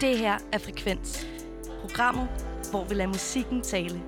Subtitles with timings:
[0.00, 1.26] Det her er Frekvens.
[1.80, 2.28] Programmet,
[2.70, 4.02] hvor vi lader musikken tale.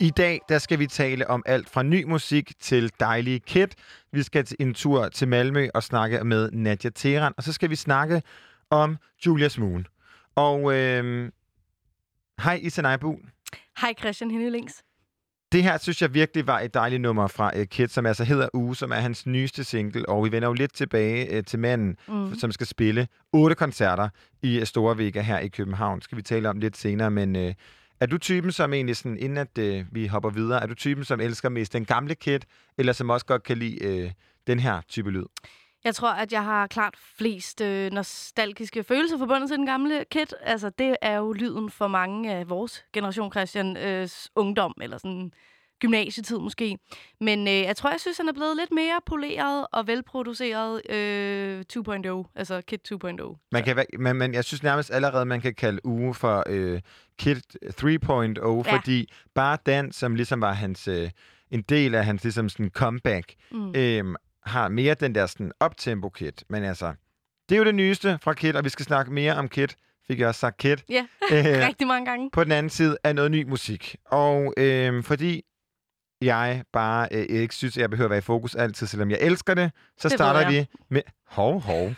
[0.00, 3.68] I dag der skal vi tale om alt fra ny musik til dejlige kid.
[4.12, 7.70] Vi skal til en tur til Malmø og snakke med Nadia Teran, og så skal
[7.70, 8.22] vi snakke
[8.70, 9.86] om Julius Moon.
[10.34, 11.30] Og øh,
[12.38, 13.20] hej Isanai Buhl.
[13.80, 14.85] Hej Christian Hennelings.
[15.56, 18.48] Det her synes jeg virkelig var et dejligt nummer fra uh, Kid, som altså hedder
[18.54, 20.08] Uge, som er hans nyeste single.
[20.08, 22.34] Og vi vender jo lidt tilbage uh, til manden, mm.
[22.34, 24.08] som skal spille otte koncerter
[24.42, 26.02] i uh, Store Vega her i København.
[26.02, 27.52] Skal vi tale om lidt senere, men uh,
[28.00, 31.04] er du typen, som egentlig sådan, inden at uh, vi hopper videre, er du typen,
[31.04, 32.40] som elsker mest den gamle Kid,
[32.78, 34.10] eller som også godt kan lide uh,
[34.46, 35.24] den her type lyd?
[35.86, 40.26] Jeg tror, at jeg har klart flest øh, nostalgiske følelser forbundet til den gamle Kid.
[40.42, 45.32] Altså, det er jo lyden for mange af vores generation, Christian, øh, ungdom, eller sådan
[45.80, 46.78] gymnasietid måske.
[47.20, 51.64] Men øh, jeg tror, jeg synes, han er blevet lidt mere poleret og velproduceret øh,
[51.72, 53.48] 2.0, altså Kid 2.0.
[53.52, 56.80] Man kan, men, men jeg synes nærmest allerede, man kan kalde Uge for øh,
[57.18, 58.76] Kid 3.0, Ja.
[58.76, 60.88] fordi bare den, som ligesom var hans...
[60.88, 61.10] Øh,
[61.50, 63.72] en del af hans ligesom sådan comeback, Mm.
[63.76, 64.14] øhm,
[64.46, 66.44] har mere den der sådan uptempo kit.
[66.48, 66.94] Men altså,
[67.48, 69.68] det er jo det nyeste fra Kid, og vi skal snakke mere om Kid.
[70.06, 70.76] Fik jeg også sagt Kid.
[70.88, 72.30] Ja, Øh, rigtig mange gange.
[72.30, 73.96] på den anden side er noget ny musik.
[74.04, 75.42] Og øhm, fordi
[76.20, 79.18] jeg bare øh, ikke synes, at jeg behøver at være i fokus altid, selvom jeg
[79.20, 81.02] elsker det, så Det starter vi med...
[81.26, 81.94] Hov, hov.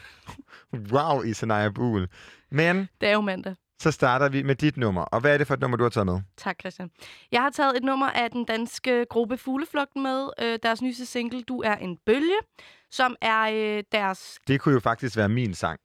[0.93, 2.09] wow, Isanaya Buhl.
[2.51, 3.55] Men Det er jo mandag.
[3.81, 5.03] Så starter vi med dit nummer.
[5.03, 6.21] Og hvad er det for et nummer, du har taget med?
[6.37, 6.91] Tak, Christian.
[7.33, 10.29] Jeg har taget et nummer af den danske gruppe Fugleflugten med.
[10.43, 12.39] Øh, deres nyeste single, Du er en bølge,
[12.91, 13.41] som er
[13.79, 14.39] øh, deres...
[14.49, 15.81] Det kunne jo faktisk være min sang.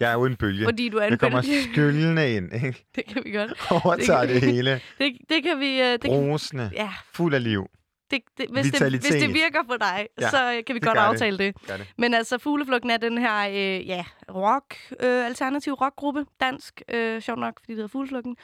[0.00, 0.64] Jeg er jo en bølge.
[0.64, 1.62] Fordi du er en Jeg kommer bølge.
[1.72, 2.84] skyldende ind, ikke?
[2.94, 3.52] det kan vi godt.
[3.84, 4.80] Overtager Det det kan- hele.
[4.98, 5.80] Det, det kan vi...
[5.80, 6.70] Øh, det, kan, Rosende.
[6.74, 7.66] ja, Fuld af liv.
[8.10, 10.86] Det, det, hvis, det, hvis det virker for dig, Ja, så øh, kan vi det
[10.86, 11.02] godt det.
[11.02, 11.56] aftale det.
[11.66, 11.94] Gør det.
[11.98, 17.40] Men altså, Fugleflugten er den her øh, ja, rock, øh, alternativ rockgruppe, dansk, øh, sjovt
[17.40, 18.36] nok, fordi det hedder Fugleflugten,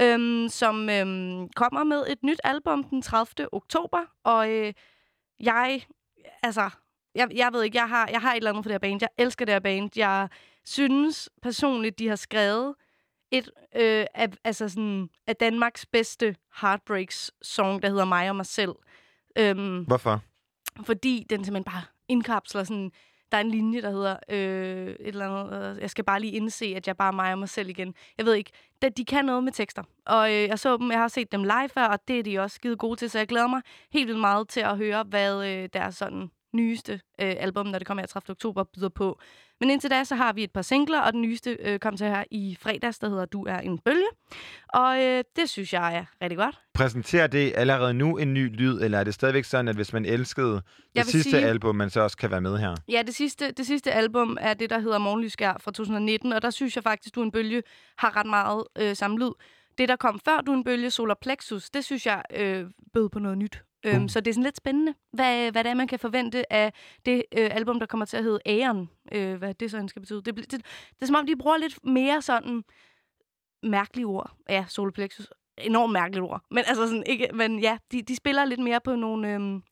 [0.00, 3.54] øhm, som øhm, kommer med et nyt album den 30.
[3.54, 3.98] oktober.
[4.24, 4.72] Og øh,
[5.40, 5.82] jeg,
[6.42, 6.70] altså,
[7.14, 8.98] jeg, jeg ved ikke, jeg har, jeg har et eller andet for det her band.
[9.00, 9.90] Jeg elsker det her band.
[9.96, 10.28] Jeg
[10.64, 12.74] synes personligt, de har skrevet
[13.30, 18.72] et øh, af, altså sådan, af Danmarks bedste heartbreaks-song, der hedder Mig og mig selv.
[19.38, 20.20] Øhm, Hvorfor?
[20.84, 22.92] fordi den simpelthen bare indkapsler sådan...
[23.32, 25.74] Der er en linje, der hedder øh, et eller andet...
[25.76, 27.94] Øh, jeg skal bare lige indse, at jeg bare er mig og mig selv igen.
[28.18, 28.50] Jeg ved ikke.
[28.82, 29.82] De, de kan noget med tekster.
[30.06, 32.38] Og øh, jeg så dem, jeg har set dem live før, og det er de
[32.38, 33.10] også skide gode til.
[33.10, 36.92] Så jeg glæder mig helt vildt meget til at høre, hvad øh, deres sådan nyeste
[36.92, 38.30] øh, album, når det kommer her 30.
[38.30, 39.18] oktober, byder på.
[39.60, 42.06] Men indtil da, så har vi et par singler, og den nyeste øh, kom til
[42.06, 44.06] her i fredags, der hedder Du er en bølge.
[44.68, 46.60] Og øh, det synes jeg er rigtig godt.
[46.74, 50.04] Præsenterer det allerede nu en ny lyd, eller er det stadigvæk sådan, at hvis man
[50.04, 50.62] elskede
[50.96, 52.74] det sidste sige- album, man så også kan være med her?
[52.88, 56.50] Ja, det sidste, det sidste album er det, der hedder Morgenlyskær fra 2019, og der
[56.50, 57.62] synes jeg faktisk, Du er en bølge
[57.98, 59.30] har ret meget øh, samme lyd.
[59.78, 63.18] Det, der kom før Du en bølge, Solar Plexus, det synes jeg øh, bød på
[63.18, 63.62] noget nyt.
[63.84, 64.08] Øhm.
[64.08, 66.72] Så det er sådan lidt spændende, hvad, hvad det er, man kan forvente af
[67.06, 68.88] det øh, album, der kommer til at hedde Æren.
[69.12, 70.22] Øh, hvad det så end skal betyde.
[70.22, 70.60] Det, det, det,
[70.90, 72.64] det er som om, de bruger lidt mere sådan
[73.62, 74.30] mærkelige ord.
[74.48, 75.26] Ja, Solar Plexus.
[75.58, 76.42] Enormt mærkelige ord.
[76.50, 77.28] Men altså sådan ikke...
[77.34, 79.34] Men ja, de, de spiller lidt mere på nogle...
[79.34, 79.62] Øhm,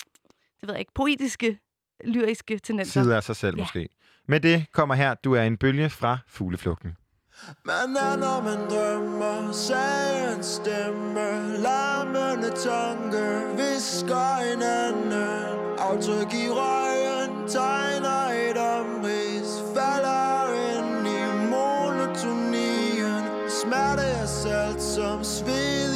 [0.61, 1.59] det ved jeg ikke, poetiske
[2.05, 3.03] lyriske tendenser.
[3.03, 3.63] Sider af sig selv Ja.
[3.63, 3.89] måske.
[4.29, 6.97] Med det kommer her, du er en bølge fra fugleflugten.
[7.65, 15.13] Man er, når man drømmer, sagens stemme, larmende tanke, visker hinanden.
[15.79, 23.25] Aftryk i røgen, tegner et omrids, falder ind i monotonien.
[23.49, 25.92] Smerte er selv som sved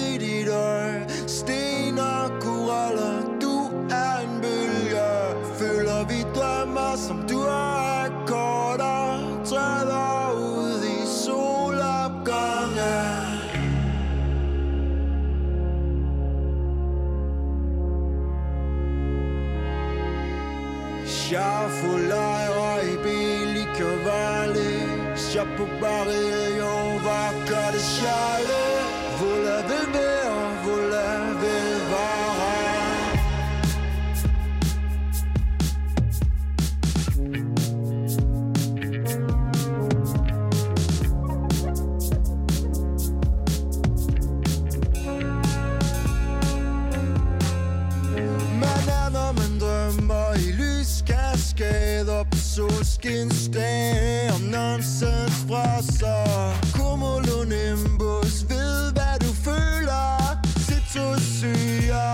[53.06, 60.38] solskinsdage Om nonsens fra sig Cumulonimbus ved, hvad du føler.
[60.67, 62.05] Citosyre,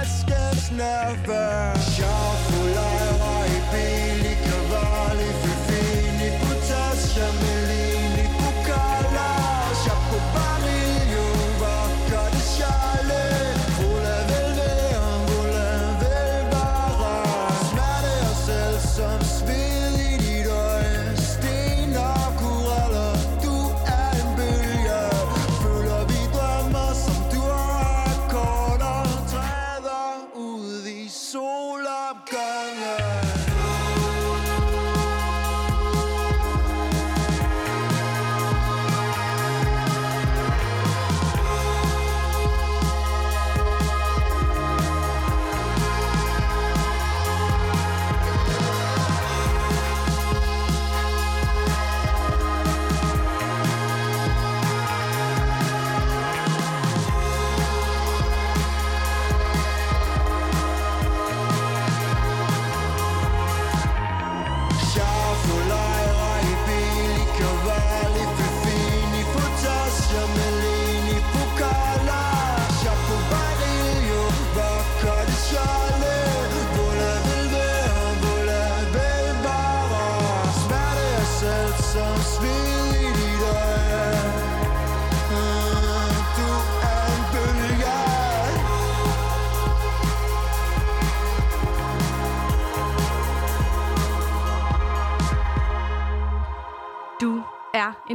[0.00, 1.78] askens nerver.
[1.78, 3.03] Schaffulejre i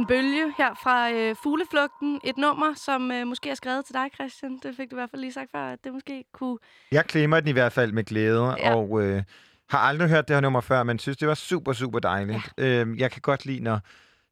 [0.00, 2.20] en bølge her fra øh, Fugleflugten.
[2.24, 4.58] Et nummer, som øh, måske er skrevet til dig, Christian.
[4.62, 6.58] Det fik du i hvert fald lige sagt før, at det måske kunne...
[6.92, 8.74] Jeg klemmer den i hvert fald med glæde, Ja.
[8.74, 9.22] og øh,
[9.70, 12.52] har aldrig hørt det her nummer før, men synes, det var super, super dejligt.
[12.58, 12.64] Ja.
[12.64, 13.80] Øhm, jeg kan godt lide, når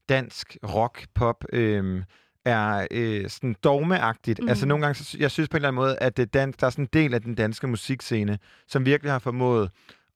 [0.09, 2.03] dansk rock, pop øh,
[2.45, 4.39] er øh, sådan dogmeagtigt.
[4.39, 4.45] Mhm.
[4.45, 4.49] Mm.
[4.49, 6.67] Altså nogle gange, så jeg synes på en eller anden måde, at det dans, der
[6.67, 9.71] er sådan en del af den danske musikscene, som virkelig har formået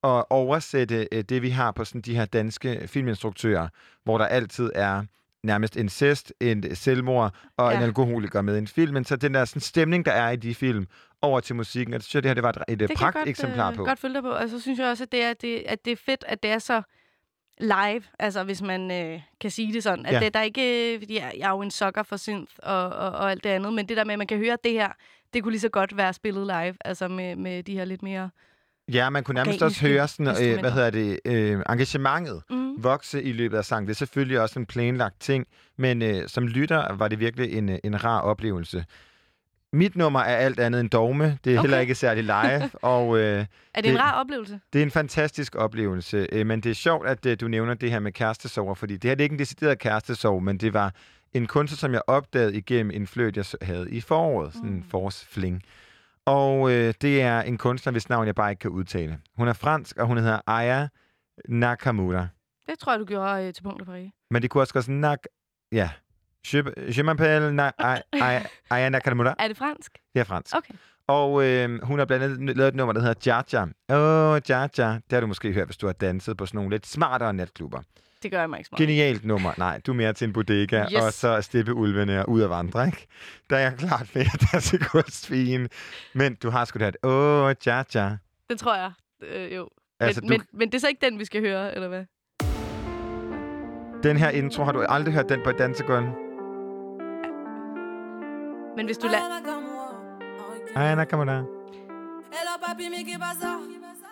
[0.04, 3.68] at oversætte øh, det, vi har på sådan de her danske filminstruktører,
[4.04, 5.02] hvor der altid er
[5.42, 7.76] nærmest incest, en selvmord og ja.
[7.76, 8.94] En alkoholiker med i en film.
[8.94, 10.86] Men så den der sådan, stemning, der er i de film,
[11.22, 11.94] over til musikken.
[11.94, 13.76] Og det synes jeg, det her det var et, et Det pragt godt, eksemplar øh,
[13.76, 13.84] på.
[13.84, 14.30] godt følge dig på.
[14.30, 16.50] Og så synes jeg også, at det er, det, at det er fedt, at det
[16.50, 16.82] er så
[17.60, 20.06] live, altså hvis man øh, kan sige det sådan.
[20.06, 20.20] At Ja.
[20.20, 23.10] det, der er ikke, fordi jeg, jeg er jo en sucker for synth og, og,
[23.10, 24.88] og alt det andet, men det der med, at man kan høre det her,
[25.34, 28.30] det kunne lige så godt være spillet live, altså med, med de her lidt mere...
[28.92, 32.84] Ja, man kunne nærmest også høre sådan, øh, hvad hedder det, øh, engagementet Mm.
[32.84, 33.86] vokse i løbet af sangen.
[33.88, 35.46] Det er selvfølgelig også en planlagt ting,
[35.76, 38.84] men øh, som lytter var det virkelig en, øh, en rar oplevelse.
[39.72, 41.38] Mit nummer er alt andet end dogme.
[41.44, 41.62] Det er okay.
[41.62, 43.44] Heller ikke særlig live, og øh, Er
[43.74, 44.60] det, Det- en rar oplevelse?
[44.72, 46.26] det er en fantastisk oplevelse.
[46.32, 49.10] Øh, men det er sjovt, at øh, du nævner det her med kærestesover, fordi det
[49.10, 50.94] her det er ikke en decideret kærestesov, men det var
[51.34, 54.52] en kunstner, som jeg opdagede igennem en fløjt, jeg havde i foråret.
[54.54, 54.84] Sådan en Mm.
[54.90, 55.62] forårsfling.
[56.26, 59.18] Og øh, det er en kunstner, hvis navn jeg bare ikke kan udtale.
[59.36, 60.88] Hun er fransk, og hun hedder Aya
[61.48, 62.26] Nakamura.
[62.66, 64.12] Det tror jeg, du gjorde øh, til punkt og prikke.
[64.30, 65.18] Men det kunne også gå sådan, nak...
[65.72, 65.90] Ja.
[66.52, 66.64] Je,
[66.98, 67.70] je m'appelle na,
[68.70, 69.34] Aya Nakamura.
[69.38, 69.98] Er det fransk?
[70.14, 70.56] Det er fransk.
[70.56, 70.74] Okay.
[71.06, 73.62] Og øh, hun har blandt andet lavet et nummer, der hedder Jaja.
[73.88, 74.92] Åh, oh, Jaja.
[74.94, 77.82] Det har du måske hørt, hvis du har danset på sådan nogle lidt smartere natklubber.
[78.22, 78.88] Det gør jeg mig ikke så meget.
[78.88, 79.52] Genialt nummer.
[79.58, 81.02] Nej, du er mere til en bodega, Yes.
[81.02, 83.06] og så stippe ulvene og ud at vandre, ikke?
[83.50, 85.68] Der er jeg klart at der er til kunstfien.
[86.14, 88.16] Men du har sgu da et, åh, oh, Jaja.
[88.50, 88.92] Det tror jeg.
[89.22, 89.68] Øh, jo.
[90.00, 92.04] Altså, men, du, men, men det er så ikke den, vi skal høre, eller hvad?
[94.02, 96.14] den her intro, har du aldrig hørt den på dansegulvet?
[98.76, 99.22] Men hvis du lader...
[100.76, 101.44] Ej, der kommer der.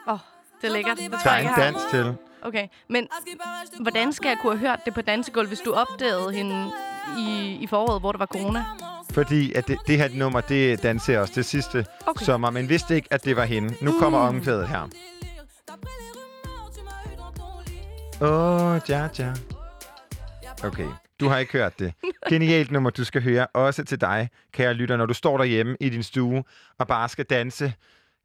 [0.07, 0.19] Åh, oh,
[0.63, 0.99] det er lækkert.
[0.99, 2.17] Det Der er jeg en dans til.
[2.43, 3.09] Okay, men
[3.81, 6.71] hvordan skal jeg kunne have hørt det på dansegulv, hvis du opdagede hende
[7.19, 8.65] i, i foråret, hvor der var corona?
[9.13, 12.25] Fordi at det, det her nummer, det danser også det sidste Okay.
[12.25, 13.75] sommer, men vidste ikke, at det var hende.
[13.83, 14.89] Nu kommer omkvædet her.
[18.21, 19.33] Åh, oh, ja, ja.
[20.65, 20.87] Okay,
[21.21, 21.93] du har ikke hørt det.
[22.31, 23.47] Genialt nummer, du skal høre.
[23.47, 26.45] Også til dig, kære lytter, når du står derhjemme i din stue
[26.79, 27.73] og bare skal danse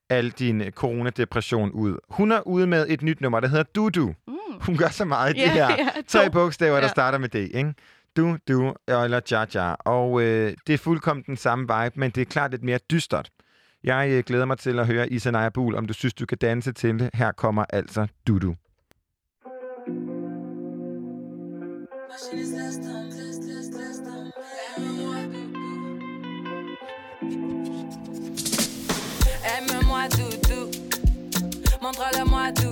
[0.09, 1.97] al din øh, coronadepression ud.
[2.09, 4.13] Hun er ude med et nyt nummer, der hedder Dudu.
[4.27, 4.33] Mm.
[4.62, 5.69] Hun gør så meget i Ja, det her.
[5.69, 6.88] ja, tre bogstaver, der Ja.
[6.88, 7.74] starter med D, ikke?
[8.17, 9.74] Du, du, eller ja, ja.
[9.74, 13.29] Og øh, det er fuldkommen den samme vibe, men det er klart lidt mere dystert.
[13.83, 16.71] Jeg øh, glæder mig til at høre Isanaya Bul, om du synes, du kan danse
[16.71, 17.09] til det.
[17.13, 18.55] Her kommer altså Dudu.
[27.21, 27.54] Aime-moi
[31.86, 32.64] Montre-le-moi, tu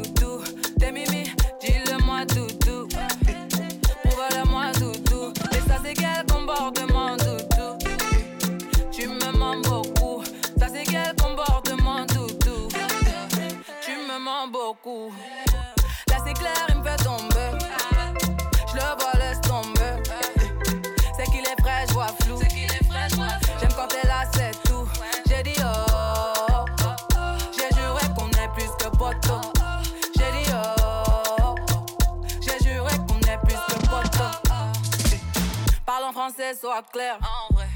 [36.60, 37.18] Sois clair.
[37.22, 37.68] En vrai.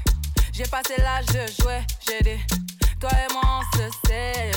[0.52, 1.80] J'ai passé l'âge de jouer.
[2.06, 2.40] J'ai dit,
[3.00, 4.52] toi et moi on se sait.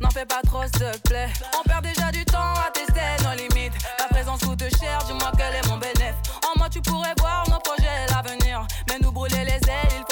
[0.00, 1.28] N'en fais pas trop, s'il te plaît.
[1.58, 3.74] On perd déjà du temps à tester nos limites.
[3.98, 6.14] Ta présence coûte cher, dis-moi quel est mon bénéfice.
[6.44, 8.66] En moi, tu pourrais voir nos projets et l'avenir.
[8.88, 10.04] Mais nous brûler les ailes,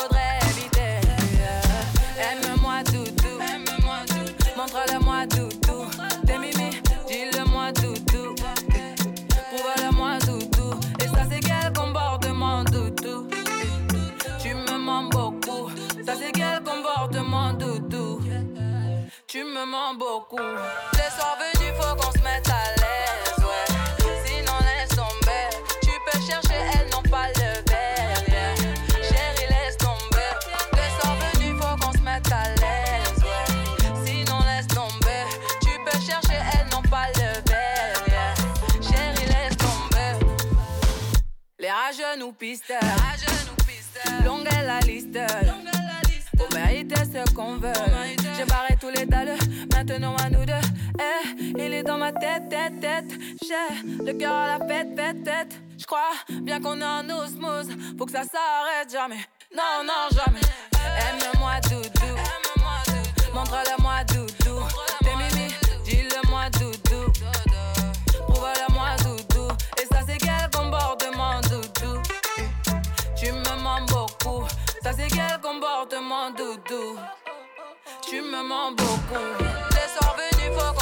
[19.73, 20.37] Beaucoup.
[20.37, 23.67] Les soirs venus, faut qu'on se mette à l'aise, ouais.
[24.27, 25.49] Sinon, laisse tomber.
[25.81, 28.55] Tu peux chercher, elles n'ont pas le verre, yeah.
[29.03, 30.31] Chérie, laisse tomber.
[30.75, 34.05] Les soirs venus, faut qu'on se mette à l'aise, ouais.
[34.05, 35.25] Sinon, laisse tomber.
[35.63, 38.35] Tu peux chercher, elles n'ont pas le verre, yeah.
[38.83, 40.27] Chérie, laisse tomber.
[41.59, 42.79] Les rageux nous pistolent.
[44.23, 45.19] Longue est la liste.
[46.37, 47.73] Pour mériter ce qu'on veut.
[47.73, 48.22] Les
[49.11, 50.53] maintenant à nous deux.
[50.99, 53.13] Eh, il est dans ma tête, tête, tête.
[53.43, 55.61] J'ai le cœur à la fête, fête, tête.
[55.79, 57.69] J'crois bien qu'on est en osmose.
[57.99, 59.27] Faut que ça s'arrête jamais.
[59.55, 60.41] Non, non, jamais.
[61.09, 62.15] Aime-moi, doudou.
[63.35, 64.61] Montre-le-moi, doudou.
[65.01, 65.53] T'es mimi,
[65.85, 67.13] dis-le-moi, doudou.
[68.29, 69.49] Prouve-le-moi, doudou.
[69.81, 72.03] Et ça, c'est quel comportement, doudou?
[73.17, 74.45] Tu me mens beaucoup.
[74.83, 76.99] Ça, c'est quel comportement, doudou?
[78.13, 79.25] Tu me mens beaucoup.
[79.71, 80.82] Les soirs venus, faut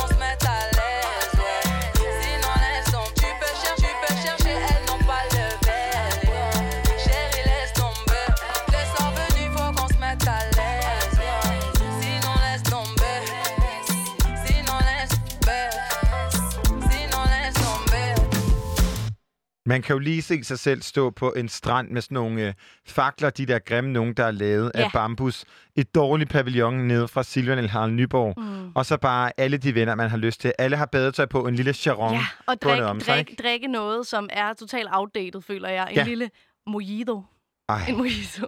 [19.66, 22.54] Man kan jo lige se sig selv stå på en strand med sådan nogle øh,
[22.86, 24.84] fakler, de der grimme nogen, der er lavet Ja.
[24.84, 25.44] af bambus.
[25.76, 28.34] Et dårligt pavillon nede fra Silvan eller Harald Nyborg.
[28.40, 28.72] Mm.
[28.74, 30.52] Og så bare alle de venner, man har lyst til.
[30.58, 33.42] Alle har badetøj på, en lille charon Ja, og drik, om sig, drik, ikke?
[33.42, 35.88] drikke noget, som er totalt outdated, føler jeg.
[35.90, 36.04] En Ja.
[36.04, 36.30] lille
[36.66, 37.22] mojito.
[37.68, 38.46] Ej, En mojito.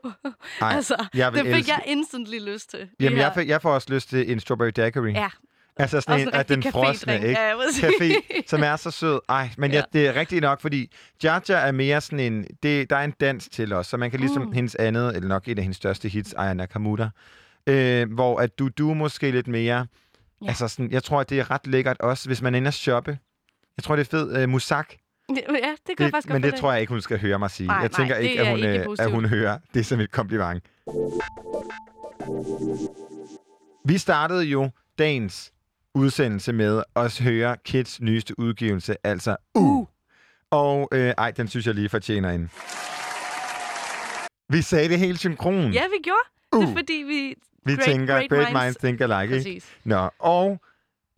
[0.60, 2.88] ej, altså, jeg det fik elske- jeg instantly lyst til.
[3.00, 5.12] Jamen, jeg, får- jeg får også lyst til en strawberry daiquiri.
[5.12, 5.28] Ja,
[5.82, 7.28] Altså sådan en af den frosne, ikke?
[7.28, 7.56] Ja, jeg.
[7.72, 9.20] Café, som er så sød.
[9.28, 9.76] Ej, men ja.
[9.76, 10.92] Ja, det er rigtigt nok, fordi
[11.24, 12.46] Jaja er mere sådan en...
[12.62, 14.52] Det, der er en dans til os, så man kan ligesom Mm.
[14.52, 17.10] hendes andet, eller nok et af hendes største hits, Aya Nakamura,
[17.66, 19.86] øh, hvor at du, du måske lidt mere...
[20.42, 20.48] Ja.
[20.48, 23.18] Altså sådan, jeg tror, at det er ret lækkert også, hvis man ender at shoppe.
[23.76, 24.38] Jeg tror, det er fedt.
[24.38, 24.92] Øh, musak.
[25.30, 25.42] ja, det
[25.96, 27.66] kan jeg faktisk men godt det tror jeg ikke, hun skal høre mig sige.
[27.66, 30.00] Nej, jeg nej, tænker det ikke, at hun, ikke øh, at hun hører det som
[30.00, 30.64] et kompliment.
[33.84, 35.52] Vi startede jo dagens
[35.94, 39.84] udsendelse med at høre Kids nyeste udgivelse, altså U.
[40.50, 42.50] Og øh, ej, den synes jeg lige fortjener en.
[44.48, 45.72] Vi sagde det helt synkron.
[45.72, 46.18] Ja, vi gjorde.
[46.52, 46.64] Det Uh.
[46.72, 47.34] er fordi, vi...
[47.64, 48.62] vi great- tænker, great great minds.
[48.64, 49.34] minds think alike.
[49.34, 49.66] Præcis.
[49.84, 50.60] Nå, og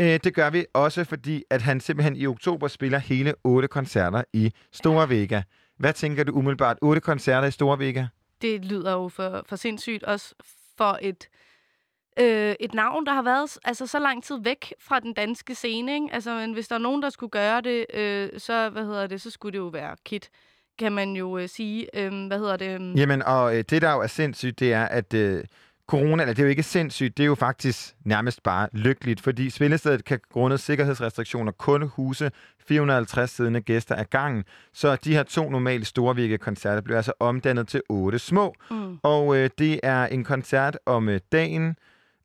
[0.01, 4.23] Øh, det gør vi også, fordi at han simpelthen i oktober spiller hele otte koncerter
[4.33, 5.43] i Store Vega.
[5.79, 6.79] Hvad tænker du umiddelbart?
[6.83, 8.07] Otte koncerter i Store Vega?
[8.43, 10.35] Det lyder jo for, for sindssygt, også
[10.79, 11.29] for et,
[12.21, 15.95] øh, et navn, der har været altså, så lang tid væk fra den danske scene.
[15.95, 16.07] Ikke?
[16.13, 19.21] Altså, men hvis der er nogen, der skulle gøre det, øh, så, hvad hedder det,
[19.21, 20.31] så skulle det jo være Kit,
[20.79, 21.99] kan man jo øh, sige.
[21.99, 22.81] Øh, hvad hedder det?
[22.81, 25.45] Øh, Jamen, og øh, det, der jo er sindssygt, det er, at øh,
[25.89, 29.51] corona, eller det er jo ikke sindssygt, det er jo faktisk nærmest bare lykkeligt, fordi
[29.51, 32.31] spillestedet kan grundet sikkerhedsrestriktioner kun huse
[32.69, 37.69] 450 siddende gæster ad gangen, så de her to normale store koncerter bliver altså omdannet
[37.69, 38.99] til otte små, Mm.
[39.03, 41.77] og øh, det er en koncert om øh, dagen,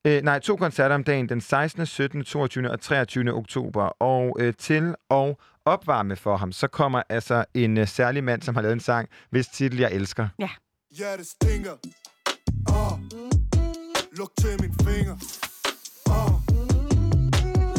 [0.07, 2.71] øh, nej, to koncerter om dagen, den 16., 17., 22.
[2.71, 3.33] og 23.
[3.33, 8.41] oktober, og øh, til og opvarme for ham, så kommer altså en øh, særlig mand,
[8.41, 10.27] som har lavet en sang, hvis titel jeg elsker.
[10.99, 11.71] Ja, det stinker.
[12.67, 12.99] Oh.
[14.17, 15.15] Luk til min finger.
[16.17, 16.31] Oh.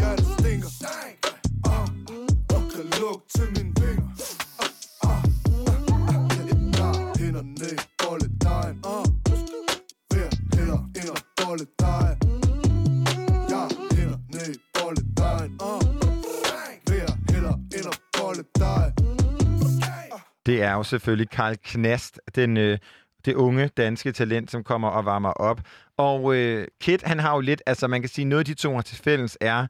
[0.02, 0.68] Ja, det stinker.
[1.74, 1.86] Oh.
[2.50, 4.06] Du kan lukke til min finger.
[5.02, 5.10] Oh.
[5.10, 6.30] Oh.
[6.78, 8.76] Jeg hænder ned i bolledejen.
[8.84, 9.04] Oh.
[10.10, 12.09] Hver hælder ind og bolledejen.
[12.09, 12.09] Jeg
[20.46, 22.78] Det er jo selvfølgelig Karl Knast, den, øh,
[23.24, 25.60] det unge danske talent, som kommer og varmer op.
[25.96, 28.74] Og øh, Kit, han har jo lidt, altså man kan sige, noget af de to
[28.74, 29.66] har til fælles er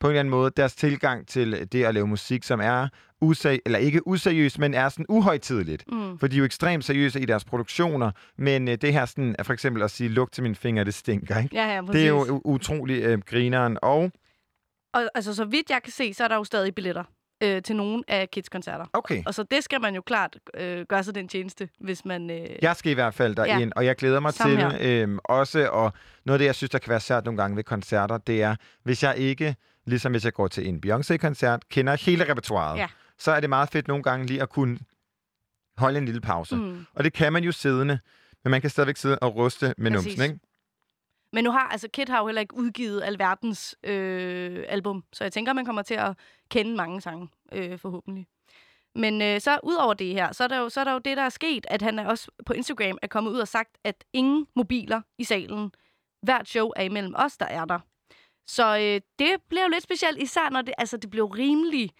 [0.00, 2.88] på en eller anden måde deres tilgang til det at lave musik, som er
[3.24, 5.84] useri- eller ikke useriøst, men er sådan uhøjtidligt.
[5.92, 6.18] Mm.
[6.18, 9.42] For de er jo ekstremt seriøse i deres produktioner, men øh, det her sådan, er
[9.42, 11.56] for eksempel at sige, luk til mine fingre, det stinker, ikke?
[11.56, 11.92] Ja, ja, præcis.
[12.00, 13.78] Det er jo utrolig øh, grineren.
[13.82, 14.10] Og,
[14.94, 17.04] Og altså, så vidt jeg kan se, så er der jo stadig billetter
[17.42, 18.84] øh, til nogle af Kids koncerter.
[18.92, 22.30] okay, Og så det skal man jo klart øh, gøre sig den tjeneste, hvis man...
[22.30, 23.70] Øh, Jeg skal i hvert fald derind, ja.
[23.76, 25.92] og jeg glæder mig Samme til øhm, også, og
[26.24, 28.56] noget af det, jeg synes, der kan være svært nogle gange ved koncerter, det er,
[28.82, 32.86] hvis jeg ikke, ligesom hvis jeg går til en Beyoncé-koncert, kender hele repertoiret, Ja.
[33.18, 34.78] så er det meget fedt nogle gange lige at kunne
[35.76, 36.56] holde en lille pause.
[36.56, 36.62] Mm.
[36.62, 36.86] mm.
[36.94, 37.98] Og det kan man jo siddende,
[38.44, 40.06] men man kan stadigvæk sidde og ruste med Præcis.
[40.06, 40.38] numsen, ikke?
[41.32, 45.32] Men nu har, altså Kid har jo heller ikke udgivet alverdens øh, album, så jeg
[45.32, 46.16] tænker, man kommer til at
[46.50, 48.26] kende mange sange, øh, forhåbentlig.
[48.94, 50.98] Men øh, så ud over det her, så er, der jo, så er der jo
[50.98, 53.78] det, der er sket, at han er også på Instagram er kommet ud og sagt,
[53.84, 55.72] at ingen mobiler i salen.
[56.22, 57.78] Hvert show er imellem os, der er der.
[58.46, 61.90] Så øh, det bliver jo lidt specielt, især når det, altså, det blev rimelig,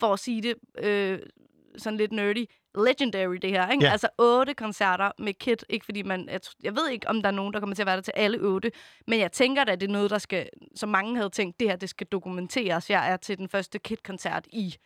[0.00, 1.18] for at sige det øh,
[1.76, 2.46] sådan lidt nerdy,
[2.76, 3.70] legendary det her.
[3.70, 3.84] Ikke?
[3.84, 3.90] Ja.
[3.92, 5.56] Altså otte koncerter med Kid.
[5.68, 7.86] Ikke fordi man, jeg, jeg ved ikke, om der er nogen, der kommer til at
[7.86, 8.72] være der til alle otte.
[9.06, 11.68] Men jeg tænker da, at det er noget, der skal, som mange havde tænkt, det
[11.68, 12.90] her det skal dokumenteres.
[12.90, 14.76] Jeg er til den første Kid-koncert i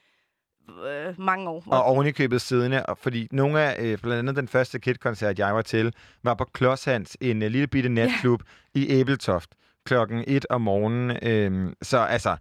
[0.86, 1.64] øh, mange år.
[1.66, 5.54] Og oven i købet siddende, fordi nogle af, øh, blandt andet den første Kid-koncert, jeg
[5.54, 8.42] var til, var på Klodshans, en øh, lille bitte natklub
[8.74, 8.80] ja.
[8.80, 9.50] i Æbeltoft,
[9.84, 11.18] klokken 1 om morgenen.
[11.22, 12.36] Øh, så altså,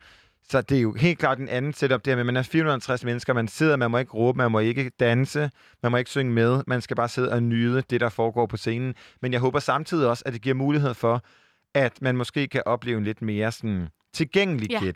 [0.52, 2.44] så det er jo helt klart en anden setup, det her med, at man er
[2.44, 5.52] 450 mennesker, man sidder, man må ikke råbe, man må ikke danse,
[5.84, 8.58] man må ikke synge med, man skal bare sidde og nyde det, der foregår på
[8.58, 8.96] scenen.
[9.22, 11.22] Men jeg håber samtidig også, at det giver mulighed for,
[11.74, 14.92] at man måske kan opleve en lidt mere sådan, tilgængelig Ja.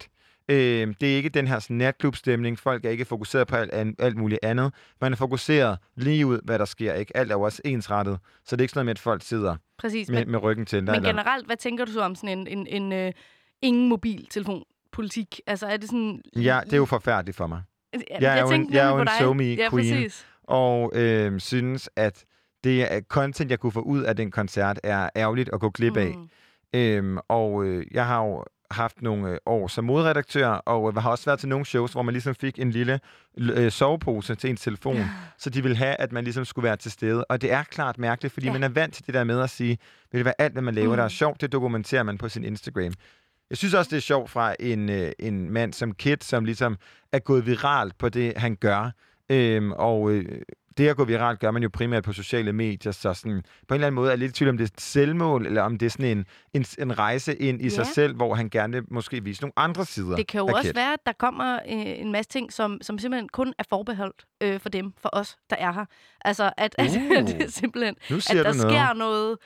[0.49, 2.59] Øh, det er ikke den her sådan, natklubstemning.
[2.59, 4.73] Folk er ikke fokuseret på alt, an- alt muligt andet.
[5.01, 6.93] Man er fokuseret lige ud, hvad der sker.
[6.93, 7.17] Ikke?
[7.17, 8.19] Alt er jo også ensrettet.
[8.45, 10.09] Så det er ikke sådan noget med, at folk sidder Præcis.
[10.09, 10.87] med, Men, med ryggen til.
[10.87, 13.11] Der, men generelt, hvad tænker du så om sådan en, en, en øh,
[13.61, 15.39] ingen mobiltelefon politik?
[15.47, 16.21] Altså er det sådan...
[16.35, 17.61] Ja, det er jo forfærdeligt for mig.
[17.93, 19.07] Jeg, jeg er jo en- jeg er jo en.
[19.19, 19.93] SoMe ja, queen.
[19.93, 20.25] Præcis.
[20.43, 22.23] Og øh, synes, at
[22.63, 25.97] det er content, jeg kunne få ud af den koncert, er ærgerligt at gå glip
[25.97, 26.15] af.
[26.17, 26.79] Mm.
[26.79, 31.09] Øhm, og øh, jeg har jo haft nogle øh, år som modredaktør, og øh, har
[31.11, 32.99] også været til nogle shows, hvor man ligesom fik en lille
[33.37, 34.97] øh, sovepose til ens telefon,
[35.37, 37.25] så de ville have, at man ligesom skulle være til stede.
[37.25, 38.51] Og det er klart mærkeligt, fordi Ja.
[38.53, 38.59] ja.
[38.59, 39.77] man er vant til det der med at sige,
[40.11, 40.97] vil det være alt, hvad man laver, mm.
[40.97, 42.93] der er sjovt, det dokumenterer man på sin Instagram.
[43.49, 46.77] Jeg synes også, det er sjovt fra en, øh, en mand som Kid, som ligesom
[47.11, 48.91] er gået viralt på det, han gør.
[49.29, 50.41] Øhm, og øh,
[50.77, 53.75] det at gå viralt gør man jo primært på sociale medier, så sådan, på en
[53.75, 55.77] eller anden måde er jeg lidt i tvivl om det er et selvmål, eller om
[55.77, 57.69] det er sådan en, en, en rejse ind i Ja.
[57.69, 60.61] sig selv, hvor han gerne vil måske vise nogle andre sider Det kan jo også
[60.61, 60.73] Kid.
[60.73, 61.61] være, at der kommer øh,
[61.99, 65.55] en masse ting, som, som simpelthen kun er forbeholdt øh, for dem, for os, der
[65.55, 65.85] er her.
[66.25, 66.95] Altså, at, at Uh.
[67.27, 68.55] det er simpelthen, at der noget.
[68.55, 69.37] sker noget,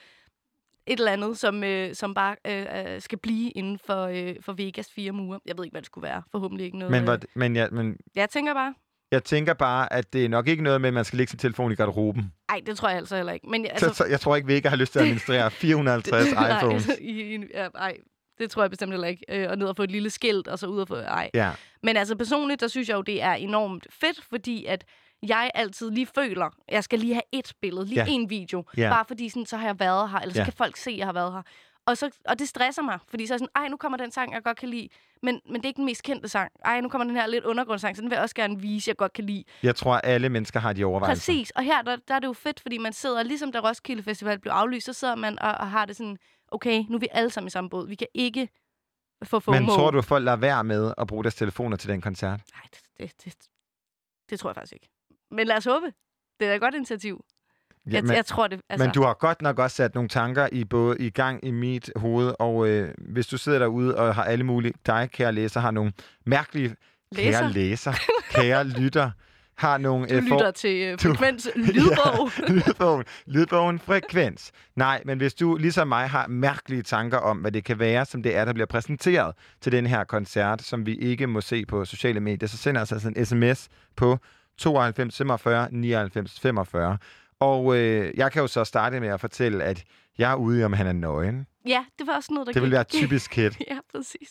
[0.88, 4.54] et eller andet, som, øh, som bare øh, øh, skal blive inden for, øh, for
[4.54, 5.39] Vegas fire mure.
[5.45, 6.23] Jeg ved ikke, hvad det skulle være.
[6.32, 6.91] Forhåbentlig ikke noget.
[6.91, 8.73] Men, øh, hvor, men, ja, men Jeg tænker bare,
[9.12, 11.39] jeg tænker bare, at det er nok ikke noget med, at man skal lægge sin
[11.39, 12.34] telefon i garderoben.
[12.50, 13.47] ej, det tror jeg altså heller ikke.
[13.50, 15.52] Men jeg- Altså, så, så, jeg tror ikke, vi ikke har lyst til at administrere
[15.52, 16.88] 450 Nej, iPhones.
[17.02, 17.97] i, i, ja, ej,
[18.39, 19.23] det tror jeg bestemt heller ikke.
[19.30, 20.95] Øh, og ned og få et lille skilt, og så ud og få...
[20.95, 21.30] Ej.
[21.34, 21.52] Ja.
[21.84, 24.84] Men altså personligt, der synes jeg jo, det er enormt fedt, fordi at
[25.23, 28.06] jeg altid lige føler, jeg skal lige have et billede, lige Ja.
[28.10, 28.63] en video.
[28.77, 28.89] Ja.
[28.89, 30.43] Bare fordi sådan, så har jeg været her, eller så Ja.
[30.43, 31.41] kan folk se, at jeg har været her.
[31.86, 34.34] Og, så, og det stresser mig, fordi så er sådan, ej, nu kommer den sang,
[34.34, 34.89] jeg godt kan lide.
[35.23, 36.51] Men, men det er ikke den mest kendte sang.
[36.65, 38.97] Ej, nu kommer den her lidt undergrundssang, så den vil jeg også gerne vise, jeg
[38.97, 39.43] godt kan lide.
[39.63, 41.21] Jeg tror, alle mennesker har de overvejelser.
[41.34, 44.03] Præcis, og her der, der er det jo fedt, fordi man sidder, ligesom da Roskilde
[44.03, 46.17] Festival blev aflyst, så sidder man og, og har det sådan,
[46.51, 47.88] okay, nu er vi alle sammen i samme båd.
[47.88, 48.49] Vi kan ikke
[49.23, 49.60] få FOMO.
[49.60, 52.39] Men tror du, at folk lader være med at bruge deres telefoner til den koncert?
[52.53, 53.36] Nej, det, det, det,
[54.30, 54.89] det tror jeg faktisk ikke.
[55.31, 55.85] Men lad os håbe.
[56.39, 57.23] Det er et godt initiativ.
[57.89, 58.61] Jeg, men, jeg tror det.
[58.69, 61.51] Altså, men du har godt nok også sat nogle tanker i både i gang i
[61.51, 65.59] mit hoved, og øh, hvis du sidder derude og har alle mulige, dig kære læser,
[65.59, 65.91] har nogle
[66.25, 66.75] mærkelige,
[67.11, 67.39] Læser?
[67.39, 67.93] kære læser,
[68.31, 69.11] kære lytter,
[69.57, 70.07] har nogle...
[70.07, 72.31] du øh, lytter til øh, du- frekvens lydbog.
[72.39, 73.05] Ja, lydbogen.
[73.25, 74.51] Lydbogen Frekvens.
[74.75, 78.23] Nej, men hvis du ligesom mig har mærkelige tanker om, hvad det kan være, som
[78.23, 81.85] det er, der bliver præsenteret til den her koncert, som vi ikke må se på
[81.85, 84.17] sociale medier, så send os altså en sms på
[84.58, 86.98] 92 45 99 45.
[87.39, 89.84] Og øh, jeg kan jo så starte med at fortælle, at
[90.17, 91.48] jeg er ude om han er nøgen.
[91.67, 92.74] ja, det var også noget, der Det vil gik.
[92.76, 93.52] være typisk Kid.
[93.72, 94.30] ja, præcis.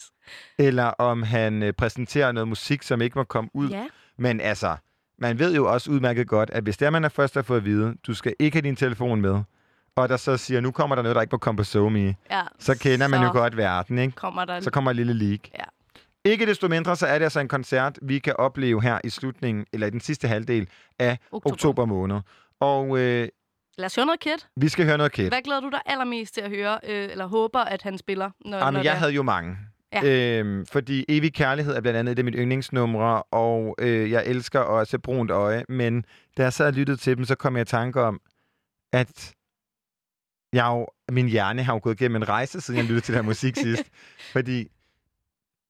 [0.58, 3.68] Eller om han øh, præsenterer noget musik, som ikke må komme ud.
[3.70, 3.86] Ja,
[4.18, 4.76] Men altså,
[5.18, 7.58] man ved jo også udmærket godt, at hvis det er, man er først har fået
[7.58, 9.40] at vide, du skal ikke have din telefon med,
[9.96, 12.42] og der så siger, nu kommer der noget, der ikke må komme på SoMe, ja.
[12.58, 14.14] så kender man jo godt verden, ikke?
[14.14, 14.60] kommer der...
[14.60, 15.40] Så kommer et lille leak.
[15.58, 15.64] Ja.
[16.26, 19.66] Ikke desto mindre, så er det altså en koncert, vi kan opleve her i slutningen,
[19.72, 22.20] eller i den sidste halvdel af oktober, oktober måned.
[22.60, 23.28] Og øh,
[23.78, 24.48] Lad os høre noget kæt.
[24.56, 25.28] vi skal høre noget kæt.
[25.28, 28.30] Hvad glæder du dig allermest til at høre, øh, eller håber, at han spiller?
[28.44, 29.56] Når, Jamen, når jeg det- havde jo mange.
[29.92, 30.38] Ja.
[30.38, 34.60] Øhm, fordi Evig Kærlighed er blandt andet et af mine yndlingsnumre, og øh, jeg elsker
[34.60, 36.04] også Brunt Øje, men
[36.36, 38.20] da jeg og lyttede til dem, så kom jeg i tanke om,
[38.92, 39.34] at
[40.52, 43.24] jeg jo, min hjerne har jo gået igennem en rejse, siden jeg lyttede til den
[43.24, 43.84] musik sidst.
[44.32, 44.68] Fordi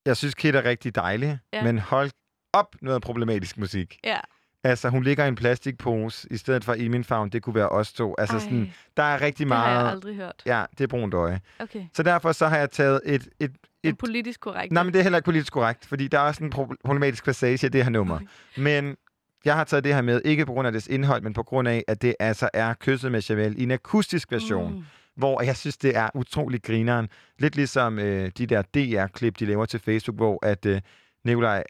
[0.07, 1.62] jeg synes, Kit er rigtig dejlig, Ja.
[1.64, 2.11] men hold
[2.53, 3.99] op noget problematisk musik.
[4.05, 4.19] Ja.
[4.64, 7.69] Altså, hun ligger i en plastikpose, i stedet for i min favn, det kunne være
[7.69, 8.14] os to.
[8.19, 9.90] Altså, Ej, sådan, der er rigtig det har jeg meget...
[9.90, 10.42] aldrig hørt.
[10.47, 11.40] Ja, det er brunt øje.
[11.59, 11.85] Okay.
[11.95, 14.73] Så derfor så har jeg taget et, et, Et, et politisk korrekt.
[14.73, 17.25] Nej, men det er heller ikke politisk korrekt, fordi der er også en pro- problematisk
[17.25, 18.14] passage i det her nummer.
[18.14, 18.27] Okay.
[18.57, 18.97] Men
[19.45, 21.69] jeg har taget det her med, ikke på grund af dets indhold, men på grund
[21.69, 24.85] af, at det altså er kysset med Javel i en akustisk version, mm.
[25.16, 27.09] Hvor jeg synes, det er utrolig grineren.
[27.38, 30.81] Lidt ligesom øh, de der DR-klip, de laver til Facebook, hvor at øh,
[31.24, 31.64] Nikolaj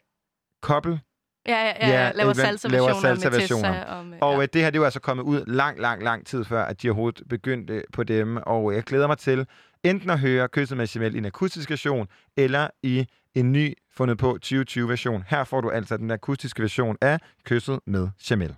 [0.61, 0.99] Koppel,
[1.47, 3.69] Ja, ja, ja, Ja, laver øh, salsa-versioner laver salsa-versioner.
[3.71, 3.93] med Tessa.
[3.93, 4.41] Og, med, og ja.
[4.41, 6.81] øh, det her, det er jo altså kommet ud lang, lang, lang tid før, at
[6.81, 8.37] de overhovedet begyndte på dem.
[8.37, 9.47] Og jeg glæder mig til
[9.83, 12.07] enten at høre Kysset med Jamel i en akustisk version,
[12.37, 13.05] eller i
[13.35, 15.23] en ny fundet på 2020-version.
[15.27, 18.55] Her får du altså den akustiske version af Kysset med Jamel.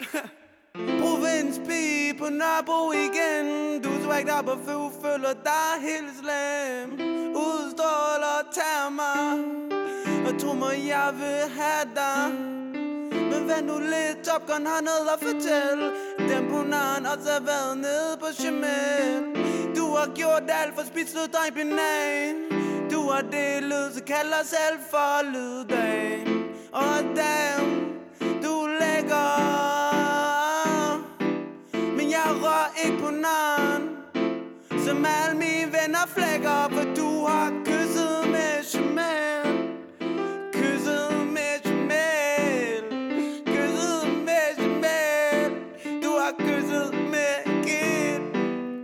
[2.32, 3.82] Provinspige på Nørrebro igen.
[3.82, 6.92] Du er op og føl, føler dig helt slem.
[7.36, 9.44] Udstråler og tager mig.
[10.26, 12.32] Og tro mig, jeg vil have dig.
[13.30, 17.40] Men vent nu lidt, Top Gun har noget at fortælle Den på naren også har
[17.40, 19.24] været nede på Jamel
[19.76, 22.34] Du har gjort alt for spist ud dig banan
[22.92, 27.70] Du har det lyd, så kald kalder selv for lyddame Og damn,
[28.42, 29.91] du er lækker
[32.84, 33.82] ikke på naren
[34.84, 39.52] Som alle mine venner flækker For du har kysset med Jamel.
[40.52, 42.84] Kysset med Jamel.
[43.46, 45.52] Kysset med Jamel.
[46.04, 48.22] Du har kysset med Kid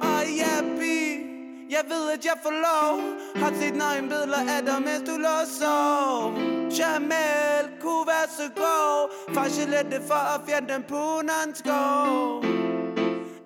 [0.01, 1.17] Og ja, pige
[1.71, 2.95] Jeg ved, at jeg får lov.
[3.43, 6.33] Har set nøgenbilleder af dig, mens du lå og sov.
[6.79, 9.35] Jamel kunne være så god.
[9.35, 12.45] Faktisk lette for at fjerne den puneren skov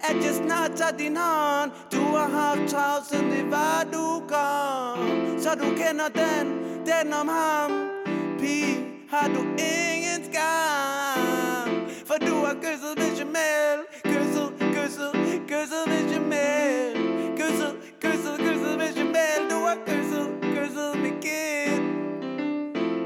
[0.02, 4.98] at jeg snart tager din hånd Du har haft travlt, siden det var du kom
[5.40, 6.46] Så du kender den,
[6.86, 7.70] den om ham.
[8.38, 8.76] Pige,
[9.10, 11.70] har du ingen skam
[12.08, 15.12] For du har kysset med Jamel Kysset, kysset,
[15.50, 16.92] kysset med Jamel
[17.38, 21.80] Kysset, kysset, kysset med Jamel Du har kysset, kysset med Kid?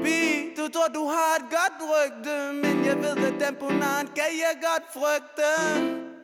[0.03, 4.07] Pige, du tror du har et godt rygte Men jeg ved at den på naren
[4.15, 6.16] kan jeg godt frygte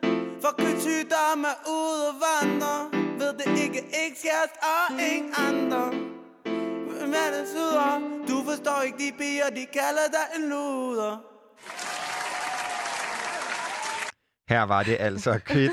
[0.44, 2.76] for kødssygdom er ude og vandre.
[3.20, 5.84] Ved det ikke ekskærest og ingen andre.
[7.12, 7.92] Hvad det syder
[8.30, 11.14] Du forstår ikke de piger, de kalder dig en luder.
[14.50, 15.70] Her var det altså Kid,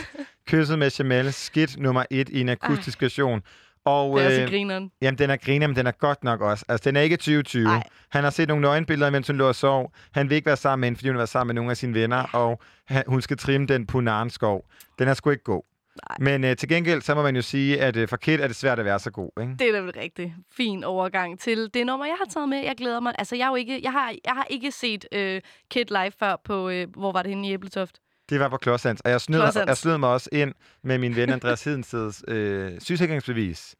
[0.49, 3.43] Kysset med Jamel, skidt nummer et i en akustisk version.
[3.85, 4.91] Og, Det er altså øh, grineren.
[5.03, 6.65] Jamen, den er griner, men den er godt nok også.
[6.69, 7.69] Altså, den er ikke 2020.
[7.69, 7.83] Ej.
[8.11, 9.93] Han har set nogle nøgenbilleder, mens hun lå og sov.
[10.13, 11.77] Han vil ikke være sammen med hende, fordi hun vil være sammen med nogle af
[11.77, 14.65] sine venner, og han, hun skal trimme den punarnskov.
[14.99, 15.63] Den er sgu ikke god.
[16.09, 16.31] Nej.
[16.31, 18.57] Men øh, til gengæld, så må man jo sige, at øh, for Kid er det
[18.57, 19.53] svært at være så god, ikke?
[19.59, 22.59] Det er da vel rigtig fin overgang til det nummer, jeg har taget med.
[22.59, 23.15] Jeg glæder mig.
[23.19, 25.41] Altså, jeg, er jo ikke, jeg, har, jeg har ikke set øh,
[25.71, 27.99] Kid live før på, øh, hvor var det henne i Æbletoft?
[28.31, 29.01] Det var på Klodshands.
[29.01, 29.69] Og jeg snød, Klodshands.
[29.69, 33.75] jeg snød mig også ind med min ven Andreas Hedensteds øh, sygesikringsbevis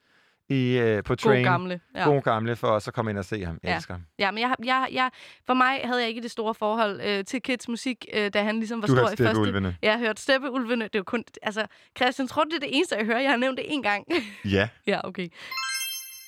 [0.49, 1.45] i, øh, på God Train.
[1.45, 1.81] gamle.
[1.95, 2.05] Ja.
[2.05, 3.59] God gamle, for også at komme ind og se ham.
[3.63, 3.77] Jeg Ja.
[3.77, 4.03] elsker ham.
[4.19, 5.11] Ja, men jeg, jeg, jeg,
[5.47, 8.57] for mig havde jeg ikke det store forhold øh, til Kids musik, øh, da han
[8.57, 9.77] ligesom var Du stor i første...
[9.83, 10.85] Jeg har hørt Steppeulvene.
[10.85, 11.25] Det jo kun...
[11.43, 13.21] Altså, Christian, tror du, det er det eneste, jeg hører?
[13.21, 14.05] Jeg har nævnt det én gang.
[14.45, 14.69] Ja.
[14.87, 15.29] ja, okay.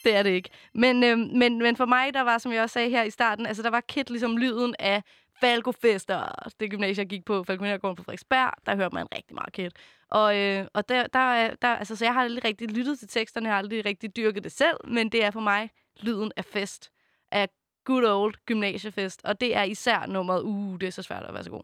[0.04, 0.50] Det er det ikke.
[0.74, 3.46] Men, øh, men, men for mig, der var, som jeg også sagde her i starten,
[3.46, 5.02] altså der var Kid ligesom lyden af
[5.42, 9.70] Falkofester, Det gymnasie, jeg gik på, Falconergården på Frederiksberg, der hørte man rigtig meget Kid.
[10.10, 13.46] Og, øh, og der, der, der, altså, så jeg har aldrig rigtig lyttet til teksterne,
[13.46, 16.90] jeg har aldrig rigtig dyrket det selv, men det er for mig lyden af fest.
[17.30, 17.48] Af
[17.84, 19.20] good old gymnasiefest.
[19.24, 21.62] Og det er især nummeret, uh, det er så svært at være så god.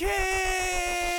[0.00, 1.15] Jeg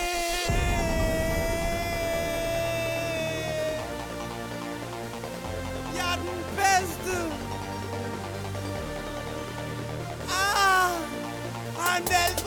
[12.12, 12.47] han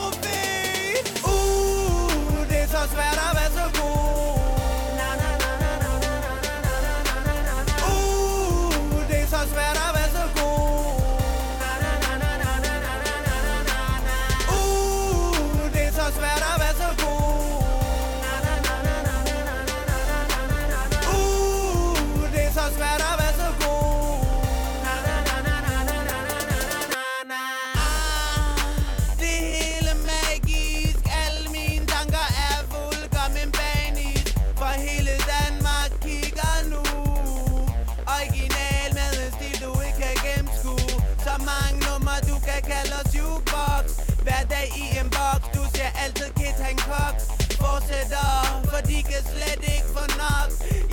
[46.03, 47.15] altid Kid Hancock.
[47.61, 48.29] Fortsætter,
[48.69, 50.47] for de kan slet ikke få nok.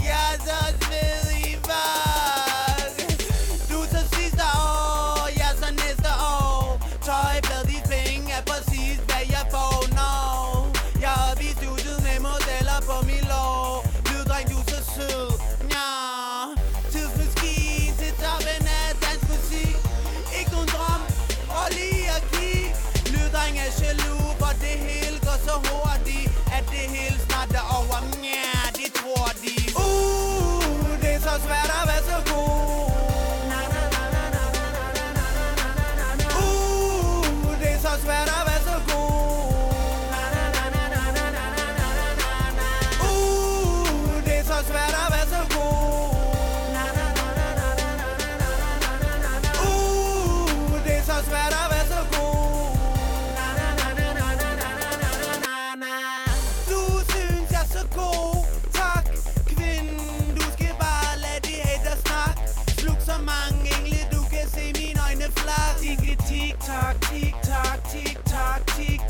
[0.08, 0.58] Jeg er så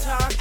[0.09, 0.38] talk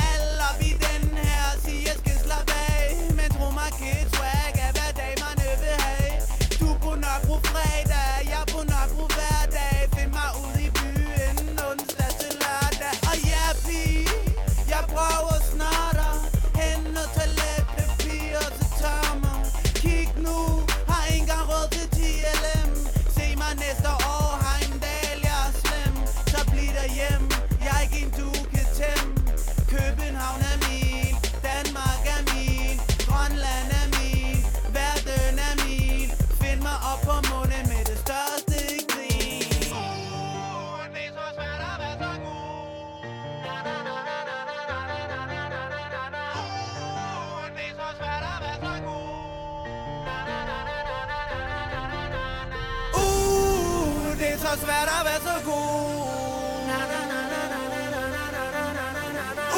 [54.68, 55.88] svært at være så god.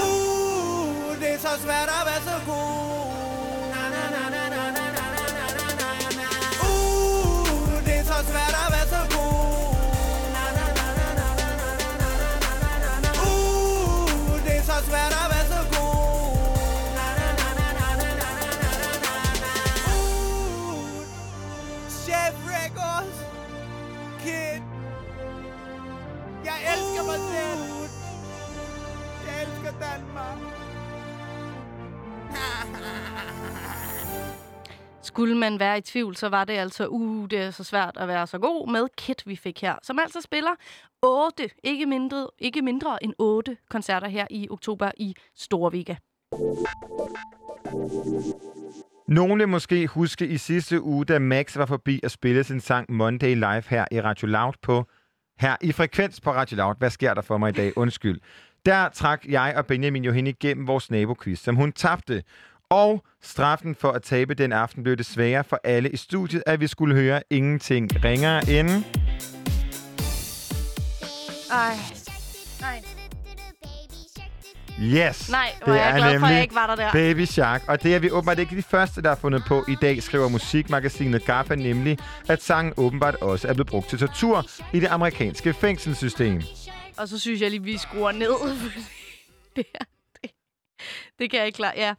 [0.04, 2.04] Uh, det er så svært at
[35.20, 38.08] Skulle man være i tvivl, så var det altså, uh, det er så svært at
[38.08, 39.76] være så god med Kit, vi fik her.
[39.84, 40.52] Som altså spiller
[41.02, 45.96] otte, ikke mindre, ikke mindre end otte koncerter her i oktober i Storvika.
[49.08, 52.92] Nogle vil måske huske i sidste uge, da Max var forbi og spille sin sang
[52.92, 54.86] Monday Live her i Radio Loud på
[55.40, 56.76] her i Frekvens på Radio Loud.
[56.80, 57.78] Hvad sker der for mig i dag?
[57.78, 58.20] Undskyld.
[58.66, 62.24] der trak jeg og Benjamin jo hende igennem vores naboquiz, som hun tabte.
[62.72, 66.60] Og straffen for at tabe den aften blev det sværere for alle i studiet, at
[66.60, 68.70] vi skulle høre ingenting ringere end...
[71.52, 71.76] Ej.
[72.62, 72.84] Nej.
[74.82, 75.30] Yes!
[75.30, 76.92] Nej, hvor er jeg glad for, at jeg ikke var der der.
[76.92, 77.64] Baby Shark.
[77.68, 79.64] Og det er vi åbenbart ikke de første, der har fundet på.
[79.68, 84.46] I dag skriver musikmagasinet GAFFA nemlig, at sangen åbenbart også er blevet brugt til tortur
[84.74, 86.42] i det amerikanske fængselssystem.
[86.98, 88.60] Og så synes jeg lige, vi skruer ned.
[89.56, 89.86] det, er,
[91.20, 91.74] det, kan jeg ikke klare.
[91.76, 91.94] Ja.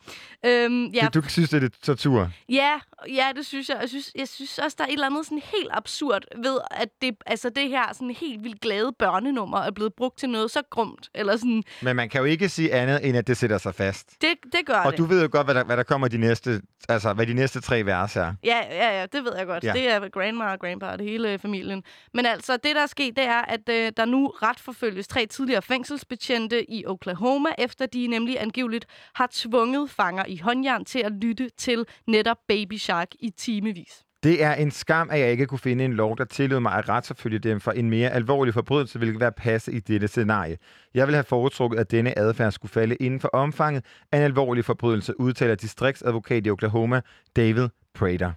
[0.46, 2.30] Øhm, ja, Du, du synes, det er lidt tortur?
[2.48, 3.78] ja, ja, det synes jeg.
[3.80, 6.88] Jeg synes, jeg synes også, der er et eller andet sådan helt absurd ved, at
[7.02, 10.62] det, altså det her sådan helt vildt glade børnenummer er blevet brugt til noget så
[10.70, 11.08] grumt.
[11.14, 14.20] Eller sådan, Men man kan jo ikke sige andet, end at det sætter sig fast.
[14.20, 14.98] det, det gør Og det.
[14.98, 17.60] du ved jo godt, hvad der, hvad der kommer de næste, altså, hvad de næste
[17.60, 18.34] tre vers er.
[18.44, 19.64] Ja, ja, ja, det ved jeg godt.
[19.64, 19.72] Ja.
[19.72, 21.82] Det er grandma og grandpa og det hele familien.
[22.14, 25.26] Men altså, det der er sket, det er, at øh, der nu ret forfølges tre
[25.26, 31.12] tidligere fængselsbetjente i Oklahoma, efter de nemlig angiveligt har tvunget fanger i håndjern til at
[31.12, 34.04] lytte til netop Baby Shark i timevis.
[34.22, 36.88] Det er en skam, at jeg ikke kunne finde en lov, der tillod mig at
[36.88, 40.56] retsforfølge dem for en mere alvorlig forbrydelse, hvilket være passe i dette scenarie.
[40.94, 44.64] Jeg vil have foretrukket, at denne adfærd skulle falde inden for omfanget af en alvorlig
[44.64, 47.00] forbrydelse, udtaler distriktsadvokat i Oklahoma,
[47.36, 48.32] David Prater.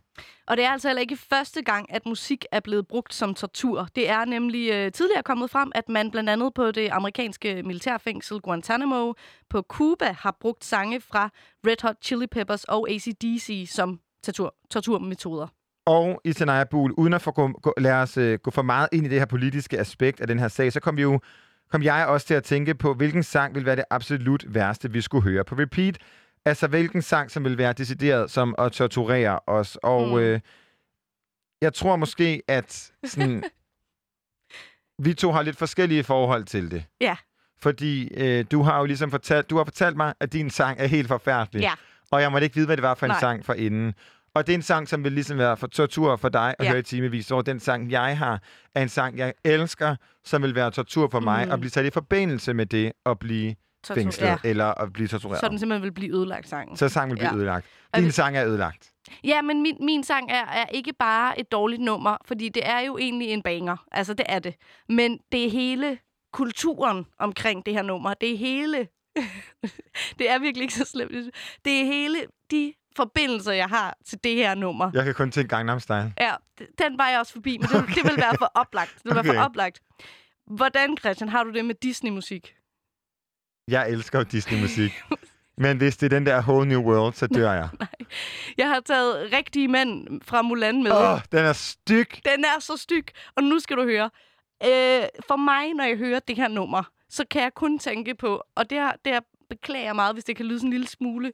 [0.48, 3.88] Og det er altså heller ikke første gang, at musik er blevet brugt som tortur.
[3.96, 8.42] Det er nemlig øh, tidligere kommet frem, at man blandt andet på det amerikanske militærfængsel
[8.42, 9.14] Guantanamo
[9.50, 11.30] på Cuba har brugt sange fra
[11.68, 15.48] Red Hot Chili Peppers og ACDC som tortur, torturmetoder.
[15.86, 18.90] Og i Tanaya Buhl, uden at få gå, gå, lade os uh, gå for meget
[18.92, 21.20] ind i det her politiske aspekt af den her sag, så kom, vi jo,
[21.72, 25.02] kom jeg også til at tænke på, hvilken sang vil være det absolut værste, vi
[25.02, 25.98] skulle høre på repeat.
[26.46, 29.78] Altså, hvilken sang, som vil være decideret som at torturere os.
[29.84, 30.14] Og Mm.
[30.14, 30.20] mm.
[30.20, 30.40] øh,
[31.62, 33.44] jeg tror måske, at sådan,
[35.06, 36.86] vi to har lidt forskellige forhold til det.
[37.02, 37.16] Ja.
[37.62, 40.86] Fordi øh, du har jo ligesom fortalt, du har fortalt mig, at din sang er
[40.88, 41.62] helt forfærdelig.
[41.62, 41.74] Ja.
[42.12, 43.20] Og jeg måtte ikke vide, hvad det var for en Nej.
[43.20, 43.94] sang for inden.
[44.36, 46.70] Og det er en sang, som vil ligesom være for tortur for dig at Ja.
[46.70, 47.32] høre i timevis.
[47.32, 48.42] Og den sang, jeg har,
[48.76, 51.52] er en sang, jeg elsker, som vil være tortur for mig, Mm.
[51.52, 53.56] at blive taget i forbindelse med det at blive
[53.88, 54.38] Tortur- fængslet Ja.
[54.44, 55.40] eller at blive tortureret.
[55.40, 56.78] Så den simpelthen vil blive ødelagt, sangen.
[56.78, 57.36] Så sangen vil blive Ja.
[57.38, 57.66] ødelagt.
[57.96, 58.90] Din det- sang er ødelagt.
[59.24, 62.80] Ja, men min, min sang er, er ikke bare et dårligt nummer, fordi det er
[62.80, 63.78] jo egentlig en banger.
[63.92, 64.56] Altså, det er det.
[64.90, 65.98] Men det er hele
[66.34, 68.14] kulturen omkring det her nummer.
[68.14, 68.88] Det er hele...
[70.20, 71.12] det er virkelig ikke så slemt.
[71.66, 72.18] Det er hele
[72.52, 74.92] de forbindelser, jeg har til det her nummer.
[74.94, 76.14] Jeg kan kun tænke Gangnam Style.
[76.20, 76.34] Ja,
[76.78, 77.94] den var jeg også forbi, men det, okay.
[77.94, 78.94] det vil være for oplagt.
[78.96, 79.44] Det vil være for Okay.
[79.46, 79.80] oplagt.
[80.48, 82.56] Hvordan, Christian, har du det med Disney-musik?
[83.68, 84.92] Jeg elsker jo Disney-musik.
[85.58, 87.70] Men hvis det er den der Whole New World, så dør jeg.
[88.58, 90.92] Jeg har taget rigtige mænd fra Mulan med.
[90.92, 92.26] Åh, oh, den er styk.
[92.26, 93.08] Den er så styg.
[93.36, 94.10] Og nu skal du høre.
[94.64, 98.44] Øh, for mig, når jeg hører det her nummer, så kan jeg kun tænke på,
[98.56, 100.88] og det, her, det her beklager jeg meget, hvis det kan lyde sådan en lille
[100.88, 101.32] smule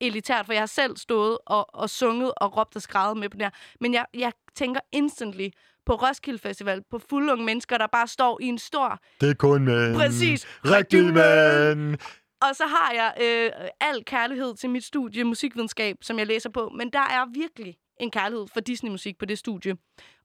[0.00, 3.36] elitært, for jeg har selv stået og, og sunget og råbt og skrevet med på
[3.36, 3.50] det her.
[3.80, 5.48] Men jeg, jeg tænker instantly
[5.86, 8.98] på Roskilde Festival, på fulde unge mennesker, der bare står i en stor...
[9.20, 9.94] Det er kun mænd.
[9.94, 10.46] Præcis.
[10.64, 11.98] Rigtige mænd.
[12.42, 16.72] Og så har jeg øh, al kærlighed til mit studie musikvidenskab, som jeg læser på.
[16.76, 19.76] Men der er virkelig en kærlighed for Disney-musik på det studie.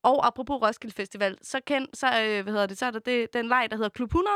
[0.03, 3.33] Og apropos Roskilde Festival, så, kan, så, øh, hvad hedder det, så er der det,
[3.33, 4.35] den leg, der hedder Klub 100,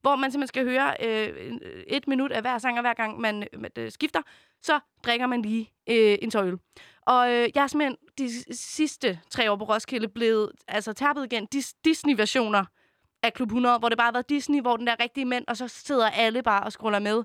[0.00, 1.28] hvor man simpelthen skal høre øh,
[1.62, 4.22] øh, et minut af hver sang, og hver gang man, øh, skifter,
[4.62, 6.58] så drikker man lige øh, en tøjøl.
[7.06, 11.48] Og øh, jeg er simpelthen de sidste tre år på Roskilde blevet altså, tærpet igen
[11.54, 12.64] dis- Disney-versioner
[13.22, 15.56] af Klub 100, hvor det bare har været Disney, hvor den der rigtige mænd, og
[15.56, 17.22] så sidder alle bare og scroller med.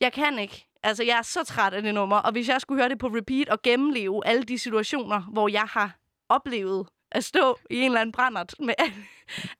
[0.00, 0.66] Jeg kan ikke.
[0.84, 3.06] Altså, jeg er så træt af det nummer, og hvis jeg skulle høre det på
[3.06, 5.96] repeat og gennemleve alle de situationer, hvor jeg har
[6.28, 8.94] oplevet at stå i en eller anden brændert med alle,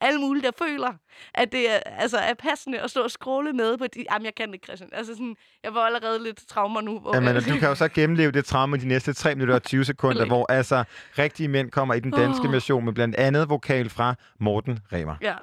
[0.01, 0.93] alle mulige, der føler,
[1.35, 4.05] at det er, altså, er passende at stå og scrolle med på de...
[4.13, 4.91] Jamen, jeg kan det ikke, Christian.
[4.93, 6.99] Altså, sådan, jeg får allerede lidt traumer nu.
[6.99, 9.85] Hvor Jamen, du kan jo så gennemleve det traume de næste 3 minutter og 20
[9.85, 10.85] sekunder, hvor altså
[11.19, 12.53] rigtige mænd kommer i den danske Åh.
[12.53, 15.17] version med blandt andet vokal fra Morten Remer.
[15.23, 15.35] Ja.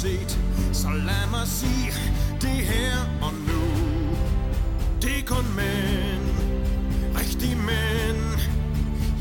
[0.00, 0.38] set.
[0.72, 1.92] Så lad mig sige
[2.40, 3.62] det her og nu.
[5.02, 6.26] Det er kun mænd.
[7.18, 8.22] Rigtige mænd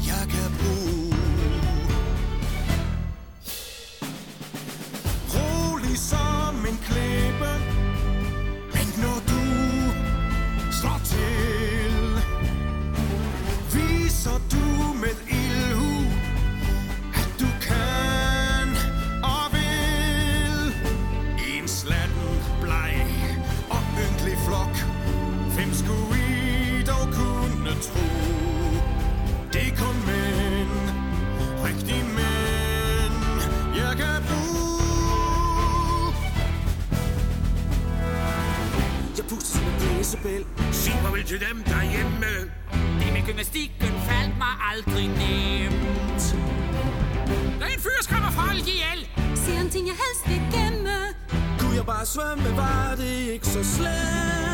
[0.07, 1.15] Jeg kan bruge.
[5.33, 7.28] Rolig som en klæde.
[41.29, 42.31] Til dem derhjemme.
[42.99, 46.21] Det med gymnastikken faldt mig aldrig nemt.
[47.59, 48.99] Der er en fyr skræmmer folk ihjel.
[49.35, 50.97] Siger en ting, jeg helst vil gemme.
[51.59, 54.48] Kunne jeg bare svømme, var det ikke så slemt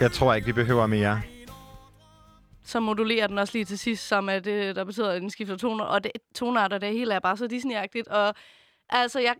[0.00, 1.22] Jeg tror ikke, vi behøver mere.
[2.64, 5.56] Så modulerer den også lige til sidst, som at det, der betyder, at den skifter
[5.56, 5.84] toner.
[5.84, 8.10] Og det, tonarter, det hele er bare så Disney-agtigt.
[8.10, 8.34] Og
[8.90, 9.34] altså, jeg,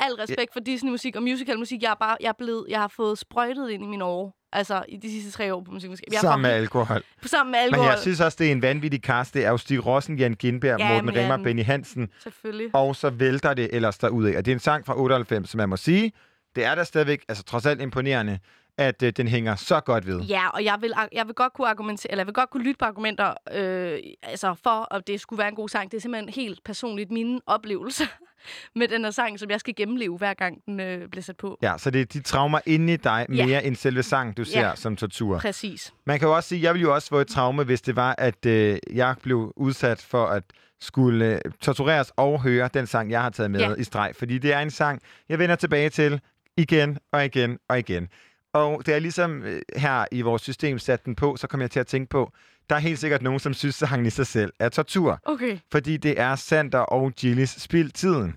[0.00, 3.18] al respekt for Disney-musik og musical-musik, jeg er bare, jeg er blevet, jeg har fået
[3.18, 4.34] sprøjtet ind i mine år.
[4.52, 7.02] Altså, i de sidste tre år på er Sammen med alkohol.
[7.24, 7.86] Sammen med Men alkohol.
[7.90, 9.34] jeg synes også, det er en vanvittig cast.
[9.34, 12.08] Det er jo Stig Rossen, Jan Gindberg, Ja, Morten men Rimmer, Benny Hansen.
[12.22, 12.70] Selvfølgelig.
[12.74, 14.36] Og så vælter det ellers derudad.
[14.36, 16.12] Og det er en sang fra 98, som man må sige,
[16.56, 18.38] det er da stadigvæk altså, trods alt imponerende,
[18.78, 20.20] at øh, den hænger så godt ved.
[20.20, 22.78] Ja, og jeg vil, jeg vil godt kunne argumentere, eller jeg vil godt kunne lytte
[22.78, 25.90] på argumenter øh, altså for, at det skulle være en god sang.
[25.90, 28.04] Det er simpelthen helt personligt mine oplevelser
[28.78, 31.58] med den her sang, som jeg skal gennemleve, hver gang den øh, bliver sat på.
[31.62, 33.46] Ja, så det er de traumer inde i dig Ja.
[33.46, 34.74] mere end selve sang, du ser Ja.
[34.74, 35.38] som tortur.
[35.38, 35.92] Præcis.
[36.06, 38.14] Man kan jo også sige, jeg ville jo også få et traume, hvis det var,
[38.18, 40.42] at øh, jeg blev udsat for at
[40.80, 43.74] skulle øh, tortureres og høre den sang, jeg har taget med Ja.
[43.74, 44.12] i streg.
[44.18, 46.20] Fordi det er en sang, jeg vender tilbage til
[46.56, 48.08] igen og igen og igen.
[48.52, 51.70] Og det er ligesom øh, her i vores system sat den på, så kommer jeg
[51.70, 52.32] til at tænke på,
[52.70, 55.20] der er helt sikkert nogen, som synes, sangen i sig selv er tortur.
[55.24, 55.58] Okay.
[55.72, 58.36] Fordi det er Sander og Gillis Spil Tiden.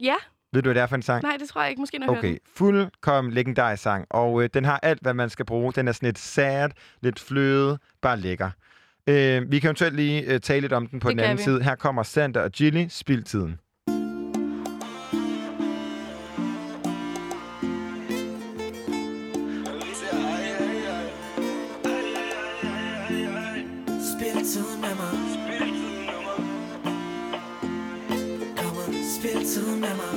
[0.00, 0.14] Ja,
[0.52, 1.22] Ved du, hvad det er for en sang?
[1.22, 1.80] nej, det tror jeg ikke.
[1.80, 2.38] Måske når jeg hører Okay, den.
[2.56, 5.72] fuldkommen legendarisk sang, og øh, den har alt, hvad man skal bruge.
[5.72, 8.50] Den er sådan lidt sad, lidt fløde, bare lækker.
[9.06, 11.42] Øh, vi kan eventuelt lige øh, tale lidt om den på Det den anden vi.
[11.42, 11.62] side.
[11.62, 13.52] Her kommer Sander og Gilly, Spildtiden.
[13.52, 13.67] Spil
[29.80, 30.14] med mig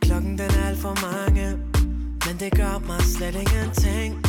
[0.00, 1.56] Klokken den er alt for mange
[2.26, 4.22] Men det gør mig slet ingenting.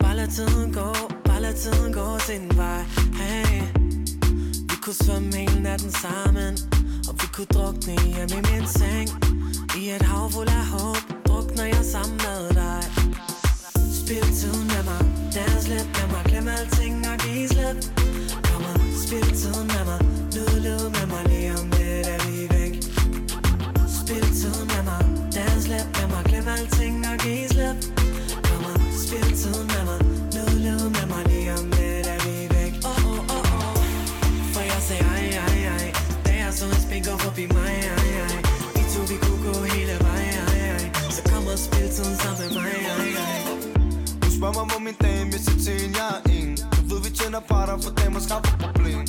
[0.00, 0.92] Bare lad tiden gå
[1.24, 2.82] Bare lad tiden gå sin vej.
[3.20, 3.62] Hey.
[4.70, 6.52] Vi kunne svømme hele natten sammen
[7.08, 9.08] Og vi kunne drukne hjemme i min seng.
[9.78, 12.82] I et hav fuld af håb Drukner jeg sammen med dig.
[14.00, 15.02] Spil tiden med mig
[15.34, 17.95] Dans lidt med mig Glem alting og giv slip
[19.06, 20.00] spil tiden med mig.
[20.34, 22.74] Nyd med mig Lige om lidt er vi væk.
[24.00, 25.02] Spil tiden med mig.
[25.36, 26.22] Dans lidt med mig.
[26.28, 27.76] Glem alting og giv slip.
[28.46, 29.98] Kom og spil tiden med mig.
[30.96, 32.72] Med mig Lige om lidt er vi væk.
[32.90, 33.76] Oh oh oh oh
[34.52, 35.86] For jeg sagde ej ej ej.
[36.26, 38.36] Da jeg så en spin gå forbi mig ej ej
[38.74, 40.84] Vi to vi kunne gå hele vejen ej ej
[41.14, 43.40] Så kom og spil tiden sammen med mig ej ej
[44.22, 46.25] Hun spørger mig, hvor min dame se til en, jeg
[47.36, 49.00] tjener parter, for damer skaffer problem.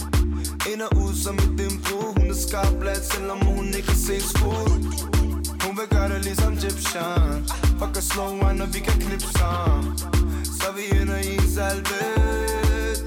[0.72, 4.22] Ind og ud som et dimbrud Hun er skarp blat, selvom hun ikke kan se
[4.22, 4.70] skud
[5.64, 7.46] Hun vil gøre det ligesom Egyptian
[7.80, 9.98] Fuck a slow one, og vi kan klippe sammen.
[10.60, 12.00] Så vi ender i en salve.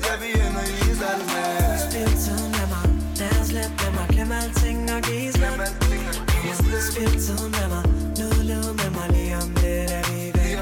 [0.06, 1.42] Ja, vi ender i en salve.
[1.86, 2.86] Spil tiden med mig.
[3.20, 4.06] Dans lidt med mig.
[4.12, 7.84] Glem alting og giv slip Spil tiden med mig.
[8.18, 9.06] Livet med mig.
[9.14, 10.58] Lige om lidt er vi væk.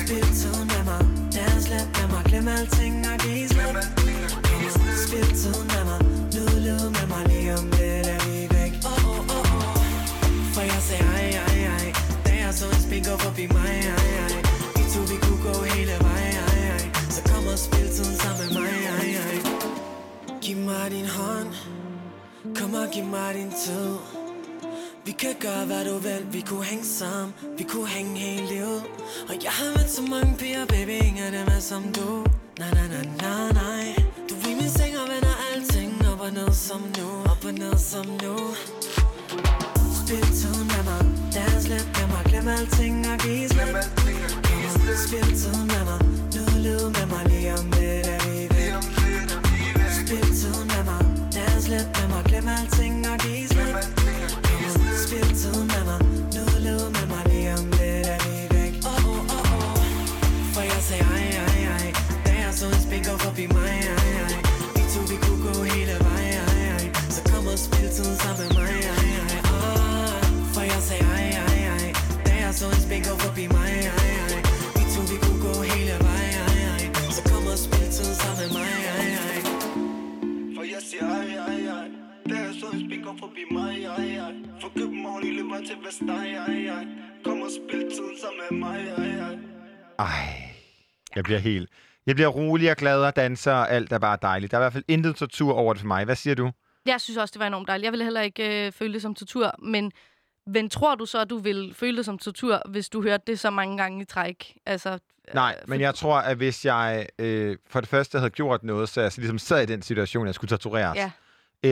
[0.00, 1.02] Spil tiden med mig.
[1.36, 2.22] Dans lidt med mig.
[2.28, 2.95] Glem alting
[20.66, 21.50] mig din hånd
[22.56, 23.96] Kom og giv mig din tid
[25.04, 28.82] Vi kan gøre hvad du vil Vi kunne hænge sammen Vi kunne hænge hele livet
[29.28, 32.24] Og jeg har mødt så mange piger Baby, ingen af dem er som du
[32.58, 33.86] Nej, nej, nej, nej, nej
[34.28, 37.54] Du er i min seng og vender alting Op og ned som nu Op og
[37.54, 38.34] ned som nu
[40.00, 41.02] Spil tiden med mig
[41.34, 43.76] Dans lidt med mig Glem alting og giv slip.
[45.06, 46.00] Spil tiden med mig
[46.34, 48.25] Nyd livet med mig Lige om lidt
[83.36, 86.86] forbi mig, ej, ej For København i løber til Vestegn, ej, ej
[87.24, 89.38] Kom og spil tiden sammen med mig, ej, ej
[89.98, 90.52] Ej,
[91.16, 91.70] jeg bliver helt...
[92.06, 94.50] Jeg bliver rolig og glad og danser, og alt er bare dejligt.
[94.50, 96.04] Der er i hvert fald intet tortur over det for mig.
[96.04, 96.50] Hvad siger du?
[96.86, 97.84] Jeg synes også, det var enormt dejligt.
[97.84, 99.92] Jeg ville heller ikke øh, føle det som tortur, men,
[100.46, 103.38] men tror du så, at du vil føle det som tortur, hvis du hørte det
[103.38, 104.56] så mange gange i træk?
[104.66, 104.98] Altså,
[105.34, 108.88] Nej, øh, men jeg tror, at hvis jeg øh, for det første havde gjort noget,
[108.88, 111.10] så jeg så ligesom sad i den situation, at jeg skulle tortureres, Ja,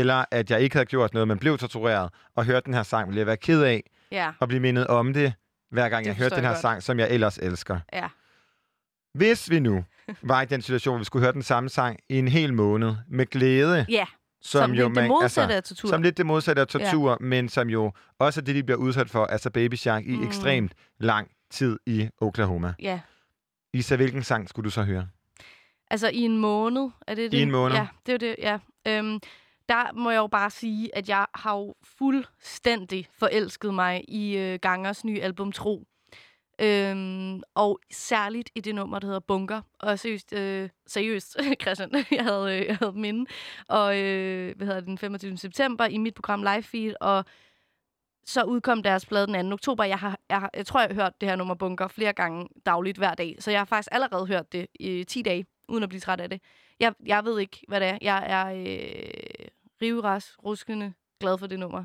[0.00, 3.08] eller at jeg ikke havde gjort noget, men blev tortureret, og hørte den her sang,
[3.08, 3.82] ville jeg være ked af
[4.12, 5.32] ja, at blive mindet om det,
[5.70, 6.60] hver gang Det jeg hørte den her godt.
[6.60, 7.78] sang, som jeg ellers elsker.
[7.92, 8.08] ja.
[9.14, 9.84] Hvis vi nu
[10.22, 12.94] var i den situation, hvor vi skulle høre den samme sang i en hel måned,
[13.08, 14.06] med glæde, Ja,
[14.42, 15.88] som, som, jo lidt det modsatte af tortur.
[15.88, 17.16] Som lidt det modsatte af tortur, ja.
[17.20, 20.26] men som jo også er det, de bliver udsat for, altså Baby Shark, i Mm.
[20.26, 22.74] ekstremt lang tid i Oklahoma.
[22.82, 23.00] Ja,
[23.74, 25.08] Isa, hvilken sang skulle du så høre?
[25.90, 26.90] altså i en måned.
[27.08, 27.38] Er det det?
[27.38, 27.76] I en måned.
[27.76, 28.58] Ja, det er det, ja.
[28.88, 29.20] Øhm,
[29.68, 34.58] der må jeg jo bare sige, at jeg har jo fuldstændig forelsket mig i øh,
[34.62, 35.84] Gangers nye album Tro.
[36.58, 39.60] Øhm, og særligt i det nummer, der hedder Bunker.
[39.78, 43.30] Og seriøst, øh, seriøst Christian, jeg havde, øh, jeg havde minde.
[43.68, 45.36] Og øh, hvad hedder det, den 25.
[45.36, 46.94] september i mit program Live Feed.
[47.00, 47.24] Og
[48.26, 49.54] så udkom deres plade den 2.
[49.54, 49.84] oktober.
[49.84, 52.48] Jeg, har, jeg, har, jeg tror, jeg har hørt det her nummer Bunker flere gange
[52.66, 53.36] dagligt hver dag.
[53.38, 56.30] Så jeg har faktisk allerede hørt det i 10 dage, uden at blive træt af
[56.30, 56.40] det.
[56.80, 57.98] Jeg, jeg ved ikke, hvad det er.
[58.02, 59.48] Jeg er øh,
[59.82, 61.84] riveras, ruskende glad for det nummer.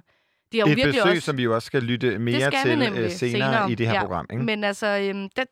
[0.52, 1.22] De har jo Et virkelig besøg, også...
[1.26, 3.94] som vi jo også skal lytte mere skal til øh, senere, senere, i det her
[3.94, 4.02] ja.
[4.02, 4.26] program.
[4.32, 4.44] Ikke?
[4.44, 5.46] Men altså, øhm, det,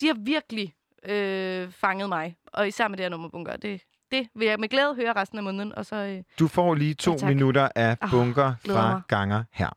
[0.00, 0.74] de har virkelig
[1.08, 2.36] øh, fanget mig.
[2.52, 3.56] Og især med det her nummer bunker.
[3.56, 5.74] Det, det vil jeg med glæde høre resten af måneden.
[5.74, 7.28] Og så, øh, Du får lige to Ja, tak.
[7.28, 9.02] minutter af Åh, bunker glæder fra mig.
[9.08, 9.70] Ganger her.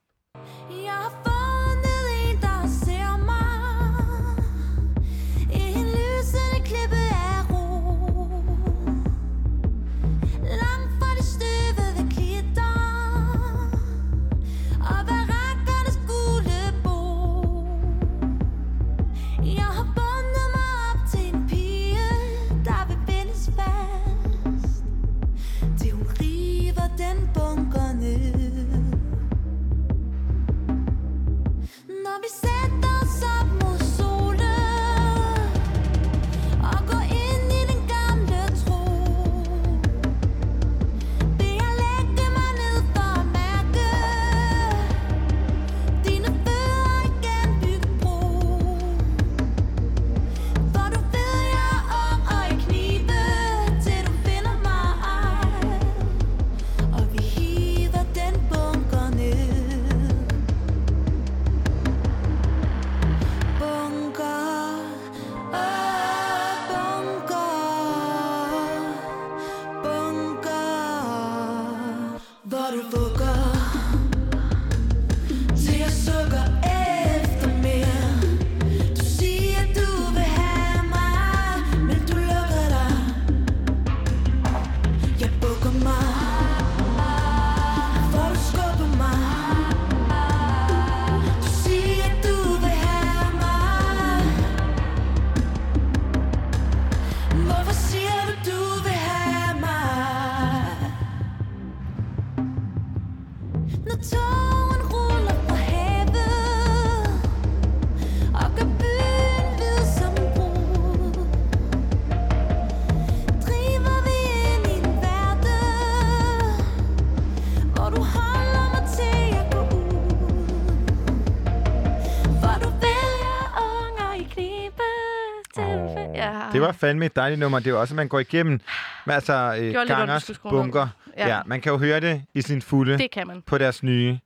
[126.58, 127.60] Det var fandme et dejligt nummer.
[127.60, 128.60] Det er jo også, at man går igennem
[129.05, 130.88] med altså, øh, var Gangers bunker.
[131.18, 131.28] Ja.
[131.28, 131.36] Ja.
[131.36, 131.41] ja.
[131.45, 133.41] man kan jo høre det i sin fulde Det kan man.
[133.41, 134.20] på deres nye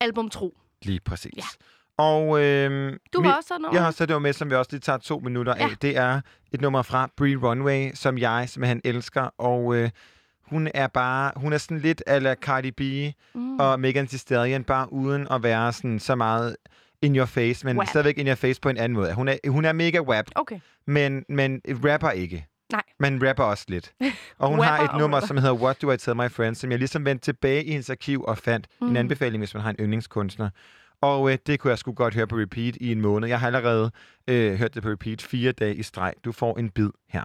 [0.00, 0.58] Album Tro.
[0.82, 1.32] lige præcis.
[1.36, 1.42] Ja.
[2.04, 3.74] Og øh, Du har også sådan noget?
[3.74, 5.62] Jeg har også det var med, som vi også lige tager to minutter Ja.
[5.64, 5.68] af.
[5.82, 6.20] Det er
[6.52, 9.22] et nummer fra Bree Runway, som jeg simpelthen elsker.
[9.38, 9.90] Og øh,
[10.42, 12.80] hun er bare, hun er sådan lidt ala Cardi B
[13.34, 13.58] Mm.
[13.60, 16.56] og Megan Thee Stallion, bare uden at være sådan så meget
[17.02, 17.88] in your face, men Wap.
[17.88, 19.14] stadigvæk in your face på en anden måde.
[19.14, 20.60] Hun er, hun er mega wap, Okay.
[20.86, 22.46] men, men rapper ikke.
[22.72, 22.82] Nej.
[22.98, 23.92] Men rapper også lidt.
[24.38, 26.78] Og hun har et nummer, som hedder What Do I Tell My Friends, som jeg
[26.78, 28.88] ligesom vendte tilbage i hendes arkiv og fandt mm.
[28.88, 30.50] en anbefaling, hvis man har en yndlingskunstner.
[31.00, 33.28] Og øh, det kunne jeg sgu godt høre på repeat i en måned.
[33.28, 33.90] Jeg har allerede
[34.28, 36.12] øh, hørt det på repeat fire dage i streg.
[36.24, 37.24] Du får en bid her.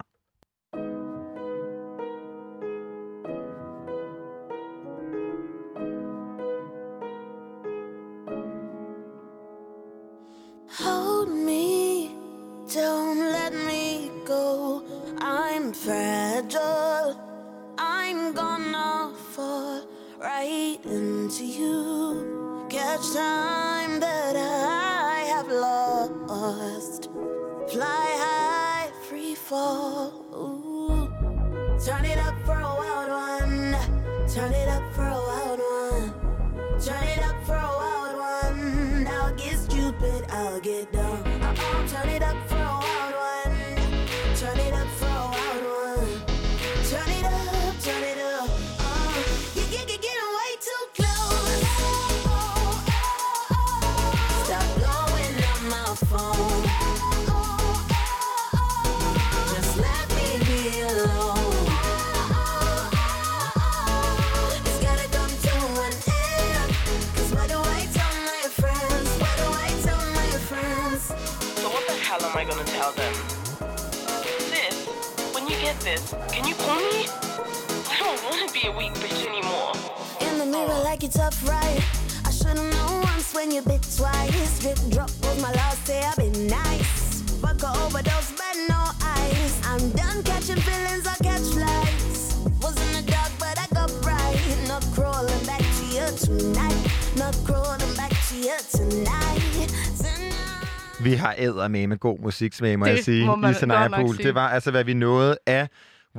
[101.45, 103.25] Æder med god musiksmag, må Det jeg sige.
[103.25, 103.55] må man i
[103.95, 104.15] Pool.
[104.15, 104.27] sige.
[104.27, 105.67] Det var altså, hvad vi nåede af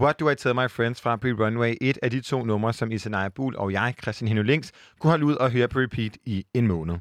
[0.01, 1.75] What Do I Tell My Friends fra Pre Runway.
[1.81, 5.27] Et af de to numre, som Isanaya Bull og jeg, Christian Heno Links, kunne holde
[5.27, 6.95] ud og høre på repeat i en måned.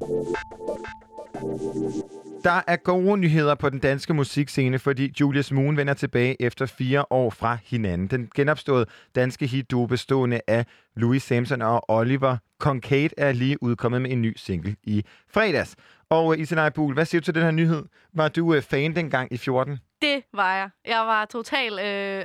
[2.44, 7.04] Der er gode nyheder på den danske musikscene, fordi Julius Moon vender tilbage efter fire
[7.12, 8.06] år fra hinanden.
[8.06, 10.66] Den genopståede danske hitduo bestående af
[10.96, 15.04] Louis Samson og Oliver Concade er lige udkommet med en ny single i
[15.34, 15.76] fredags.
[16.10, 17.84] Og uh, Isanaya Buhl, hvad siger du til den her nyhed?
[18.14, 19.78] Var du uh, fan dengang i 14?
[20.02, 20.70] Det var jeg.
[20.86, 22.24] Jeg var total øh,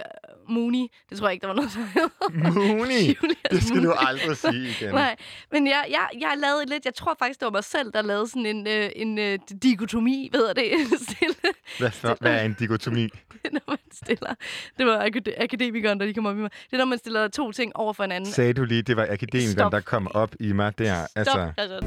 [0.50, 0.88] Mooney.
[1.10, 2.52] Det tror jeg ikke, der var noget, der hed.
[2.54, 3.18] Mooney?
[3.52, 4.94] Det skal du aldrig sige igen.
[4.94, 5.16] Nej,
[5.52, 8.28] men jeg, jeg, jeg lavede lidt, jeg tror faktisk, det var mig selv, der lavede
[8.28, 10.72] sådan en, øh, en øh, dikotomi, ved det,
[11.10, 11.36] stille,
[11.80, 13.10] Hvad, for, hvad er en dikotomi?
[13.52, 14.34] når man stiller.
[14.78, 16.52] Det var akad- akademikeren, der lige kom op i mig.
[16.66, 18.32] Det er, når man stiller to ting over for hinanden.
[18.32, 19.72] Sagde du lige, det var akademikeren, Stop.
[19.72, 20.96] der kom op i mig der?
[21.06, 21.16] Stop.
[21.16, 21.80] Altså, Altså,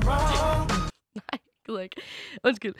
[1.14, 1.96] nej, gider ikke.
[2.44, 2.74] Undskyld.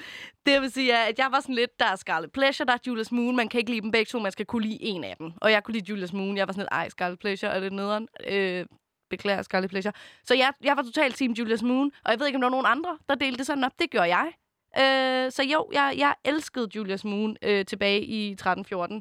[0.47, 2.72] Det jeg vil sige er, at jeg var sådan lidt, der er Scarlet Pleasure, der
[2.72, 3.37] er Julius Moon.
[3.37, 5.32] Man kan ikke lide dem begge to, man skal kunne lide en af dem.
[5.41, 6.37] Og jeg kunne lide Julius Moon.
[6.37, 8.09] Jeg var sådan lidt, ej, Scarlet Pleasure er det nederen.
[8.26, 8.66] Øh,
[9.11, 9.93] beklager Scarlet Pleasure.
[10.24, 11.93] Så jeg, jeg var totalt team Julius Moon.
[12.05, 13.72] Og jeg ved ikke, om der var nogen andre, der delte det sådan op.
[13.78, 14.32] Det gjorde jeg.
[14.78, 19.01] Øh, så jo, jeg, jeg elskede Julius Moon øh, tilbage i 13-14.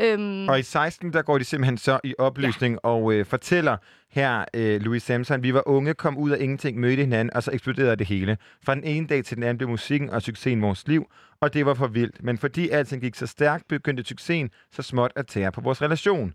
[0.00, 2.88] Øhm, og i 16, der går de simpelthen så i opløsning ja.
[2.88, 3.76] og øh, fortæller
[4.10, 7.50] her, øh, Louis Samson, vi var unge, kom ud af ingenting, mødte hinanden, og så
[7.50, 8.38] eksploderede det hele.
[8.64, 11.06] Fra den ene dag til den anden blev musikken og succesen vores liv,
[11.40, 12.22] og det var for vildt.
[12.24, 16.34] Men fordi alting gik så stærkt, begyndte succesen så småt at tære på vores relation.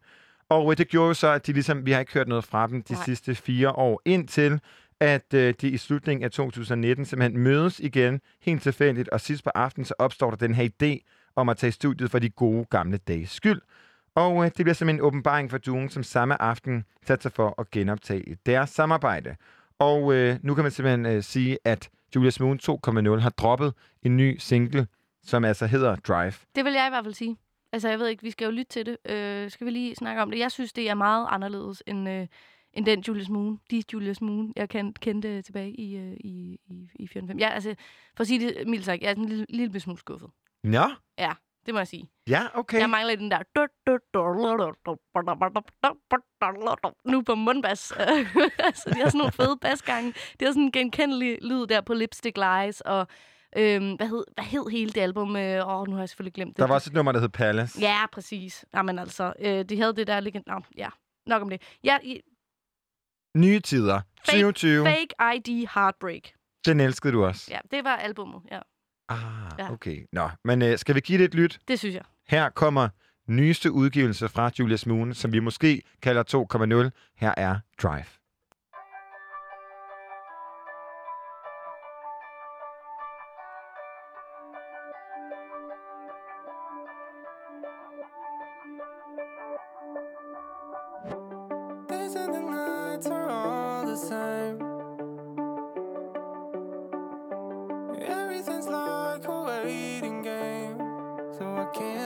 [0.50, 2.68] Og øh, det gjorde jo så, at de ligesom, vi har ikke hørt noget fra
[2.68, 3.04] dem de Nej.
[3.06, 4.60] sidste fire år, indtil
[5.00, 9.50] at øh, de i slutningen af 2019 simpelthen mødes igen, helt tilfældigt, og sidst på
[9.56, 12.66] aftenen, så opstår der den her idé om at tage i studiet for de gode
[12.66, 13.62] gamle dages skyld.
[14.16, 17.56] Og øh, det bliver simpelthen en åbenbaring for duen, som samme aften satte sig for
[17.58, 19.36] at genoptage deres samarbejde.
[19.80, 23.74] Og øh, nu kan man simpelthen øh, sige, at Julius Moon 2.0 har droppet
[24.04, 24.88] en ny single,
[25.24, 26.34] som altså hedder Drive.
[26.56, 27.38] Det vil jeg i hvert fald sige.
[27.72, 28.98] Altså, jeg ved ikke, vi skal jo lytte til det.
[29.12, 30.40] Øh, skal vi lige snakke om det?
[30.40, 32.28] Jeg synes, det er meget anderledes end, øh,
[32.74, 33.60] end den Julius Moon.
[33.72, 37.38] De Julius Moon, jeg kan, kendte tilbage i, øh, i, i, i 14.5.
[37.38, 37.76] Ja, altså,
[38.16, 40.30] for at sige det mildt sagt, jeg er sådan en lille, lille smule skuffet.
[40.64, 41.32] Nå, Ja,
[41.66, 42.10] det må jeg sige.
[42.28, 42.80] ja, okay.
[42.80, 43.38] Jeg mangler den der...
[47.06, 47.92] Nu på mundbas.
[48.60, 50.14] altså, de har sådan nogle fede basgange.
[50.40, 53.08] De har sådan en genkendelig lyd der på Lipstick Lies, og
[53.58, 55.36] øhm, hvad, hed, hvad hed hele det album?
[55.36, 56.58] Øh, Åh, nu har jeg selvfølgelig glemt det.
[56.58, 57.80] Der var også et nummer, der hed Palace.
[57.82, 58.66] Ja, præcis.
[58.74, 60.44] Jamen altså, øh, de havde det der legend...
[60.48, 60.90] Nå, ja,
[61.26, 61.62] nok om det.
[61.84, 62.22] Ja, i-
[63.38, 64.02] Nye tider.
[64.26, 64.86] 2020.
[64.86, 66.22] Fake ID Heartbreak.
[66.66, 67.48] Den elskede du også.
[67.52, 68.60] Ja, det var albummet, ja.
[69.10, 69.18] Ah,
[69.60, 69.72] Ja.
[69.72, 70.06] okay.
[70.14, 71.60] Nå, men øh, skal vi give det et lyt?
[71.68, 72.04] Det synes jeg.
[72.28, 72.90] Her kommer
[73.28, 76.24] nyeste udgivelse fra Julius Moon, som vi måske kalder
[76.84, 77.14] 2.0.
[77.18, 78.06] Her er Drive.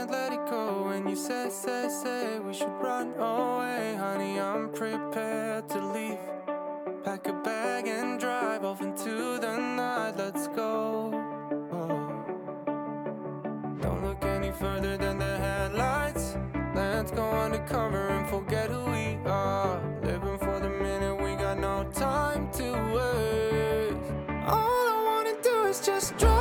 [0.04, 3.96] can't let it go when you say, say, say we should run away.
[3.98, 6.18] Honey, I'm prepared to leave.
[7.06, 10.16] Pack a bag and drive off into the night.
[10.18, 11.10] Let's go.
[11.72, 12.10] Oh.
[13.82, 16.36] Don't look any further than the headlights.
[16.76, 19.82] Let's go undercover and forget who we are.
[20.02, 24.12] Living for the minute, we got no time to waste.
[24.48, 26.33] All I wanna do is just drive.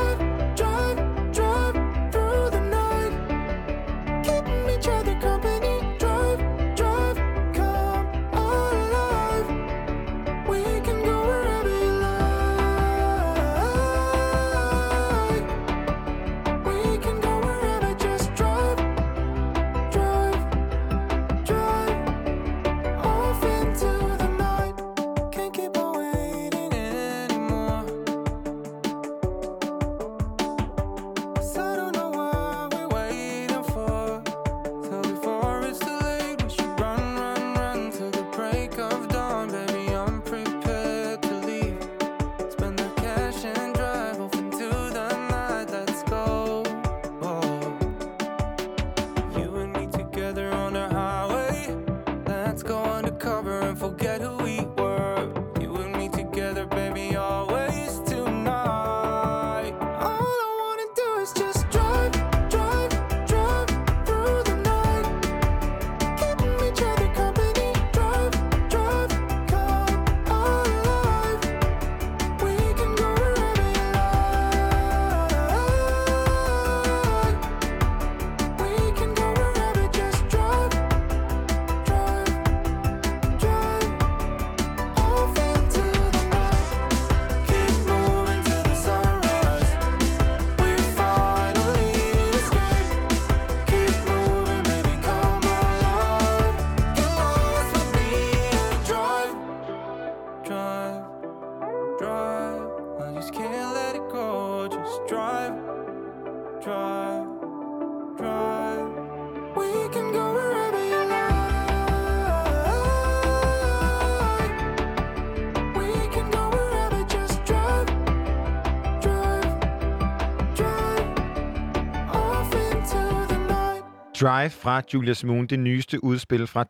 [124.23, 126.65] Drive fra Julius Moon, det nyeste udspil fra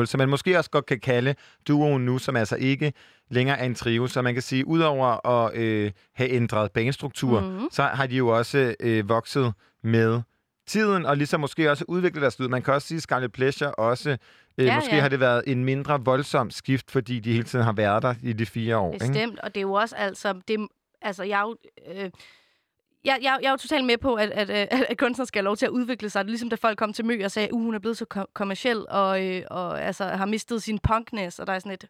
[0.00, 1.34] 2.0, som man måske også godt kan kalde
[1.68, 2.92] duoen nu, som altså ikke
[3.30, 4.06] længere er en trio.
[4.06, 7.50] Så man kan sige, udover at øh, have ændret banestruktur, Mhm.
[7.50, 7.68] mm-hmm.
[7.72, 10.20] så har de jo også øh, vokset med
[10.66, 12.48] tiden, og ligesom måske også udviklet deres lyd.
[12.48, 14.10] Man kan også sige, at Scarlet Pleasure også,
[14.58, 15.00] øh, Ja, måske ja.
[15.00, 18.32] har det været en mindre voldsom skift, fordi de hele tiden har været der i
[18.32, 18.92] de fire år.
[18.94, 19.06] Ikke?
[19.06, 20.34] Bestemt, og det er jo også altså...
[20.48, 20.66] Det,
[21.02, 21.56] altså, jeg er jo...
[21.94, 22.10] Øh,
[23.06, 25.44] jeg, jeg, jeg er jo totalt med på, at, at, at, at kunstnere skal have
[25.44, 26.24] lov til at udvikle sig.
[26.24, 28.04] Det er ligesom, da folk kom til Mø og sagde, uh, hun er blevet så
[28.04, 31.38] kom- kommersiel og, øh, og altså, har mistet sin punkness.
[31.38, 31.84] Og der er sådan et,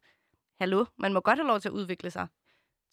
[0.61, 2.27] hallo, man må godt have lov til at udvikle sig.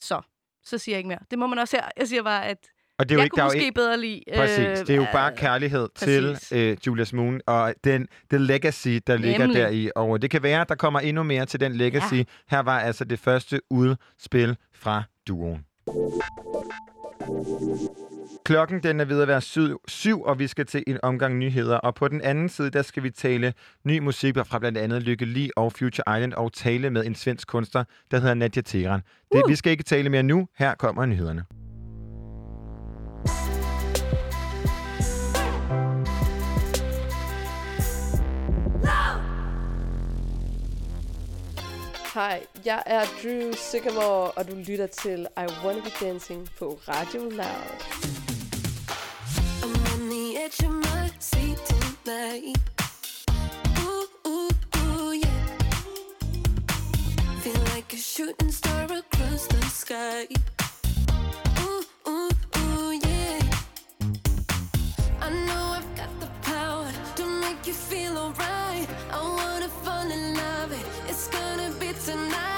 [0.02, 0.22] Så,
[0.64, 1.20] så siger jeg ikke mere.
[1.32, 1.90] Det må man også her.
[1.98, 2.58] Jeg siger bare, at
[3.00, 4.22] Og det er jo jeg ikke, der kunne er jo måske ikke, bedre lide...
[4.36, 4.80] Præcis.
[4.80, 6.42] Det er jo bare øh, kærlighed præcis.
[6.48, 9.62] til øh, Julius Moon, og den, den legacy, der ligger Nemlig.
[9.62, 9.92] der i.
[9.96, 12.14] Og det kan være, at der kommer endnu mere til den legacy.
[12.14, 12.24] Ja.
[12.50, 15.66] Her var altså det første udspil fra duoen.
[18.46, 21.78] Klokken den er ved at være syv, syv, og vi skal til en omgang nyheder.
[21.78, 25.26] Og på den anden side, der skal vi tale ny musik fra blandt andet Lykke
[25.26, 29.02] Li og Future Island, og tale med en svensk kunstner, der hedder Nadia Teran.
[29.32, 30.48] Det, vi skal ikke tale mere nu.
[30.58, 31.46] Her kommer nyhederne.
[42.14, 47.22] Hej, jeg er Drew Sycamore, og du lytter til I Wanna Be Dancing på Radio
[47.22, 48.23] Loud.
[52.04, 52.58] Tonight.
[53.80, 55.48] Ooh, ooh, ooh, yeah.
[57.42, 60.28] Feel like a shooting star across the sky.
[61.62, 63.40] Ooh, ooh, ooh, yeah.
[65.22, 68.88] I know I've got the power to make you feel alright.
[69.12, 70.72] I wanna fall in love.
[71.08, 72.53] It's gonna be tonight.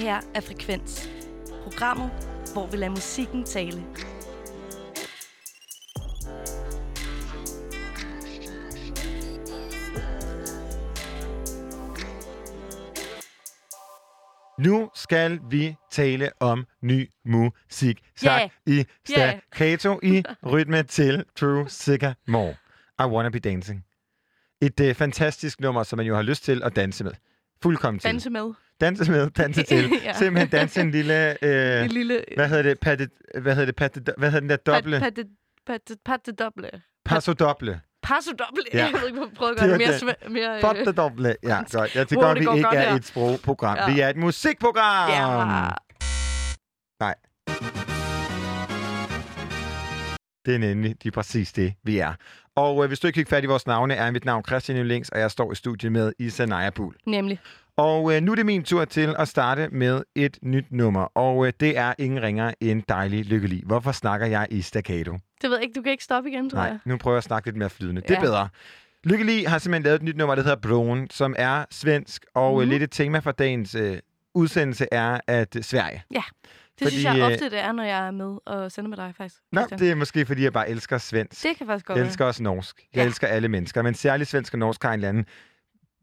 [0.00, 1.10] Det her er Frekvens.
[1.62, 2.10] Programmet,
[2.52, 3.84] hvor vi lader musikken tale.
[14.58, 18.00] Nu skal vi tale om ny musik.
[18.16, 18.50] Sagt Yeah.
[18.66, 18.84] i Yeah.
[19.50, 22.54] staccato i rytme til True Sycamore.
[22.98, 23.84] I Wanna Be Dancing.
[24.60, 27.12] Et uh, fantastisk nummer, som man jo har lyst til at danse med.
[27.62, 28.10] Fuldkommen til.
[28.10, 28.52] Danse med.
[28.80, 29.90] Danse med, danse til.
[30.04, 30.12] Ja.
[30.12, 31.44] Simpelthen danse en lille...
[31.44, 32.24] Øh, En lille...
[32.36, 32.80] Hvad hedder det?
[32.80, 33.08] Patte,
[33.40, 33.76] hvad hedder det?
[33.76, 35.00] Patte, hvad hedder den der doble?
[35.00, 35.14] Pat,
[35.66, 36.70] pat, pat, pat, doble.
[37.04, 37.80] Passo doble.
[38.02, 38.68] Passo dobbelt.
[38.74, 38.84] Ja.
[38.84, 40.50] Jeg ved ikke, hvorfor prøve at Det gøre det var mere...
[40.60, 41.36] mere Fuck øh, doble.
[41.42, 41.94] Ja, godt.
[41.94, 42.94] Jeg tænker Wow, godt, det vi ikke godt er her.
[42.96, 43.76] et sprogprogram.
[43.78, 43.92] Ja.
[43.94, 45.10] Vi er et musikprogram.
[45.10, 45.70] Ja.
[47.00, 47.14] Nej.
[50.46, 52.14] Det er nemlig de præcis det, vi er.
[52.56, 55.08] Og øh, hvis du ikke fik fat i vores navne, er mit navn Christian Jølings,
[55.08, 56.94] og jeg står i studiet med Isa Najabul.
[57.06, 57.38] Nemlig.
[57.76, 61.46] Og øh, nu er det min tur til at starte med et nyt nummer, og
[61.46, 63.62] øh, det er ingen ringer end dejlig lykkelig.
[63.66, 65.12] Hvorfor snakker jeg i staccato?
[65.42, 65.74] Det ved jeg ikke.
[65.76, 66.78] Du kan ikke stoppe igen, tror Nej, jeg.
[66.84, 68.00] nu prøver jeg at snakke lidt mere flydende.
[68.00, 68.20] Det er Ja.
[68.20, 68.48] bedre.
[69.04, 72.68] Lykkelig har simpelthen lavet et nyt nummer, der hedder Broen, som er svensk, og mm.
[72.68, 73.98] Lidt et tema for dagens øh,
[74.34, 76.02] udsendelse er, at øh, Sverige.
[76.14, 76.22] Ja.
[76.80, 78.96] Det Fordi, synes jeg øh, ofte, det er, når jeg er med og sender med
[78.96, 79.40] dig, faktisk.
[79.52, 79.80] Nå, Christian.
[79.80, 81.42] det er måske, fordi jeg bare elsker svensk.
[81.42, 82.08] det kan faktisk godt Jeg være.
[82.08, 82.80] elsker også norsk.
[82.94, 83.06] Jeg Ja.
[83.06, 85.24] elsker alle mennesker, men særligt svensk og norsk har en eller anden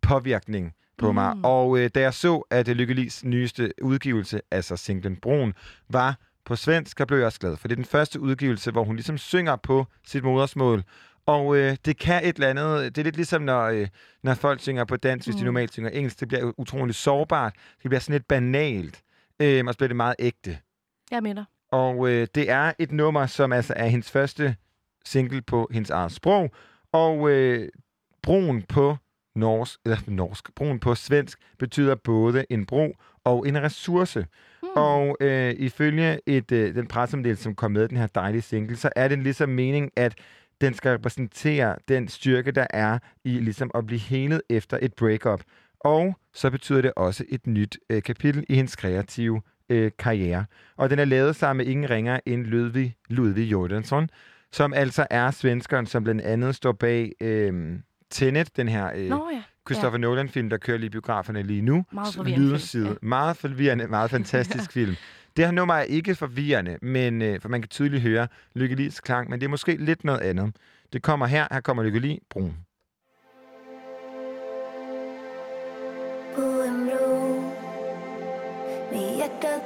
[0.02, 1.16] påvirkning på mm.
[1.16, 1.36] mig.
[1.38, 1.44] Mm.
[1.44, 5.54] Og øh, da jeg så, at øh, Lykke Lis nyeste udgivelse, altså singlen Broen,
[5.90, 7.58] var på svensk, der blev jeg også glad.
[7.58, 10.84] For det er den første udgivelse, hvor hun ligesom synger på sit modersmål.
[11.26, 12.96] Og øh, det kan et eller andet...
[12.96, 13.88] Det er lidt ligesom, når, øh,
[14.24, 15.46] når folk synger på dansk, hvis de Mm.
[15.46, 16.20] normalt synger engelsk.
[16.20, 17.54] Det bliver utroligt sårbart.
[17.84, 19.02] Det bliver sådan lidt banalt.
[19.42, 20.58] Øh, og så bliver det meget ægte.
[21.12, 21.46] Jeg er dig.
[21.72, 24.56] Og øh, det er et nummer, som altså er hendes første
[25.06, 26.52] single på hendes eget sprog.
[26.92, 27.70] Og øh,
[28.24, 28.98] broen på
[29.36, 32.94] norsk, eller norsk, broen på svensk betyder både en bro
[33.24, 34.26] og en ressource.
[34.62, 34.70] Hmm.
[34.76, 38.90] Og øh, ifølge et, øh, den pressemeddelelse, som kom med den her dejlige single, så
[38.96, 40.16] er det ligesom mening, at
[40.62, 45.42] den skal repræsentere den styrke, der er i ligesom at blive helet efter et breakup.
[45.80, 50.46] Og så betyder det også et nyt øh, kapitel i hendes kreative øh, karriere.
[50.78, 54.10] Og den er lavet sammen med ingen ringer end Ludvig, Ludvig Jordansson,
[54.52, 59.30] som altså er svenskeren, som blandt andet står bag øh, Tenet, den her øh, Nå
[59.34, 59.42] ja.
[59.68, 61.86] Christopher Nolan-film, der kører lige biograferne lige nu.
[61.92, 62.94] Meget forvirrende ja.
[63.02, 64.96] Meget forvirrende, meget fantastisk film.
[65.38, 69.02] Det her nummer er ikke forvirrende, men, øh, for man kan tydeligt høre Lykke Lis
[69.02, 70.56] klang, men det er måske lidt noget andet.
[70.94, 71.48] Det kommer her.
[71.52, 72.58] Her kommer Lykke Li, Brun.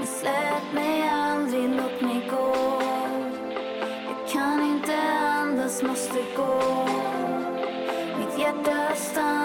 [0.00, 2.54] Men släpp mig aldrig, låt mig gå
[4.08, 6.86] Jag kan inte andas, måste gå.
[8.18, 9.39] Mitt hjärta stannar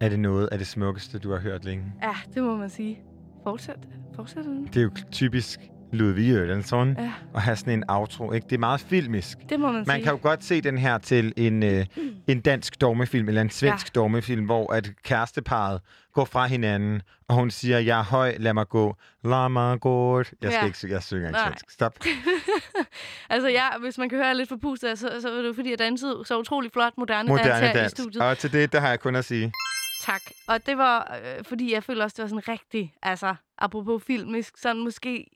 [0.00, 1.84] Er det noget af det smukkeste, du har hørt længe?
[2.02, 3.00] Ja, det må man sige.
[3.44, 3.76] Fortsæt.
[4.16, 4.66] Fortsæt den.
[4.66, 5.60] Det er jo typisk
[5.92, 7.12] Ludvig Ørlandsson Ja.
[7.34, 8.32] at have sådan en outro.
[8.32, 8.44] Ikke?
[8.50, 9.38] Det er meget filmisk.
[9.48, 10.02] Det må man, Man sige.
[10.04, 11.86] kan jo godt se den her til en, øh,
[12.26, 14.00] en dansk dogmefilm, eller en svensk Ja.
[14.00, 15.80] dogmefilm, hvor at kæresteparet
[16.14, 18.96] går fra hinanden, og hun siger, jeg er høj, lad mig gå.
[19.24, 20.18] Lad mig gå.
[20.18, 20.64] Jeg, skal Ja.
[20.64, 21.46] ikke, jeg synger Nej.
[21.48, 21.70] svensk.
[21.70, 21.94] Stop.
[23.30, 25.70] altså, ja, hvis man kan høre lidt for pustet, så, så er det jo fordi,
[25.70, 27.90] jeg dansede så utrolig flot moderne, dans Moderne i dans.
[27.92, 28.22] studiet.
[28.22, 29.52] Og til det, der har jeg kun at sige.
[30.10, 30.22] Tak.
[30.48, 34.54] Og det var, øh, fordi jeg føler også, det var sådan rigtig, altså, apropos filmisk,
[34.58, 35.26] sådan måske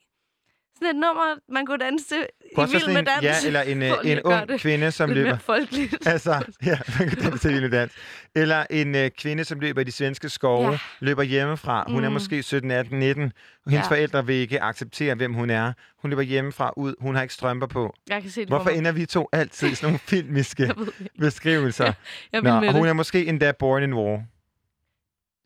[0.79, 3.23] sådan et nummer, man kunne danse til i Kunne vild med en- dans.
[3.23, 5.31] Ja, eller en, øh, en ung det kvinde, som lidt løber...
[5.31, 6.07] mere folkeligt.
[6.07, 7.93] Altså, ja, man kan danse til lille dans.
[8.35, 10.71] Eller en øh, kvinde, som løber i de svenske skove, Ja.
[10.73, 10.79] ja.
[11.01, 11.85] løber hjemmefra.
[11.89, 12.05] Hun mm.
[12.05, 13.25] er måske 17, 18, 19.
[13.25, 13.31] Og
[13.71, 13.77] hendes Ja.
[13.77, 13.89] ja.
[13.89, 15.73] forældre vil ikke acceptere, hvem hun er.
[16.03, 16.95] Hun løber hjemmefra ud.
[17.01, 17.95] Hun har ikke strømper på.
[18.09, 20.75] Jeg kan se det Hvorfor ender vi to altid i sådan nogle filmiske
[21.21, 21.85] beskrivelser?
[22.33, 24.23] Jeg Nå, med og hun er måske endda born in war.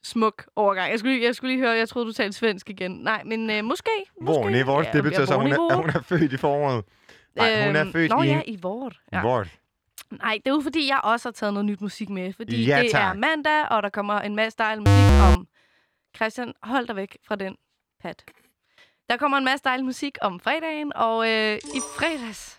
[0.03, 0.90] Smuk overgang.
[0.90, 2.90] Jeg skulle, lige- jeg skulle lige høre, jeg troede, du talte svensk igen.
[2.90, 3.90] Nej, men øh, måske.
[4.20, 4.61] Måske.
[4.61, 6.84] i war, Ja, det betyder så, hun er, hun er født i foråret.
[7.36, 8.26] Nej, hun er Øhm, født Nå i...
[8.26, 9.01] ja, i vort.
[9.12, 9.20] Ja.
[9.20, 9.46] Hvor?
[10.11, 12.32] Nej, det er jo fordi, jeg også har taget noget nyt musik med.
[12.32, 15.46] Fordi Ja, det er mandag, og der kommer en masse dejlig musik om...
[16.16, 17.57] Christian, hold dig væk fra den
[18.03, 18.24] pat.
[19.11, 22.57] Der kommer en masse dejlig musik om fredagen, og øh, i fredags...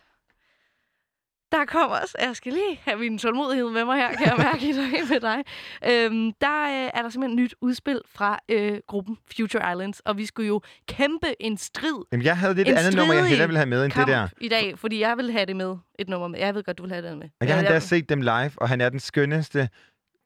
[1.51, 2.15] Der kommer også...
[2.21, 5.19] Jeg skal lige have min tålmodighed med mig her, kan jeg mærke i dag med
[5.19, 5.43] dig.
[5.89, 10.25] Øhm, der øh, er der simpelthen nyt udspil fra øh, gruppen Future Islands, og vi
[10.25, 13.57] skulle jo kæmpe en strid Jamen, jeg havde En et andet nummer, jeg hellere ville
[13.57, 14.27] have med end det der.
[14.41, 16.39] i dag, fordi jeg vil have det med, et nummer med.
[16.39, 17.29] Jeg ved godt, du vil have det med.
[17.41, 19.69] Og jeg har Øh, endda set dem live, og han er den skønneste,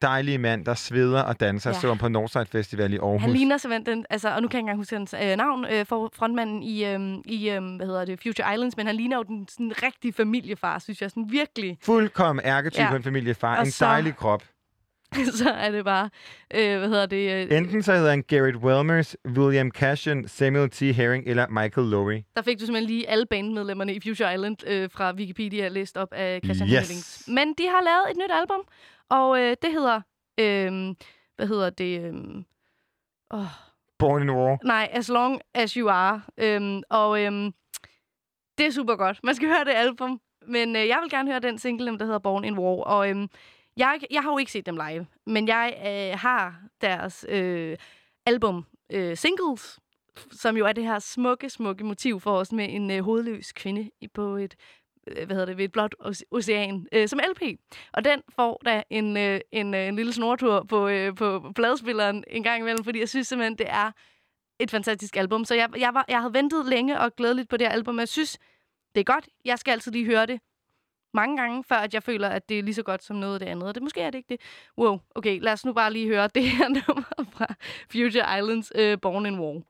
[0.04, 1.70] dejlige mand, der sveder og danser.
[1.84, 1.88] Ja.
[1.88, 3.22] Ham på Northside Festival i Aarhus.
[3.22, 5.66] Han ligner simpelthen den, altså, og nu kan jeg ikke engang huske hans øh, navn,
[5.72, 9.18] øh, for frontmanden i, øh, i øh, hvad hedder det, Future Islands, men han ligner
[9.18, 11.78] jo den sådan rigtige familiefar, synes jeg, sådan virkelig.
[11.84, 12.97] Fuldkommen ærketype Ja.
[12.97, 13.56] familiefar.
[13.58, 14.43] Og En så- dejlig krop.
[15.43, 16.10] så er det bare,
[16.54, 20.80] øh, hvad hedder det, øh, Enten så hedder han Garrett Wilmers, William Cashion, Samuel T.
[20.82, 22.22] Herring eller Michael Lowry.
[22.36, 26.08] der fik du simpelthen lige alle bandmedlemmerne i Future Island øh, fra Wikipedia læst op
[26.14, 26.74] af Christian Yes.
[26.89, 27.24] Hemmings.
[27.28, 28.60] Men de har lavet et nyt album,
[29.10, 30.01] og øh, det hedder,
[30.39, 30.95] øh,
[31.36, 32.43] hvad hedder det, øh,
[33.34, 33.45] åh,
[33.99, 34.58] Born in War.
[34.64, 36.22] Nej, As Long As You Are.
[36.38, 37.54] Øhm, og øhm,
[38.58, 39.20] det er super godt.
[39.24, 40.22] Man skal høre det album.
[40.47, 42.84] Men øh, jeg vil gerne høre den single, der hedder Born in War.
[42.84, 43.30] Og øhm,
[43.78, 47.78] jeg, jeg har jo ikke set dem live, men jeg øh, har deres øh,
[48.26, 49.80] album øh, Singles,
[50.32, 53.89] som jo er det her smukke, smukke motiv for os med en øh, hovedløs kvinde
[54.14, 55.95] på et øh, Øh, hvad hedder det, ved et blåt
[56.32, 57.60] ocean, øh, som LP.
[57.93, 62.24] Og den får da en, øh, en, øh, en lille snortur på, øh, på pladespilleren
[62.28, 63.91] en gang imellem, fordi jeg synes simpelthen, det er
[64.60, 65.45] et fantastisk album.
[65.45, 67.99] Så jeg, jeg, var, jeg havde ventet længe og glædeligt på det her album, men
[67.99, 68.39] jeg synes,
[68.95, 69.30] det er godt.
[69.45, 70.39] Jeg skal altid lige høre det
[71.14, 73.39] mange gange, før at jeg føler, at det er lige så godt som noget af
[73.39, 73.68] det andet.
[73.68, 74.41] Og det måske er det ikke det.
[74.78, 77.45] Wow, okay, lad os nu bare lige høre det her nummer fra
[77.91, 79.62] Future Islands, uh, Born in War.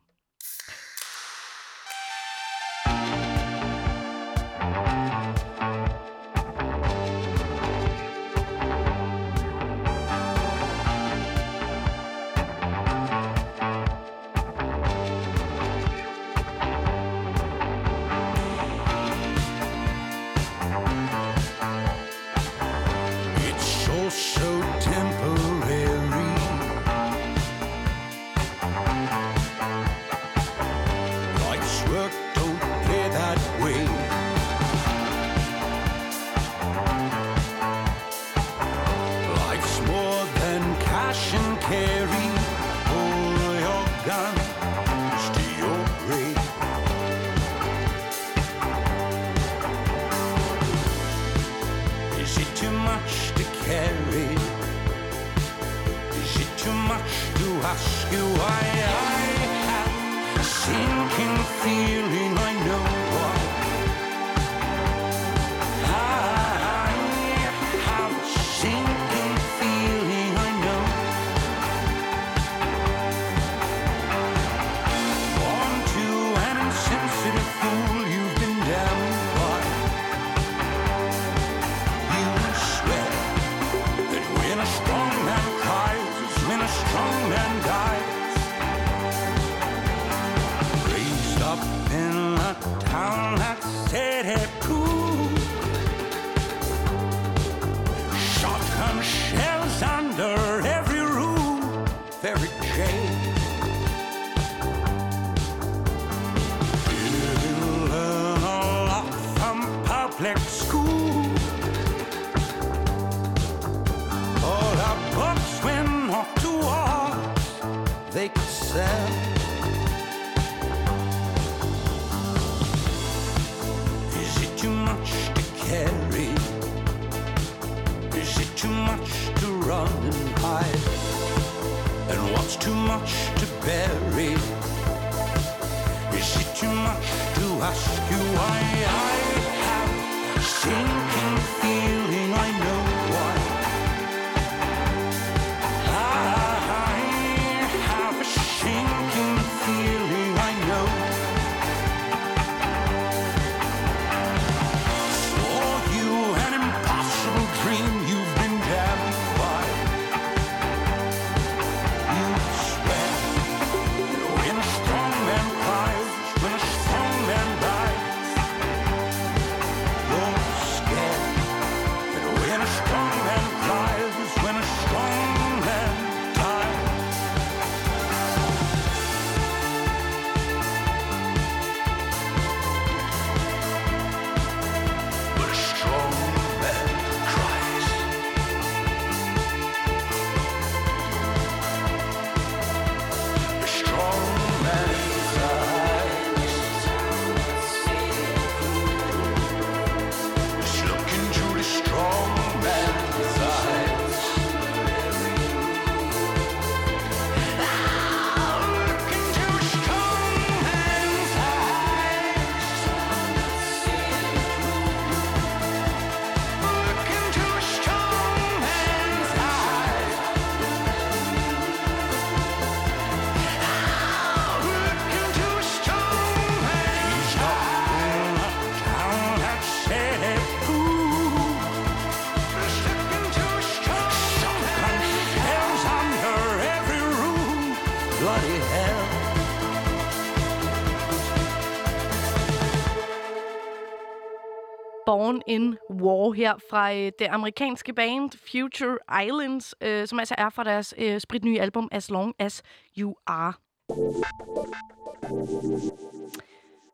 [245.23, 250.49] Born in War her fra øh, det amerikanske band Future Islands, øh, som altså er
[250.49, 252.63] fra deres øh, spritnye album As Long As
[252.97, 253.53] You Are.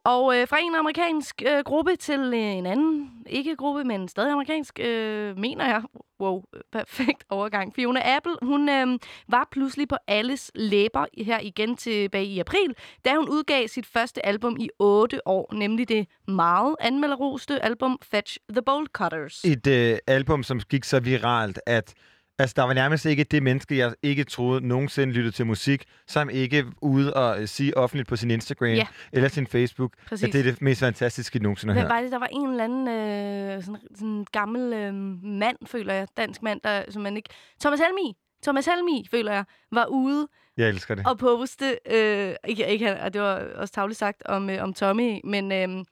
[0.10, 4.32] Og øh, fra en amerikansk øh, gruppe til øh, en anden, ikke gruppe, men stadig
[4.32, 5.82] amerikansk, øh, mener jeg.
[6.22, 7.76] Wow, perfekt overgang.
[7.76, 12.76] Fiona Apple, hun øh, var pludselig på alles læber her igen tilbage i april,
[13.06, 18.38] da hun udgav sit første album i otte år, nemlig det meget anmelderoste album Fetch
[18.50, 19.44] the Bolt Cutters.
[19.46, 21.94] Et øh, album, som gik så viralt, at
[22.40, 26.30] altså, der var nærmest ikke det menneske, jeg ikke troede nogensinde lyttede til musik, som
[26.30, 28.88] ikke ude og øh, sige offentligt på sin Instagram Ja.
[29.14, 30.28] eller sin Facebook, Præcis.
[30.28, 31.90] at det er det mest fantastiske, jeg nogensinde har hørt.
[31.90, 32.12] var det?
[32.12, 34.94] Der var en eller anden øh, sådan, sådan gammel øh,
[35.24, 37.30] mand, føler jeg, dansk mand, der, som man ikke...
[37.62, 38.14] Thomas Helmi!
[38.44, 41.08] Thomas Helmi, føler jeg, var ude Jeg elsker det.
[41.08, 41.80] og poste...
[41.92, 45.52] Øh, ikke, ikke han, og det var også tavligt sagt om, øh, om Tommy, men
[45.52, 45.86] øh,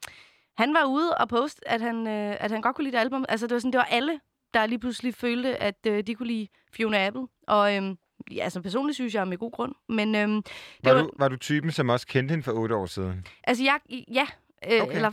[0.58, 3.26] han var ude og poste, at han, øh, at han godt kunne lide det album.
[3.30, 4.20] Altså, det var sådan, det var alle,
[4.60, 7.28] der lige pludselig følte, at øh, de kunne lide Fiona Apple.
[7.48, 7.96] Og øh,
[8.32, 9.76] ja, altså, personligt synes jeg med god grund.
[9.90, 10.44] Men øh, det
[10.84, 13.26] Var, du, var du typen, som også kendte hende for otte år siden?
[13.44, 13.80] Altså, jeg,
[14.12, 14.28] ja,
[14.72, 14.96] øh, Okay.
[14.96, 15.12] eller,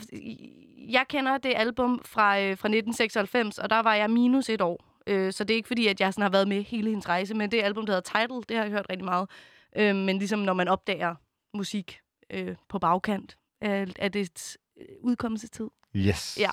[0.89, 4.85] jeg kender det album fra, øh, fra 1996, og der var jeg minus et år.
[5.07, 7.35] Øh, så det er ikke fordi, at jeg sådan har været med hele hendes rejse,
[7.35, 9.31] men det album, der hedder Title, det har jeg hørt rigtig meget.
[9.77, 11.15] Øh, men ligesom når man opdager
[11.57, 11.99] musik
[12.31, 15.69] øh, på bagkant af, af det øh, udkommelsestid.
[15.97, 16.37] Yes.
[16.41, 16.51] Ja.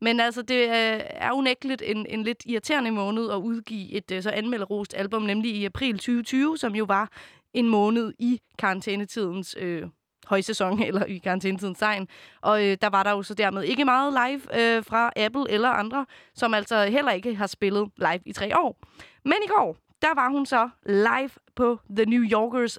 [0.00, 4.22] Men altså, det øh, er unægteligt en, en lidt irriterende måned at udgive et øh,
[4.22, 7.10] så anmelderost album, nemlig i april 2020, som jo var
[7.54, 9.82] en måned i karantænetidens øh,
[10.26, 12.08] højsæson, eller i karantænetidens tegn.
[12.40, 15.68] Og øh, der var der jo så dermed ikke meget live øh, fra Apple eller
[15.68, 18.78] andre, som altså heller ikke har spillet live i tre år.
[19.24, 22.78] Men i går, der var hun så live på The New Yorkers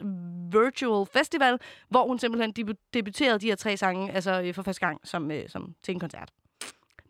[0.51, 1.57] Virtual Festival,
[1.89, 5.31] hvor hun simpelthen debu- debuterede de her tre sange altså, øh, for første gang som,
[5.31, 6.29] øh, som til en koncert.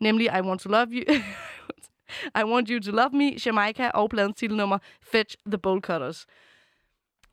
[0.00, 1.14] Nemlig I Want to Love You,
[2.40, 4.78] I Want You to Love Me, Jamaica og pladens titelnummer
[5.12, 6.26] Fetch the Bolt Cutters.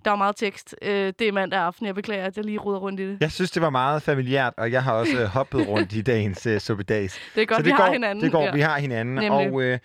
[0.06, 0.76] Der var meget tekst.
[0.82, 1.86] Øh, det er mandag aften.
[1.86, 3.22] Jeg beklager, at jeg lige ruder rundt i det.
[3.22, 6.48] Jeg synes, det var meget familiært, og jeg har også øh, hoppet rundt i dagens
[6.48, 7.20] uh, suppedags.
[7.36, 8.24] Det er godt, Så det vi går, har hinanden.
[8.24, 8.52] Det går, ja.
[8.52, 9.16] vi har hinanden.
[9.16, 9.32] Nemlig.
[9.32, 9.80] Og, øh,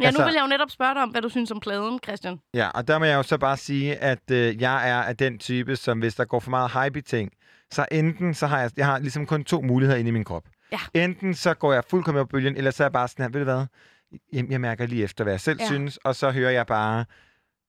[0.00, 2.40] Ja, nu vil jeg jo netop spørge dig om, hvad du synes om pladen, Christian.
[2.54, 5.38] Ja, og der må jeg jo så bare sige, at øh, jeg er af den
[5.38, 7.32] type, som hvis der går for meget hype i ting,
[7.70, 10.48] så enten så har jeg, jeg har ligesom kun to muligheder inde i min krop.
[10.72, 10.78] Ja.
[10.94, 13.40] Enten så går jeg fuldkommen op bølgen, eller så er jeg bare sådan her, ved
[13.40, 13.66] du hvad,
[14.32, 15.66] jeg, jeg mærker lige efter, hvad jeg selv Ja.
[15.66, 17.04] synes, og så hører jeg bare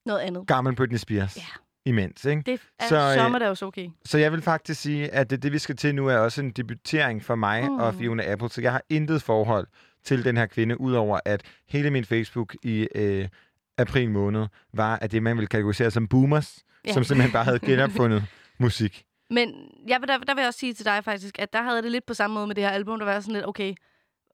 [0.06, 0.48] Noget andet.
[0.48, 1.42] gammel Britney Spears Ja.
[1.86, 2.26] imens.
[2.26, 2.42] Ikke?
[2.46, 3.90] Det er Så, øh, sommer, det er også okay.
[4.06, 6.52] Så jeg vil faktisk sige, at det, det vi skal til nu, er også en
[6.52, 7.76] debutering for mig mm.
[7.80, 9.68] og Fiona Apple, så jeg har intet forhold
[10.04, 13.28] til den her kvinde, udover at hele min Facebook i øh,
[13.78, 16.90] april måned, var, at det, man ville kategorisere som boomers, Ja.
[16.90, 16.94] ja.
[16.94, 18.24] som simpelthen bare havde genopfundet
[18.60, 19.04] musik.
[19.30, 19.50] Men
[20.00, 22.06] vil, der, der vil jeg også sige til dig faktisk, at der havde det lidt
[22.06, 23.00] på samme måde med det her album.
[23.00, 23.74] Der var sådan lidt, okay,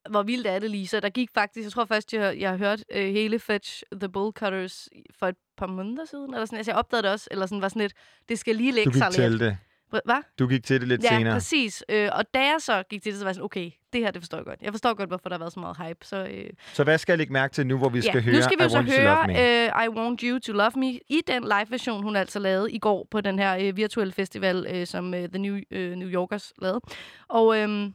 [0.09, 0.87] hvor vildt er det lige?
[0.87, 4.09] Så der gik faktisk, jeg tror først, jeg, jeg har hørt øh, hele Fetch The
[4.09, 4.89] Bull Cutters
[5.19, 6.33] for et par måneder siden.
[6.33, 7.93] Eller sådan, altså jeg opdagede det også, eller sådan var sådan lidt,
[8.29, 9.39] det skal lige lægge sig lidt.
[9.39, 9.57] det.
[9.89, 10.23] Hvad?
[10.39, 11.33] Du gik til det lidt ja, senere.
[11.33, 11.83] præcis.
[11.89, 14.11] Øh, og da jeg så gik til det, så var jeg sådan, okay, det her,
[14.11, 14.61] det forstår jeg godt.
[14.61, 16.05] Jeg forstår godt, hvorfor der har været så meget hype.
[16.05, 18.35] Så, øh, Så hvad skal jeg lægge mærke til nu, hvor vi skal ja, høre
[18.35, 21.43] nu skal vi I så høre uh, I Want You to Love Me i den
[21.43, 25.13] live-version, hun altså lavede i går på den her uh, virtuelle festival, uh, som uh,
[25.13, 26.81] The New, uh, New Yorkers lavede.
[27.27, 27.93] Og um,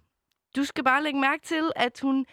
[0.57, 2.27] du skal bare lægge mærke til, at hun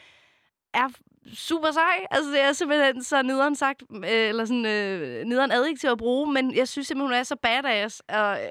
[0.74, 0.88] er
[1.34, 2.06] super sej.
[2.12, 6.34] Altså, det er simpelthen så nederen sagt, øh, eller sådan øh, nederen adjektiv at bruge,
[6.34, 8.48] men jeg synes simpelthen, hun er så badass, og øh,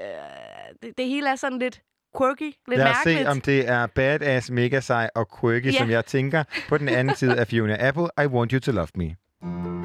[0.82, 1.80] det, det hele er sådan lidt
[2.18, 3.18] quirky, lidt Lad os mærkeligt.
[3.26, 5.78] se, om det er badass, mega sej og quirky, Ja.
[5.78, 8.08] som jeg tænker på den anden side af Fiona Apple.
[8.22, 9.79] I Want You to Love Me.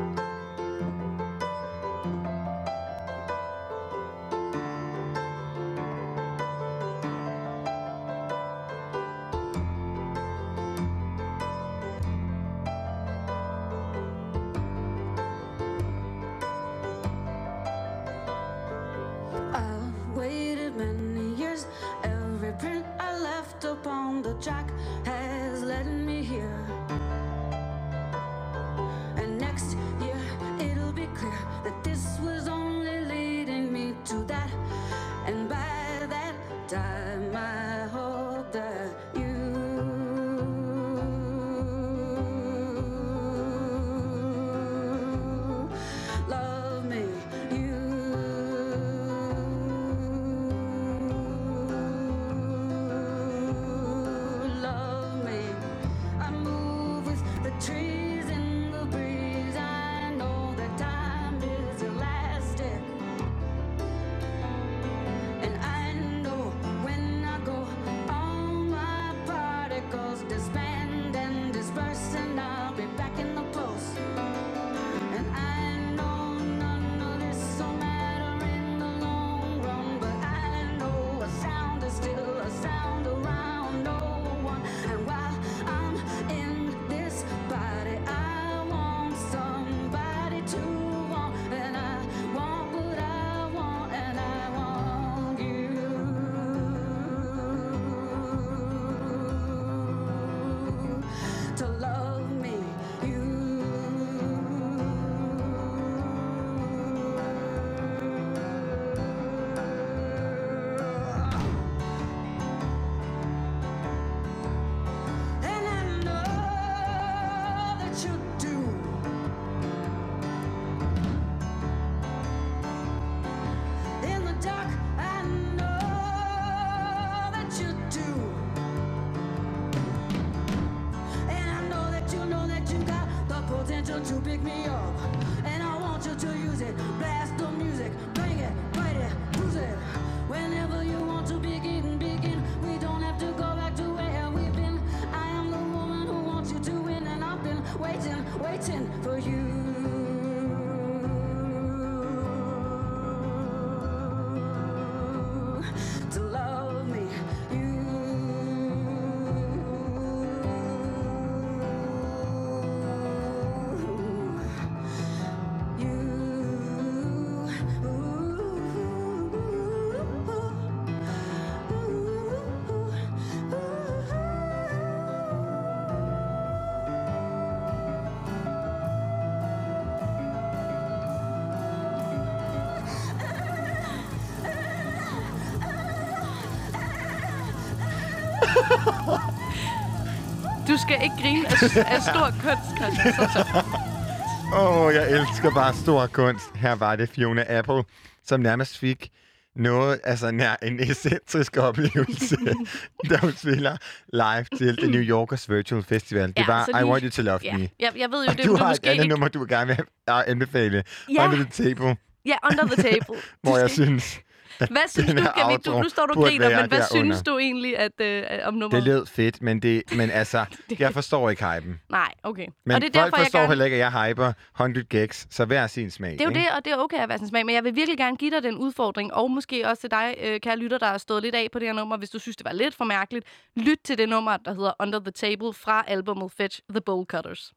[190.76, 193.14] Du skal ikke grine af, af stor kunst, Christian.
[193.14, 193.64] Så, så.
[194.60, 196.45] Åh, oh, jeg elsker bare stor kunst.
[196.56, 197.84] Her var det Fiona Apple,
[198.26, 199.10] som nærmest fik
[199.56, 202.38] noget, altså nær en excentrisk oplevelse,
[203.10, 203.77] da hun spiller
[204.14, 206.27] live til The New Yorkers Virtual Festival.
[206.27, 207.69] Det Ja, var så I lige- Want You to Love Ja, Me.
[207.80, 209.10] jeg, jeg ved jo, Og det du du har et måske andet ikke...
[209.14, 210.84] nummer, du vil gerne vil anbefale.
[211.14, 211.26] Ja.
[211.26, 213.22] Under the Table, Ja, Under the Table.
[213.43, 214.19] hvor jeg synes,
[214.57, 216.86] Hvad synes du, outro Du, nu står du og griner, men hvad derunder.
[216.88, 218.84] synes du egentlig at, øh, om nummeret?
[218.84, 220.45] det lød fedt, men, det, men altså,
[220.80, 221.80] jeg forstår ikke hypen.
[221.90, 222.48] Nej, okay.
[222.65, 223.48] Men og det er folk derfor, jeg forstår gerne...
[223.48, 226.11] heller ikke, at jeg hyper 100 gags, så hver sin smag.
[226.11, 226.40] Det er jo ikke?
[226.40, 228.32] det, og det er okay at være sin smag, men jeg vil virkelig gerne give
[228.32, 231.36] dig den udfordring, og måske også til dig, øh, kære lytter, der har stået lidt
[231.36, 233.26] af på det her nummer, hvis du synes, det var lidt for mærkeligt.
[233.56, 237.53] Lyt til det nummer, der hedder Under the Table fra albumet Fetch the Bowl Cutters.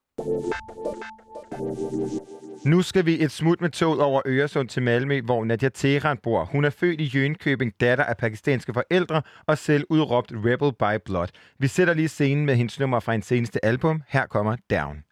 [2.65, 6.45] Nu skal vi et smut med toget over Øresund til Malmø, hvor Nadia Teran bor.
[6.45, 11.29] Hun er født i Jønkøbing, datter af pakistanske forældre og selv udråbt Rebel by Blood.
[11.59, 14.03] Vi sætter lige scenen med hendes nummer fra hendes seneste album.
[14.09, 15.08] Her kommer Down.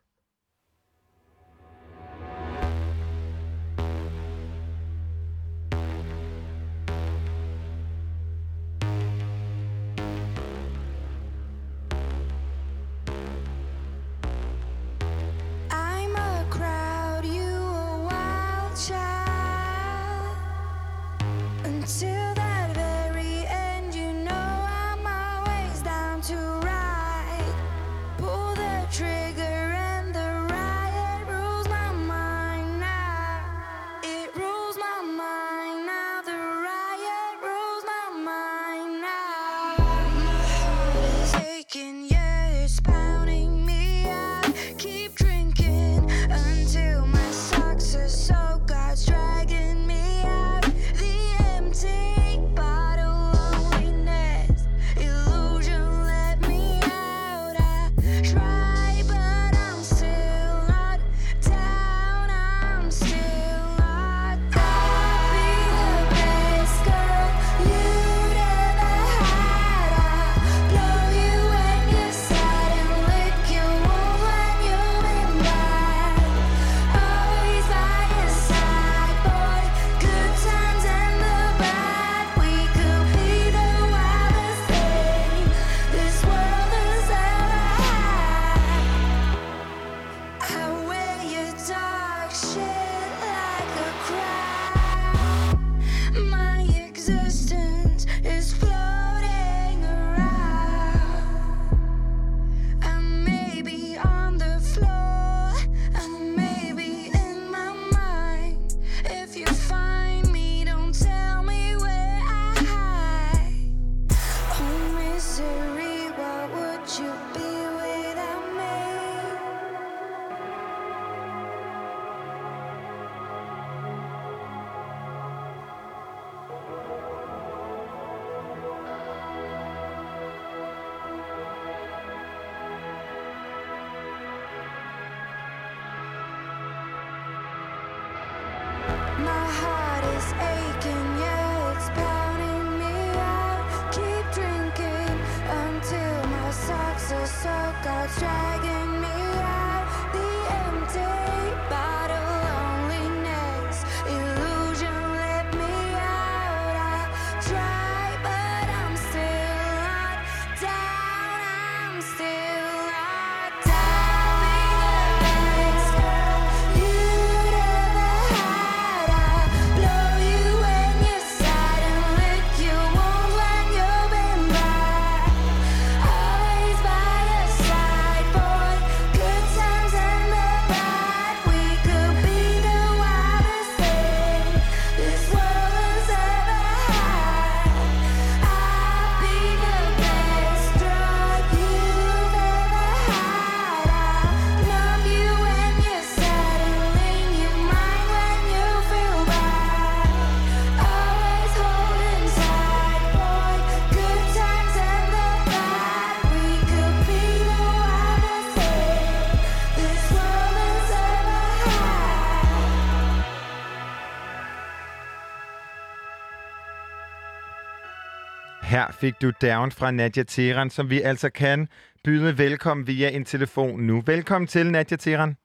[219.07, 221.69] Fik du Down fra Nadia Teran, som vi altså kan
[222.05, 224.03] byde velkommen via en telefon nu.
[224.07, 225.37] Velkommen til, Nadia Teran.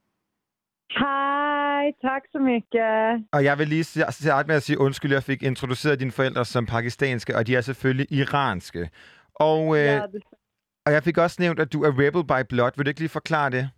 [1.02, 3.28] Hej, tak så mycket.
[3.32, 6.66] Og jeg vil lige starte med at sige undskyld, jeg fik introduceret dine forældre som
[6.66, 8.90] pakistanske, og de er selvfølgelig iranske.
[9.36, 10.24] Og, øh, Ja, det,
[10.86, 12.72] og jeg fik også nævnt, at du er rebel by blood.
[12.78, 13.70] Vil du ikke lige forklare det?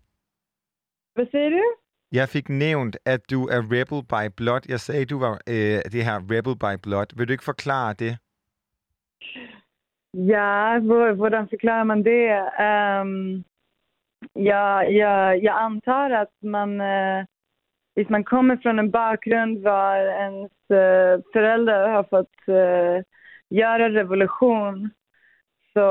[1.16, 1.64] hvad siger du?
[2.12, 4.62] Jeg fik nævnt, at du er rebel by blood.
[4.70, 7.18] Jeg sagde, du var øh, det her rebel by blood.
[7.18, 8.18] Vil du ikke forklare det?
[10.14, 12.30] Ja, hvor, hvordan förklarar man det?
[12.60, 13.44] Um,
[14.34, 17.26] ja, ja, jag antar att man, eh, uh,
[17.96, 23.04] hvis man kommer från en bakgrund var ens uh, föräldrar har fått uh,
[23.50, 24.92] göra revolution,
[25.74, 25.88] så,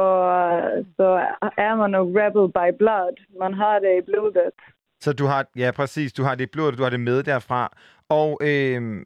[0.97, 1.09] så
[1.57, 3.17] er man jo rebel by blood.
[3.39, 4.55] Man har det i blodet.
[5.01, 7.73] Så du har, ja præcis, du har det i blodet, du har det med derfra.
[8.09, 9.05] Og øh,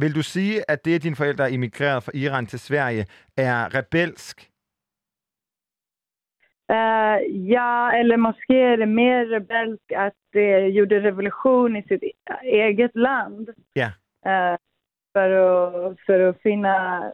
[0.00, 3.06] vil du sige, at det, at dine forældre er emigreret fra Iran til Sverige,
[3.36, 4.55] er rebelsk?
[6.68, 12.02] Eh, ja, eller måske är det mer rebelsk att det gjorde revolution i sitt
[12.42, 13.50] eget land.
[13.72, 13.90] Ja.
[14.26, 14.56] eh,
[15.16, 17.04] för, att, för att finna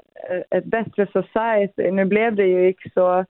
[0.50, 1.90] ett bättre society.
[1.90, 3.24] Nu blev det ju inte så,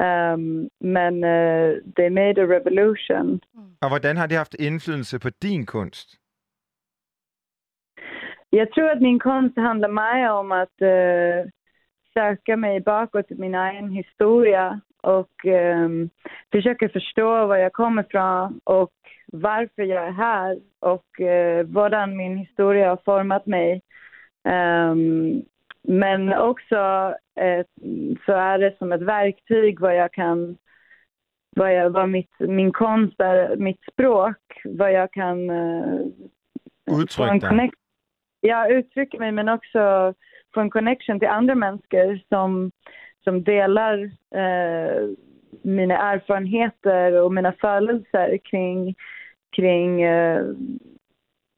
[0.00, 3.40] ehm, men eh, they made a revolution.
[3.80, 6.08] Og hvordan har det haft indflydelse på din kunst?
[8.50, 11.50] Jag tror att min konst handlar mer om att eh,
[12.18, 16.10] söka mig bakåt i min egen historia och ehm,
[16.52, 18.92] försöka förstå var jag kommer ifrån och
[19.32, 23.82] varför jag är här och uh, hvordan min historia har format mig.
[24.48, 25.42] Ehm,
[25.82, 26.76] men också
[27.40, 27.64] eh,
[28.26, 30.56] så är det som ett verktyg vad jag kan
[31.56, 36.00] vad, jag, vad mitt, min konst är, mitt språk, vad jag kan eh,
[36.86, 37.70] en Udtryk dig.
[38.40, 40.14] ja, uttrycka mig men också
[40.54, 42.70] få en connection till andra människor som,
[43.24, 45.08] som delar eh,
[45.62, 48.94] mina erfarenheter och mina födelser kring,
[49.56, 50.46] kring eh,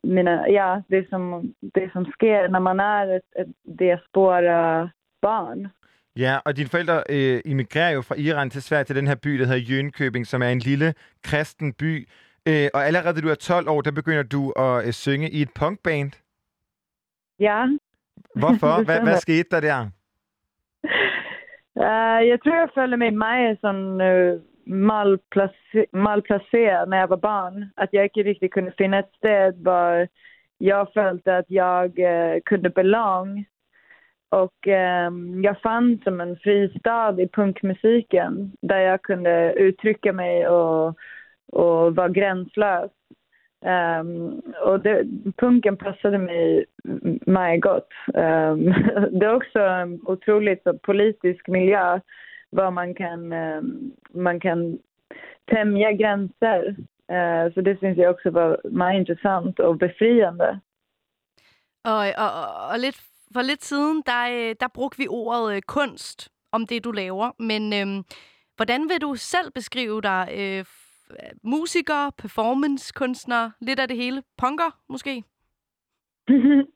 [0.03, 4.91] mina, ja, det, som, det som sker när man är ett, ett diaspora
[5.23, 5.69] barn.
[6.17, 9.39] Ja, og dine forældre øh, immigrerer jo fra Iran til Sverige til den her by,
[9.39, 12.09] der hedder Jönköping, som er en lille kristen by.
[12.49, 15.43] Øh, og allerede da du er 12 år, der begynder du at øh, synge i
[15.43, 16.13] et punkband.
[17.39, 17.67] Ja.
[18.35, 18.79] Hvorfor?
[18.79, 19.91] Det Hvad, skete der der?
[21.81, 27.71] Eh, jag tror jag följde mig med som uh, malplace- malplacerad när jag var barn.
[27.77, 30.09] Att jag inte riktigt kunde finna ett ställe där
[30.59, 33.45] jag följde att jag eh, kunde belong.
[34.31, 40.89] Och ehm, jag fann som en fristad i punkmusiken där jag kunde uttrycka mig och,
[41.53, 42.91] och vara gränslös.
[43.65, 45.05] Ehm, och det,
[45.37, 46.65] punken passade mig
[47.27, 47.89] mig gott.
[48.15, 48.65] Ehm,
[49.21, 52.01] det är också en otroligt så, politisk miljö
[52.51, 54.79] var man kan, um, man kan
[55.51, 56.77] tämja gränser.
[57.11, 60.61] Eh, så det syns jag också var meget intressant och befriande.
[61.85, 62.31] Og, og,
[62.71, 63.01] og- lite, lidt,
[63.33, 67.31] for lidt siden, der, øh, der brugte vi ordet øh, kunst om det, du laver.
[67.39, 68.05] Men øhm,
[68.57, 70.29] hvordan vil du selv beskrive dig?
[70.39, 70.65] Øh,
[71.43, 74.23] musiker, performancekunstner, lidt af det hele?
[74.39, 75.23] Punker, måske?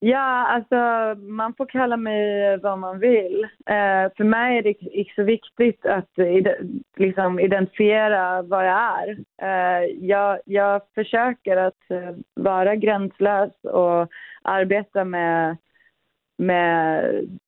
[0.00, 0.76] ja, alltså
[1.20, 3.44] man får kalla eh, mig vad man vill.
[3.44, 6.58] Eh, för mig är det inte så viktigt att ide-
[6.96, 9.08] liksom identifiera vad jag är.
[9.42, 14.08] Eh, jag, jag försöker att eh, vara gränslös och
[14.42, 15.56] arbeta med,
[16.38, 17.04] med,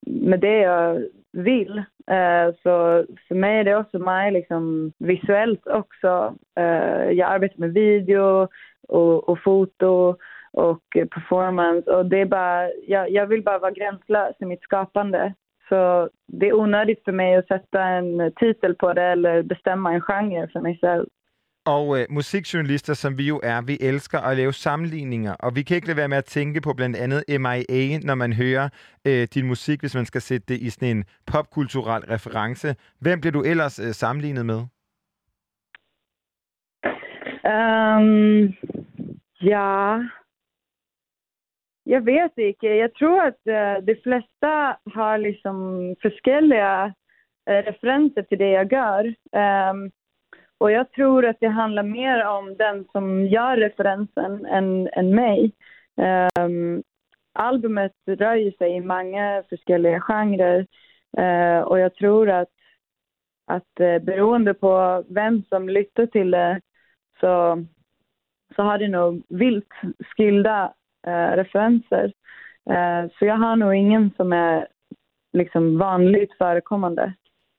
[0.07, 1.79] med det jag vill.
[2.11, 6.35] Eh, så för mig är det också mig liksom visuellt också.
[6.59, 8.49] Eh, jag arbetar med video
[8.89, 10.17] och, och foto
[10.53, 11.91] och performance.
[11.91, 15.35] Och det är bara, jag, jag vill bara vara gränslös i mitt skapande.
[15.69, 20.01] Så det är onödigt för mig att sätta en titel på det eller bestämma en
[20.01, 21.07] genre för mig själv.
[21.67, 25.75] Og øh, musikjournalister, som vi jo er, vi elsker at lave sammenligninger, og vi kan
[25.75, 28.69] ikke lade være med at tænke på blandt andet MIA, når man hører
[29.07, 32.77] øh, din musik, hvis man skal sætte det i sådan en popkulturel reference.
[33.01, 34.61] Hvem bliver du ellers øh, sammenlignet med?
[37.53, 38.55] Ehm,
[39.43, 39.99] ja,
[41.87, 42.79] jag ved ikke.
[42.79, 44.53] Jag tror att uh, øh, de flesta
[44.97, 45.57] har liksom
[46.03, 46.85] forskellige
[47.49, 49.05] øh, uh, referenser till det jag gör.
[49.41, 49.91] Ehm,
[50.61, 55.53] och jag tror att det handlar mer om den som gör referensen än, än mig.
[55.97, 56.83] Ehm,
[57.35, 60.67] albumet rör sig i många olika genrer
[61.19, 62.49] eh, och jag tror att,
[63.47, 66.61] att uh, beroende på vem som lyssnar till det
[67.21, 67.65] så,
[68.57, 69.73] så har det nog vilt
[70.17, 70.75] skilda
[71.07, 72.13] eh, referenser.
[72.71, 74.69] Eh, så jag har nog ingen som är
[75.33, 77.15] liksom vanligt förekommande.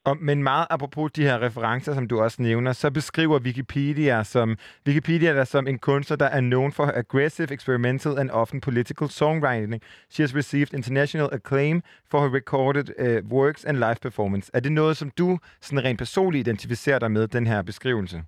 [0.06, 4.57] Og, men meget apropos de her referencer, som du også nævner, så beskriver Wikipedia som
[4.88, 9.82] Wikipedia dig som en kunstner, der er known for aggressive, experimental and often political songwriting.
[10.10, 14.52] She has received international acclaim for her recorded uh, works and live performance.
[14.53, 18.23] Er det noget, som du sådan rent personligt identificerer dig med, den her beskrivelse?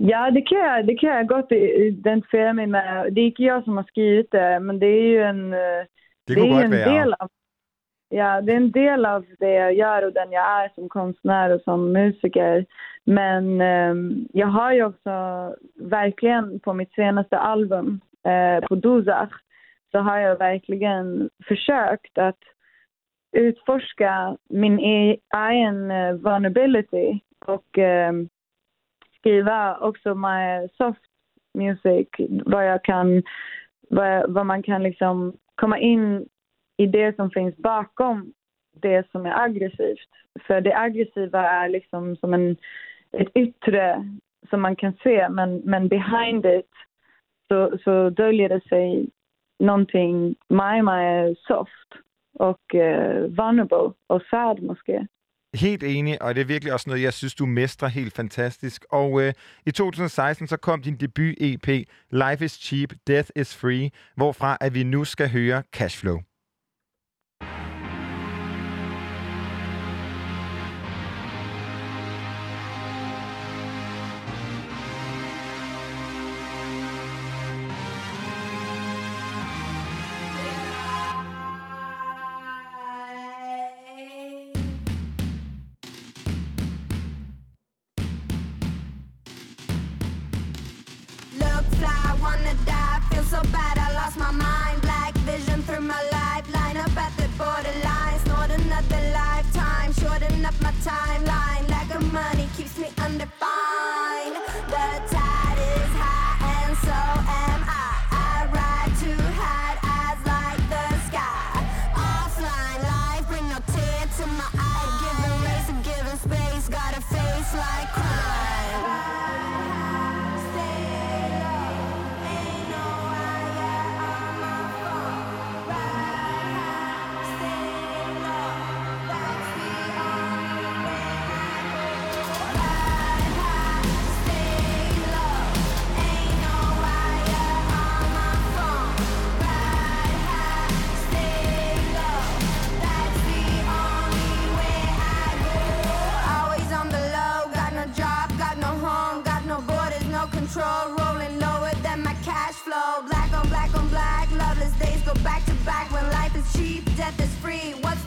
[0.00, 1.52] Ja, det kan, jag, det kan jag gott
[2.02, 3.12] identifiera mig med.
[3.14, 5.82] Det är inte jag som har skrivit det, men det är ju en, eh,
[6.28, 7.00] Det ju godt en være.
[7.00, 7.28] del av
[8.08, 11.50] Ja, det är en del av det jag gör och den jag är som konstnär
[11.50, 12.66] och som musiker.
[13.04, 13.94] Men eh,
[14.32, 15.10] jag har ju också
[15.74, 19.32] verkligen på mitt senaste album, eh, på Dozach,
[19.90, 22.38] så har jag verkligen försökt att
[23.32, 28.12] utforska min e-, egen eh, vulnerability och eh,
[29.18, 31.00] skriva också my soft
[31.54, 32.08] music,
[32.44, 33.22] vad jag kan,
[33.90, 36.28] vad, vad man kan liksom komma in
[36.78, 38.32] i det som finns bakom
[38.82, 40.10] det som är aggressivt.
[40.46, 42.56] För det aggressiva är liksom som en,
[43.12, 44.04] ett yttre
[44.50, 46.72] som man kan se, men, men behind it
[47.48, 49.08] så, så döljer det sig
[49.60, 51.90] någonting meget, meget soft
[52.34, 55.06] och uh, vulnerable och sad måske.
[55.54, 58.84] Helt enig, og det er virkelig også noget, jeg synes, du mestrer helt fantastisk.
[58.90, 59.32] Og øh,
[59.66, 61.68] i 2016 så kom din debut-EP,
[62.10, 66.27] Life is Cheap, Death is Free, hvorfra at vi nu skal høre Cashflow.
[100.88, 101.68] Timeline.
[101.68, 103.37] Lack of money keeps me undefined.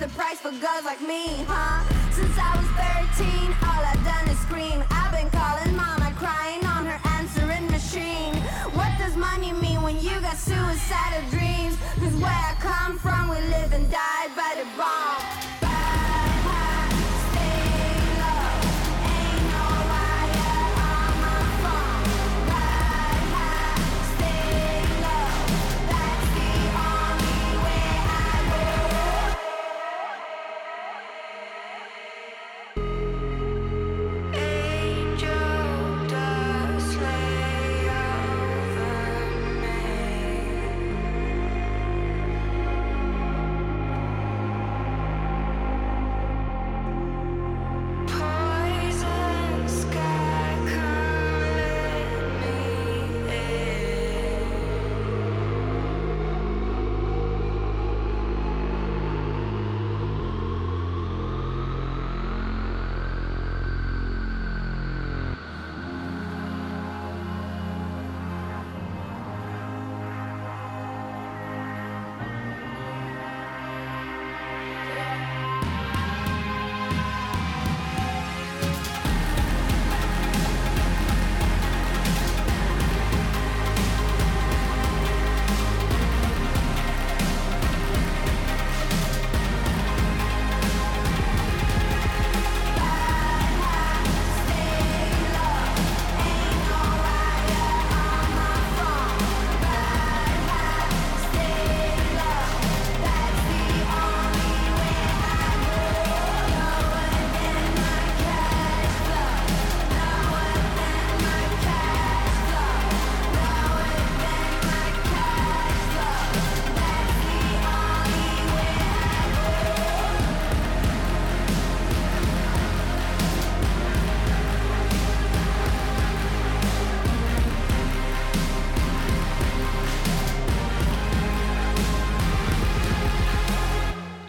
[0.02, 1.86] The price for girls like me, huh?
[2.10, 2.65] Since I was
[3.22, 4.84] 13, all I've done is scream.
[4.90, 8.34] I've been calling mama, crying on her answering machine.
[8.73, 11.78] What does money mean when you got suicidal dreams?
[11.99, 15.20] Cause where I come from, we live and die by the bomb.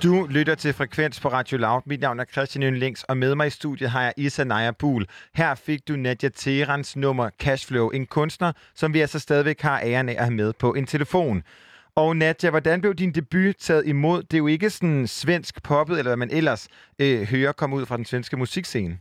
[0.03, 1.83] Du lytter til Frekvens på Radio Loud.
[1.87, 5.07] Mit navn er Christian Yndlings, og med mig i studiet har jeg Isa Naja Buhl.
[5.35, 10.09] Her fik du Nadia Terans nummer Cashflow, en kunstner, som vi altså stadigvæk har æren
[10.09, 11.43] af at have med på en telefon.
[11.95, 14.23] Og Nadia, hvordan blev din debut taget imod?
[14.23, 16.69] Det er jo ikke sådan svensk poppet, eller hvad man ellers
[17.01, 18.99] øh, hører komme ud fra den svenske musikscene.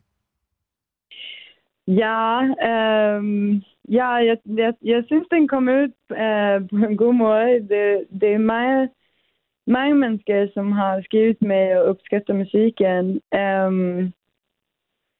[1.88, 3.24] Ja, øh,
[3.98, 7.48] ja jeg, jeg, jeg synes, den kom ud øh, på en god måde.
[7.72, 8.90] Det, det er meget,
[9.72, 13.22] mange mennesker, som har skrevet med og opskatter musikken.
[13.42, 14.14] Um,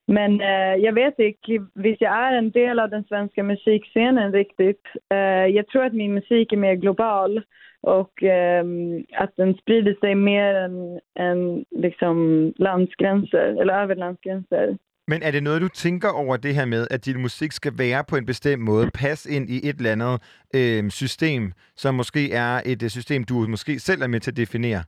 [0.08, 4.34] Men øh, uh, jag vet inte, hvis jag är en del av den svenska musikscenen
[4.34, 4.86] riktigt.
[5.12, 7.42] Eh, øh, jag tror att min musik är mer global
[7.84, 14.78] och ehm, att den sprider sig mer än, än liksom landsgränser, eller över landsgränser.
[15.12, 18.04] Men er det noget, du tænker over det her med, at din musik skal være
[18.10, 20.16] på en bestemt måde, passe ind i et eller andet
[20.58, 21.44] øh, system,
[21.76, 24.84] som måske er et øh, system, du måske selv er med til at definere?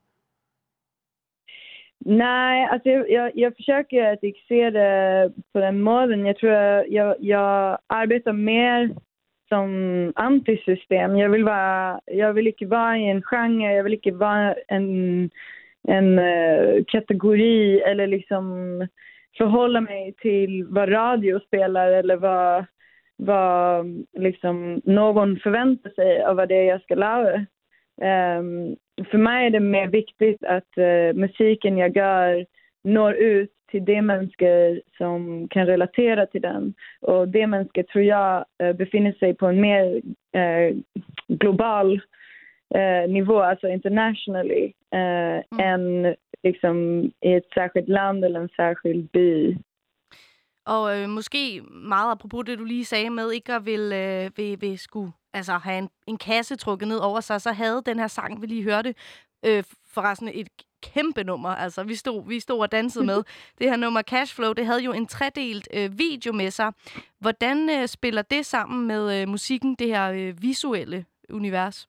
[2.05, 6.25] Nej, alltså jag, jag, jag försöker att se det på den måten.
[6.25, 8.89] Jag tror jag, jag, jag arbetar mer
[9.49, 9.67] som
[10.15, 11.17] antisystem.
[11.17, 15.29] Jag vill, vara, jag vill inte vara i en genre, jag vill inte vara en,
[15.87, 18.43] en uh, kategori eller liksom
[19.37, 22.65] förhålla mig till vad radio spelar eller vad,
[23.17, 23.85] vad
[24.17, 27.45] liksom någon förväntar sig av vad det är jag ska lära.
[28.01, 28.75] Ehm,
[29.11, 32.45] för mig är det mer viktigt att eh, musiken jag gör
[32.83, 36.73] når ut till de människor som kan relatera till den.
[37.01, 40.01] Och de människor tror jag eh, befinner sig på en mer
[40.35, 40.75] eh,
[41.27, 42.01] global
[43.07, 49.57] nivå, alltså internationally, eh, än liksom i ett särskilt land eller en särskild by.
[50.65, 54.61] Og øh, måske meget apropos det, du lige sagde med ikke at vil, øh, vil,
[54.61, 58.07] vil skulle altså, have en, en kasse trukket ned over sig, så havde den her
[58.07, 58.95] sang, vi lige hørte,
[59.45, 60.47] øh, forresten et
[60.83, 61.49] kæmpe nummer.
[61.49, 63.23] Altså, vi stod, vi stod og dansede med.
[63.59, 66.71] Det her nummer Cashflow, det havde jo en tredelt øh, video med sig.
[67.19, 71.87] Hvordan øh, spiller det sammen med øh, musikken, det her øh, visuelle univers?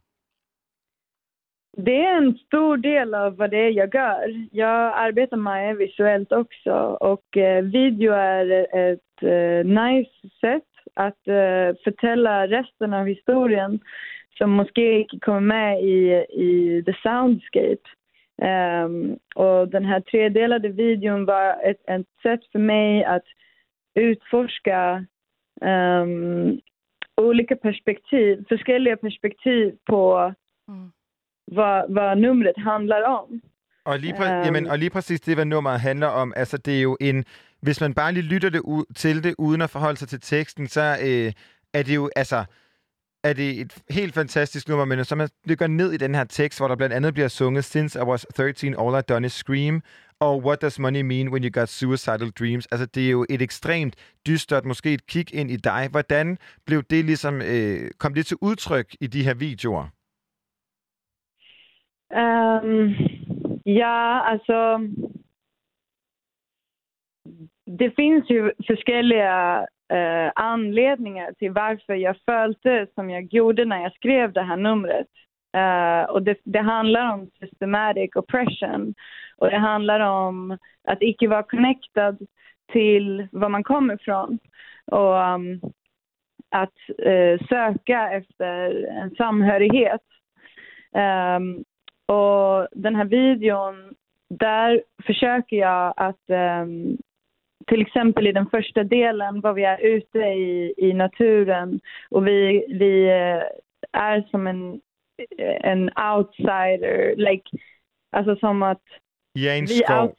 [1.76, 4.46] Det är en stor del av vad det är jag gör.
[4.52, 10.62] Jag arbetar med visuellt också och eh, video är ett eh, nice sätt
[10.94, 13.80] att eh, förtälla resten av historien
[14.38, 17.88] som måske inte kommer med i, i the soundscape.
[18.42, 23.24] Ehm, och den här tredelade videon var ett, ett sätt för mig att
[23.94, 25.04] utforska
[25.60, 26.60] ehm,
[27.16, 30.34] olika perspektiv, forskellige perspektiv på
[30.68, 30.92] mm
[31.52, 33.40] hvad, hvad numret handler om.
[33.84, 34.44] Og lige, præ- Øhm.
[34.44, 37.24] jamen, og lige præcis det, hvad nummeret handler om, altså det er jo en...
[37.60, 40.66] Hvis man bare lige lytter det ud, til det, uden at forholde sig til teksten,
[40.68, 41.32] så øh,
[41.74, 42.44] er det jo, altså...
[43.24, 46.58] Er det et helt fantastisk nummer, men så man dykker ned i den her tekst,
[46.58, 49.82] hvor der blandt andet bliver sunget Since I was 13, all I've done is scream,
[50.20, 52.66] og What does money mean when you got suicidal dreams?
[52.66, 53.94] Altså, det er jo et ekstremt
[54.26, 55.88] dystert, måske et kig ind i dig.
[55.90, 59.86] Hvordan blev det ligesom, øh, kom det til udtryk i de her videoer?
[62.10, 62.94] Ehm,
[63.64, 64.80] ja, alltså...
[67.66, 73.82] Det finns ju forskelliga eh, øh, anledningar till varför jag följde som jag gjorde när
[73.82, 75.08] jag skrev det här numret.
[75.56, 78.94] Eh, øh, och det, det handlar om systematic oppression.
[79.36, 80.58] Och det handlar om
[80.88, 82.18] att icke vara connectad
[82.72, 84.38] till var man kommer ifrån.
[84.86, 85.60] Och um,
[86.50, 90.00] att eh, øh, söka efter en samhörighet.
[90.94, 91.63] Ehm,
[92.06, 93.94] och den här videon,
[94.28, 96.96] där försöker jag att ehm,
[97.66, 101.80] till exempel i den första delen var vi är ute i, i naturen.
[102.10, 103.42] Och vi, vi eh,
[103.92, 104.80] är som en,
[105.60, 107.50] en outsider, like,
[108.10, 108.82] alltså som att
[109.38, 110.16] en vi out,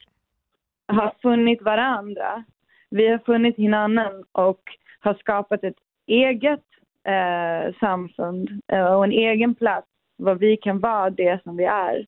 [0.88, 2.44] har funnit varandra.
[2.90, 4.60] Vi har funnit hinanden och
[5.00, 6.64] har skapat ett eget
[7.04, 12.06] eh, samfund eh, och en egen plats vad vi kan vara det som vi är.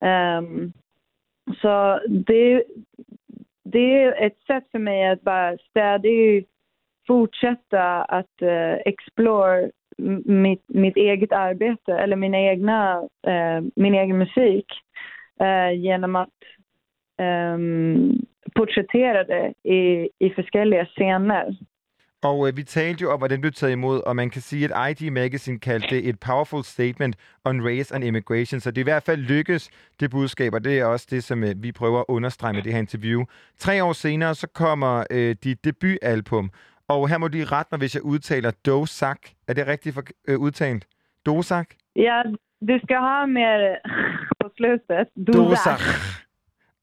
[0.00, 0.72] Ehm,
[1.62, 2.64] så det,
[3.64, 6.50] det är ett sätt för mig att bara stadigt
[7.06, 9.70] fortsätta att uh, øh, explore
[10.24, 14.66] mitt, mitt eget arbete eller mina egna, eh, øh, min egen musik
[15.42, 16.38] øh, eh, genom att
[17.18, 21.56] um, øhm, porträttera det i, i forskellige scener.
[22.22, 24.90] Og øh, vi talte jo om, hvordan blev taget imod, og man kan sige, at
[24.90, 28.60] ID Magazine kaldte det et powerful statement on race and immigration.
[28.60, 29.70] Så det er i hvert fald lykkes,
[30.00, 32.72] det budskab, og det er også det, som øh, vi prøver at understrege med det
[32.72, 33.24] her interview.
[33.58, 36.50] Tre år senere, så kommer øh, dit debutalbum,
[36.88, 39.18] og her må de rette mig, hvis jeg udtaler Dosak.
[39.48, 40.86] Er det rigtigt for, øh, udtalt?
[41.26, 41.68] Dosak?
[41.96, 42.22] Ja,
[42.68, 43.76] du skal have mere
[44.40, 45.26] på slutet.
[45.26, 45.80] Du Dosak.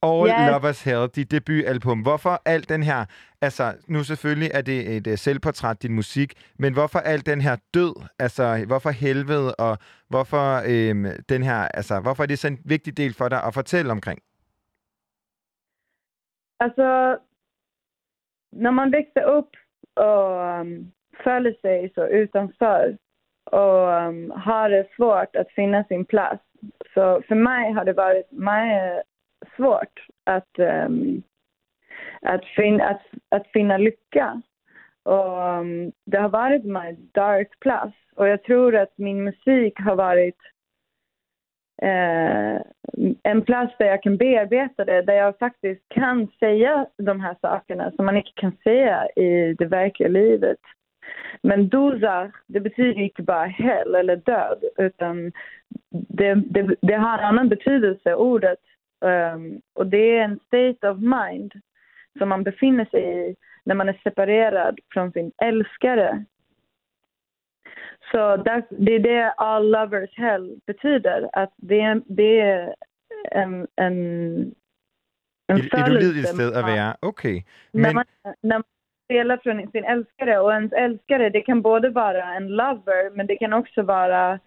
[0.02, 0.52] All Yes.
[0.52, 2.02] Lovers Hell, dit debutalbum.
[2.02, 3.06] Hvorfor al den her,
[3.42, 7.56] altså nu selvfølgelig er det et uh, selvportræt, din musik, men hvorfor al den her
[7.74, 9.78] død, altså hvorfor helvede, og
[10.10, 13.54] hvorfor øhm, den her, altså hvorfor er det så en vigtig del for dig at
[13.54, 14.20] fortælle omkring?
[16.60, 17.18] Altså,
[18.52, 19.52] når man växer upp
[19.96, 20.92] och um,
[21.24, 22.98] føler sig så utanför
[23.46, 26.44] och um, har det svårt att finna sin plats.
[26.94, 29.04] Så för mig har det varit meget
[29.58, 31.24] svårt att, um,
[32.22, 34.42] att, fin, att, att finna lycka.
[35.04, 37.96] Och um, det har varit my dark plats.
[38.16, 40.38] Och jag tror att min musik har varit
[41.82, 42.62] eh,
[43.24, 47.92] en plats där jag kan bearbeta det, där jag faktiskt kan säga de här sakerna
[47.92, 50.60] som man inte kan säga i det verkliga livet.
[51.42, 55.32] Men doza, det betyder inte bara hell eller död, utan
[55.90, 58.60] det, det, det har en annan betydelse, ordet.
[59.02, 61.54] Um, och det är en state of mind
[62.18, 66.26] som man befinner sig i när man är separerad från sin älskare.
[68.12, 72.76] Så där, det är det all lovers hell betyder, att det är, det är
[73.32, 73.98] en, en,
[75.48, 76.96] en Et, et ulideligt sted at være.
[77.02, 77.44] Okay.
[77.72, 78.06] Men, man,
[78.42, 78.64] när man
[79.06, 83.38] spelar från sin älskare, och ens älskare det kan både vara en lover, men det
[83.38, 84.40] kan också vara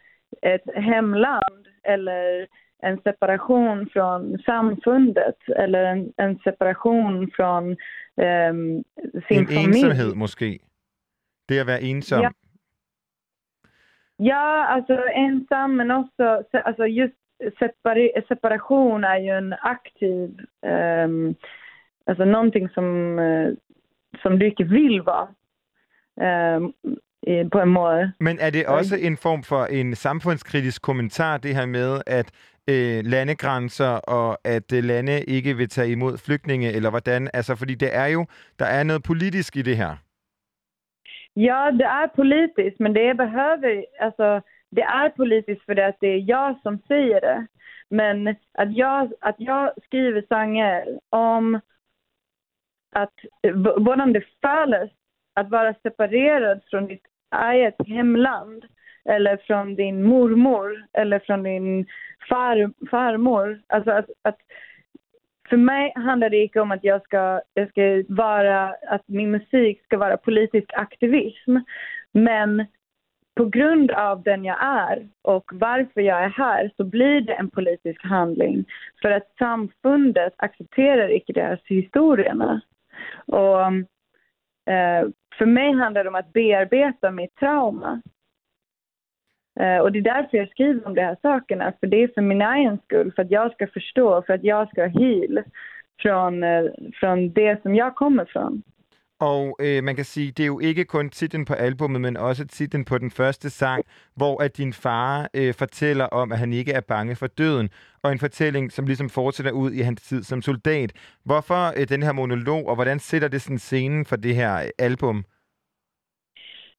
[0.43, 2.47] ett hemland eller
[2.83, 7.77] en separation från samfundet eller en, en separation från
[8.23, 8.85] ehm,
[9.29, 9.67] sin en familj.
[9.67, 10.59] ensomhed måske.
[11.49, 12.23] Det at være ensom.
[12.23, 12.31] Ja.
[14.19, 17.15] Ja, alltså ensam men också alltså just
[17.59, 20.29] separa- separation är ju en aktiv,
[21.05, 21.35] um,
[22.07, 23.53] alltså någonting som, eh,
[24.23, 25.29] som du inte vill vara
[27.27, 28.13] i, på en måde.
[28.21, 32.31] Men er det også en form for en samfundskritisk kommentar, det her med, at
[32.69, 37.31] øh, landegrænser og at øh, lande ikke vil tage imod flygtninge, eller hvordan?
[37.35, 38.27] Altså, fordi det er jo,
[38.59, 39.97] der er noget politisk i det her.
[41.37, 44.41] Ja, det är politiskt, men det behöver, alltså,
[44.77, 47.47] det är politiskt för att det är jag som säger det.
[47.91, 51.55] Men att jag, att jag skriver sånger om
[52.93, 54.91] att, v- hvordan det känns
[55.35, 58.65] att vara separerad från ditt eget hemland
[59.05, 61.87] eller från din mormor eller från din
[62.29, 63.61] far, farmor.
[63.67, 64.39] Alltså att, att
[65.49, 69.85] för mig handlar det inte om att jag ska, jag ska vara, att min musik
[69.85, 71.57] ska vara politisk aktivism.
[72.13, 72.67] Men
[73.37, 77.51] på grund av den jag är och varför jag är här så blir det en
[77.51, 78.65] politisk handling.
[79.03, 82.61] För att samfundet accepterar inte deras historierna.
[83.27, 83.63] Och
[84.73, 85.09] eh,
[85.39, 88.03] för mig handlar det om att bearbeta mitt trauma.
[89.61, 91.73] Eh, och det är därför jag skriver om de här sakerna.
[91.81, 94.69] För det är för min egen skull, för att jag ska förstå, för att jag
[94.69, 95.43] ska heal
[96.03, 96.65] från, eh,
[97.01, 98.63] från det som jag kommer från.
[99.21, 102.47] Og øh, man kan sige, det er jo ikke kun titlen på albummet, men også
[102.47, 103.85] titlen på den første sang,
[104.17, 107.71] hvor at din far øh, fortæller om, at han ikke er bange for døden.
[108.03, 110.93] Og en fortælling, som ligesom fortsætter ud i hans tid som soldat.
[111.25, 115.25] Hvorfor øh, den her monolog, og hvordan sætter det sådan scenen for det her album?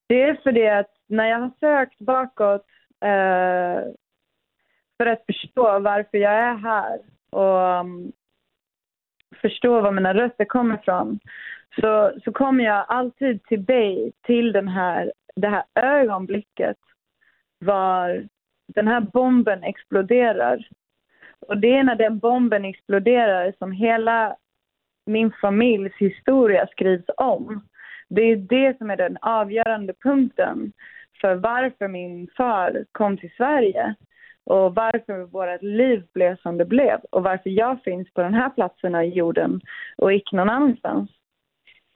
[0.09, 2.65] Det är för det att när jag har sökt bakåt
[3.03, 3.83] Øh, eh,
[4.97, 6.99] för att förstå varför jag är här
[7.29, 8.11] och um,
[9.41, 11.19] förstå var mina rötter kommer ifrån
[11.75, 16.77] så, så kommer jag alltid till dig, till den här, det här ögonblicket
[17.59, 18.27] var
[18.67, 20.67] den här bomben exploderar.
[21.47, 24.35] Och det är när den bomben exploderar som hela
[25.05, 27.67] min familjs historia skrivs om.
[28.09, 30.71] Det är det som är den avgörande punkten
[31.21, 33.95] för varför min far kom till Sverige
[34.43, 38.49] och varför vårt liv blev som det blev och varför jag finns på den här
[38.49, 39.61] platsen i jorden
[39.97, 41.09] och inte någon annanstans.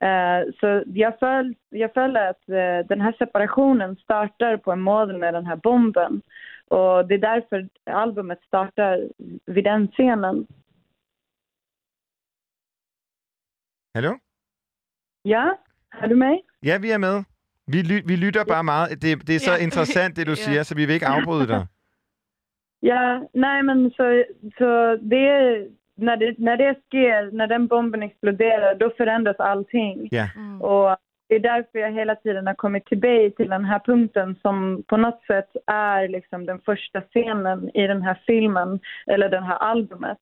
[0.01, 5.17] Eh, så jag föll, jag föll att eh, den här separationen startar på en mål
[5.17, 6.21] med den här bomben
[6.67, 9.09] och det är därför albumet startar
[9.45, 10.47] vid den scenen.
[13.93, 14.19] Hallo?
[15.21, 15.57] Ja,
[15.89, 16.45] hör du mig?
[16.59, 17.25] Ja, vi er med.
[17.67, 18.89] Vi, ly- vi lytter bare meget.
[19.01, 19.63] Det, det er så Ja.
[19.67, 20.35] interessant, det du Ja.
[20.45, 21.65] siger, så vi vil ikke afbryde dig.
[22.81, 24.23] Ja, nej men så,
[24.57, 25.67] så det är,
[25.97, 30.07] när det, när det sker, när den bomben exploderar, då förändras allting.
[30.11, 30.27] Ja.
[30.59, 30.97] Och
[31.29, 34.97] det är därför jag hela tiden har kommit tillbaka till den här punkten som på
[34.97, 40.17] något sätt är liksom den första scenen i den här filmen, eller det här albumet,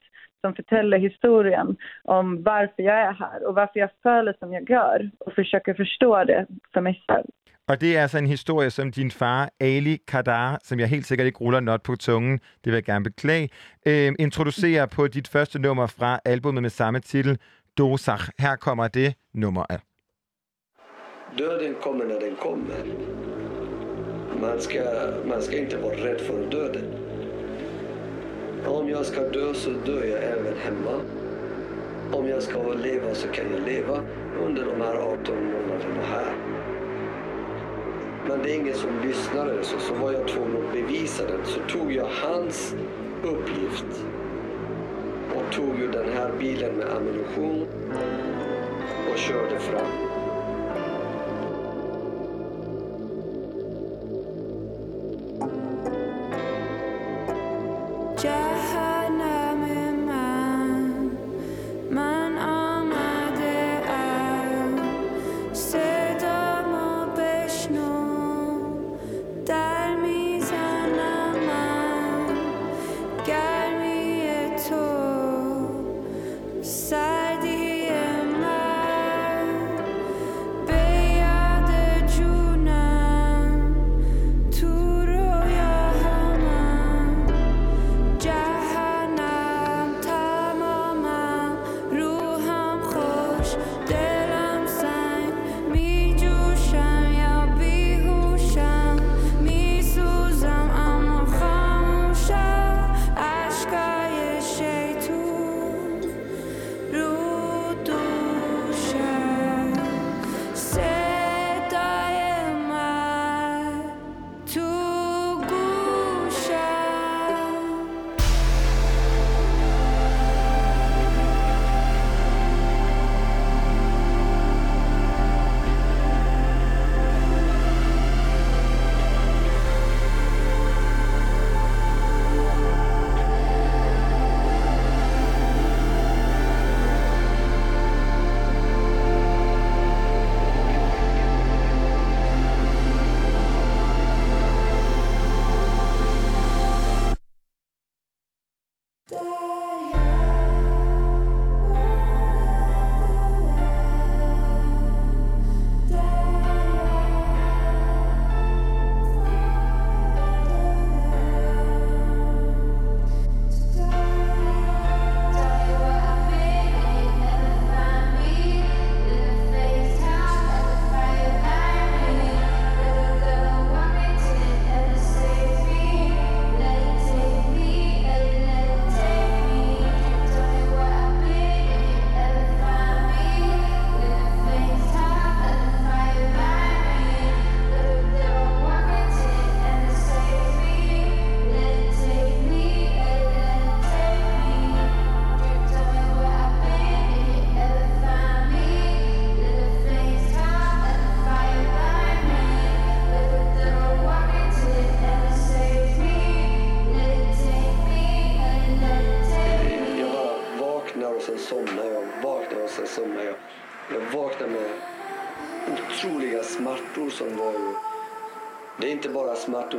[0.45, 5.11] som förtäller historien om varför jag är här och varför jag följer som jag gör
[5.20, 7.28] och försöker förstå det för mig själv.
[7.68, 11.26] Og det er altså en historie, som din far, Ali Kadar, som jeg helt sikkert
[11.26, 12.34] ikke ruller not på tungen,
[12.64, 13.49] det vil jeg gerne beklage,
[13.86, 17.38] øh, introducerer på dit første nummer fra albumet med samme titel,
[17.78, 18.30] Dosach.
[18.40, 19.80] Her kommer det nummer af.
[21.38, 22.76] Döden kommer när den kommer.
[24.41, 24.80] Man ska,
[25.26, 27.12] man ska inte vara rädd för döden.
[28.65, 31.02] Om jag ska dö så dör jag även hemma.
[32.11, 34.02] Om jag ska leva så kan jag leva
[34.45, 36.34] under de här 18 månaderna här.
[38.27, 41.45] Men det är ingen som lyssnade så, så var jag tvungen att bevisa det.
[41.45, 42.76] Så tog jag hans
[43.23, 44.06] uppgift
[45.35, 47.68] och tog ju den här bilen med ammunition
[49.11, 50.12] och körde fram.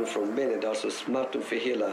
[0.05, 1.91] Bara från benet, alltså smärtan för hela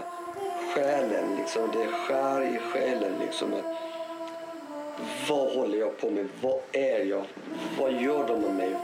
[0.74, 1.36] själen.
[1.36, 1.70] Liksom.
[1.72, 3.12] Det skär i själen.
[3.20, 3.54] Liksom.
[3.54, 3.64] Att,
[5.28, 6.28] vad håller jag på med?
[6.42, 7.24] Vad är jag?
[7.78, 8.76] Vad gör de med mig?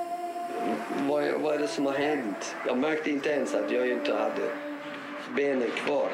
[1.09, 2.57] Vad, vad är det som har hänt?
[2.67, 4.51] Jag märkte inte ens att jag inte hade
[5.37, 6.09] benen kvar.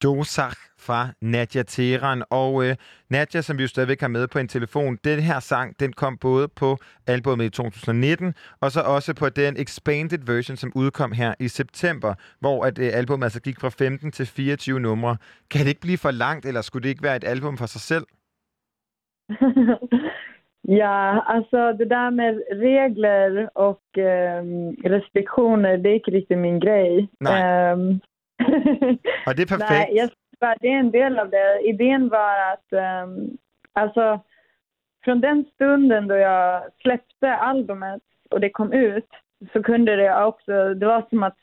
[0.00, 2.22] Dosach fra Nadja Teran.
[2.30, 2.76] Og øh,
[3.10, 6.18] Nadja, som vi jo stadigvæk har med på en telefon, den her sang, den kom
[6.18, 6.76] både på
[7.06, 12.14] albumet i 2019, og så også på den expanded version, som udkom her i september,
[12.40, 15.16] hvor at, øh, albumet altså gik fra 15 til 24 numre.
[15.50, 17.80] Kan det ikke blive for langt, eller skulle det ikke være et album for sig
[17.80, 18.06] selv?
[20.68, 27.08] Ja, alltså det där med regler och ehm, restriktioner, det är inte riktigt min grej.
[27.20, 27.40] Nej.
[27.42, 28.00] Ehm,
[29.26, 29.70] Og det er perfekt.
[29.70, 30.08] Nej, jag,
[30.42, 31.60] bara, det är en del av det.
[31.60, 33.36] Idén var att, um, øhm,
[33.72, 34.20] alltså,
[35.04, 39.08] från den stunden då jag släppte albumet och det kom ut
[39.52, 41.38] så kunde det också, det var som att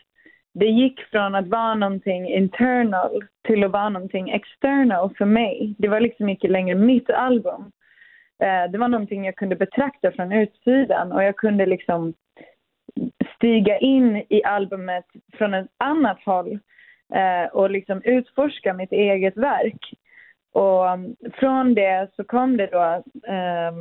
[0.54, 5.76] det gick från att vara någonting internal till att vara någonting external för mig.
[5.78, 7.72] Det var liksom inte längre mitt album.
[8.44, 12.14] Eh, det var någonting jag kunde betrakta från utsidan och jag kunde liksom
[13.36, 16.60] stiga in i albumet från ett annat håll
[17.14, 19.94] eh, och liksom utforska mitt eget verk.
[20.52, 23.72] Och um, från det så kom det då eh,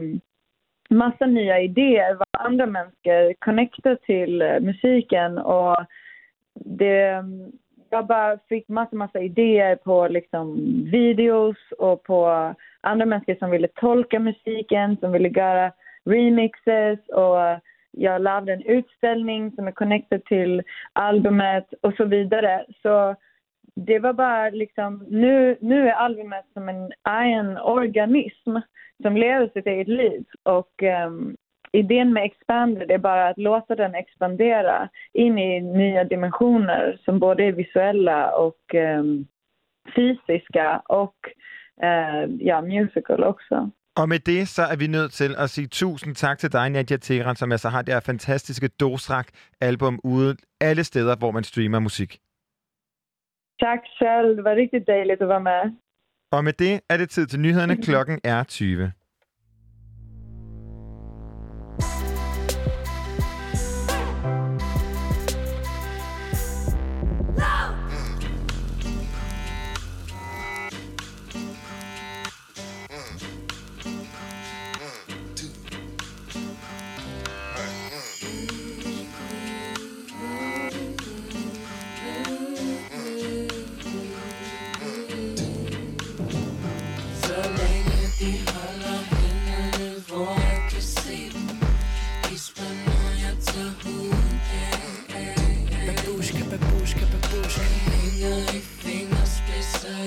[0.90, 5.76] massa nya idéer vad andra människor connectar till eh, musiken och
[6.55, 7.52] det, um,
[7.90, 10.56] jag bara fick massa, massa idéer på liksom
[10.90, 15.72] videos och på andra människor som ville tolka musiken, som ville göra
[16.05, 17.60] remixes och
[17.98, 20.62] jag lavade en utställning som är connected till
[20.92, 22.64] albumet och så vidare.
[22.82, 23.16] Så
[23.86, 28.56] det var bara liksom, nu, nu är albumet som en, är en organism
[29.02, 30.24] som lever sitt eget liv.
[30.42, 31.36] Och um,
[31.72, 37.44] idén med Expanded är bara att låta den expandera in i nya dimensioner som både
[37.44, 39.26] är visuella och um,
[39.96, 41.16] fysiska och
[41.82, 43.70] uh, ja, musical också.
[44.00, 46.96] Og med det, så er vi nødt til at sige tusind tak til dig, Nadia
[46.96, 52.10] Teran, som altså har det her fantastiske Dosrak-album ude alle steder, hvor man streamer musik.
[53.60, 54.36] Tak selv.
[54.36, 55.62] Det var rigtig dejligt at være med.
[56.32, 57.76] Og med det er det tid til nyhederne.
[57.82, 58.92] Klokken er 20.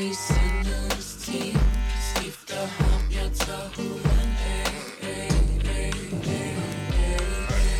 [0.01, 1.53] i sandhedens tid.
[2.09, 5.27] Skifter ham, jeg tager huden af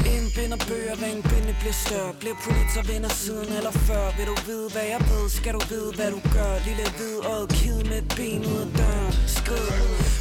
[0.06, 1.11] Indbinder bøger, hvad
[1.61, 2.14] bliver større.
[2.22, 4.03] Bliver politer vinder siden eller før.
[4.18, 6.52] Vil du vide, hvad jeg ved, skal du vide, hvad du gør?
[6.68, 9.14] Lille hvid og kid med et ben ud af døren.
[9.38, 9.68] Skrid,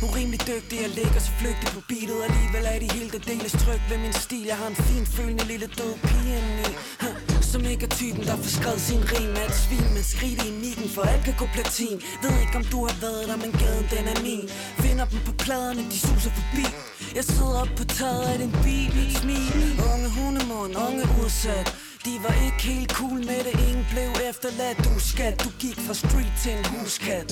[0.06, 2.18] urimelig dygtig, jeg ligger så flygtig på beatet.
[2.28, 4.44] Alligevel er de helt det deles tryg ved min stil.
[4.52, 6.70] Jeg har en fin følende lille død pige indeni.
[7.02, 9.32] Huh, som ikke er typen, der får skrevet sin rim.
[9.40, 11.96] Er et svin med skridt i mikken, for alt kan gå platin.
[12.22, 14.46] Ved ikke om du har været der, men gaden den er min.
[14.84, 16.66] Finder dem på pladerne, de suser forbi.
[17.18, 21.66] Jeg sidder op på taget af din bil Smil, unge hundemund, unge udsat.
[22.06, 23.54] De var ikke helt cool med det.
[23.68, 27.28] Ingen blev efterladt, du skat Du gik fra street til en huskat.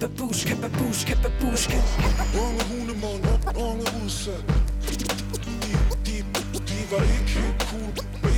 [0.00, 1.78] Babushka, babushka, babushka.
[2.44, 3.22] Unge hundemund,
[3.66, 4.44] unge udsat.
[4.86, 4.94] De,
[6.06, 6.16] de,
[6.70, 8.29] de var ikke helt cool.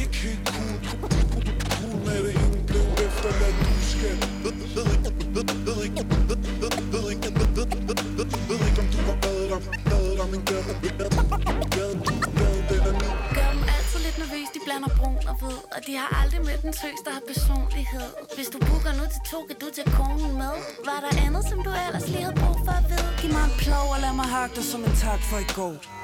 [14.55, 15.37] De blander brun og
[15.75, 18.11] Og de har aldrig mødt en tøs, der har personlighed.
[18.37, 20.55] Hvis du booker nu til to, kan du tage konen med.
[20.89, 23.09] Var der andet, som du ellers lige havde brug for at vide?
[23.21, 26.02] Giv mig en plov og lad mig hakke dig som en tak for i går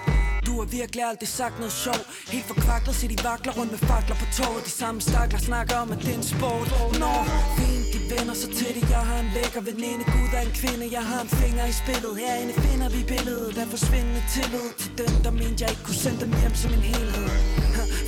[0.48, 2.00] du har virkelig aldrig sagt noget sjov.
[2.34, 5.88] Helt forkvaklet, så de vakler rundt med fakler på toget De samme stakler snakker om,
[5.94, 6.68] at det er en sport.
[7.02, 7.18] Når
[7.58, 8.84] fint, de vender så til det.
[8.96, 10.84] Jeg har en lækker veninde, Gud er en kvinde.
[10.98, 12.12] Jeg har en finger i spillet.
[12.20, 14.68] Herinde finder vi billedet af forsvindende tillid.
[14.82, 17.28] Til dem, der mente jeg ikke kunne sende dem hjem som en helhed.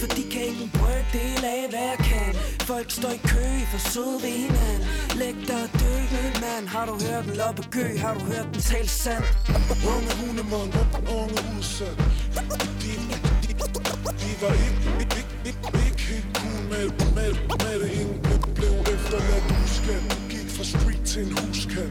[0.00, 2.30] For de kan ikke en brøkdel af, hvad jeg kan.
[2.70, 4.86] Folk står i kø for søde ved hinanden
[5.20, 5.94] Læg dig og dø,
[6.44, 6.66] mand.
[6.74, 7.86] Har du hørt den loppe gø?
[8.04, 9.24] Har du hørt den tale sand?
[9.94, 10.70] Unge hundemund,
[11.18, 11.96] unge udsat
[12.82, 12.92] de,
[13.48, 13.52] de,
[14.20, 16.86] de, var ikke, ikke, ikke, ikke, ikke helt cool med,
[17.16, 17.30] med,
[17.64, 18.20] med det Ingen
[18.54, 21.90] blev, efterladt huskat Gik fra street til en huskat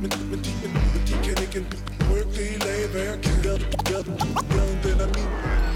[0.00, 1.66] men, men, de, men men de kan ikke en
[2.00, 3.42] brøkdel af, hvad jeg kan.
[3.42, 4.18] Gaden, gaden,
[4.54, 5.75] gaden, den er min.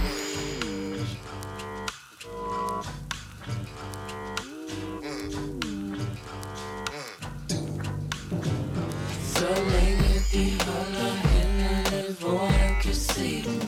[9.50, 13.60] Så længe de holder hænderne, hvor jeg kan se dem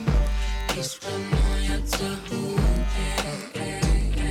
[0.69, 2.79] Gisper, når jeg tager huden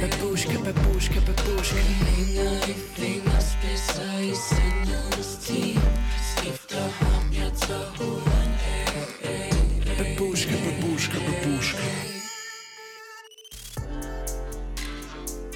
[0.00, 5.82] Babushka, babushka, babushka Hænger i fingerspidser i sandhedens team
[6.30, 9.52] Skifter ham, jeg tager huden af
[9.98, 11.88] Babushka, babushka, babushka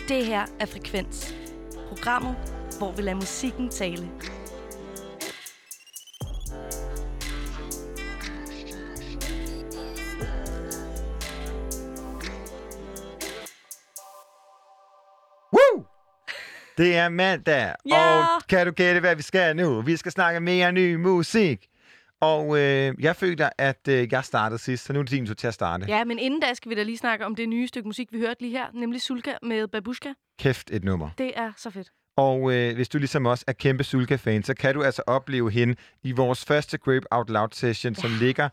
[0.08, 1.34] Det her er Frekvens.
[1.88, 2.34] Programmet,
[2.78, 4.08] hvor vi lader musikken tale.
[16.76, 18.18] Det er mandag, Ja!
[18.18, 19.80] og kan du gætte, hvad vi skal nu?
[19.80, 21.66] Vi skal snakke mere ny musik.
[22.20, 25.34] Og øh, jeg føler, at øh, jeg startede sidst, så nu er det din tur
[25.34, 25.84] til at starte.
[25.88, 28.18] Ja, men inden da skal vi da lige snakke om det nye stykke musik, vi
[28.18, 30.08] hørte lige her, nemlig Sulka med Babushka.
[30.38, 31.08] Kæft et nummer.
[31.18, 31.88] Det er så fedt.
[32.16, 35.74] Og øh, hvis du ligesom os er kæmpe Sulka-fan, så kan du altså opleve hende
[36.02, 38.00] i vores første Grape Out Loud session, ja.
[38.00, 38.48] som ligger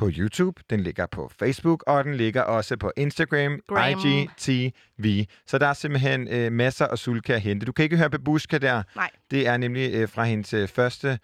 [0.00, 3.98] på YouTube, den ligger på Facebook, og den ligger også på Instagram, Gram.
[3.98, 5.24] IGTV.
[5.46, 7.66] Så der er simpelthen øh, masser af Sulka at hente.
[7.66, 8.82] Du kan ikke høre Babushka der.
[8.96, 9.10] Nej.
[9.30, 11.18] Det er nemlig øh, fra hendes øh, første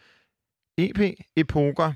[0.78, 1.00] EP,
[1.36, 1.92] Epoker,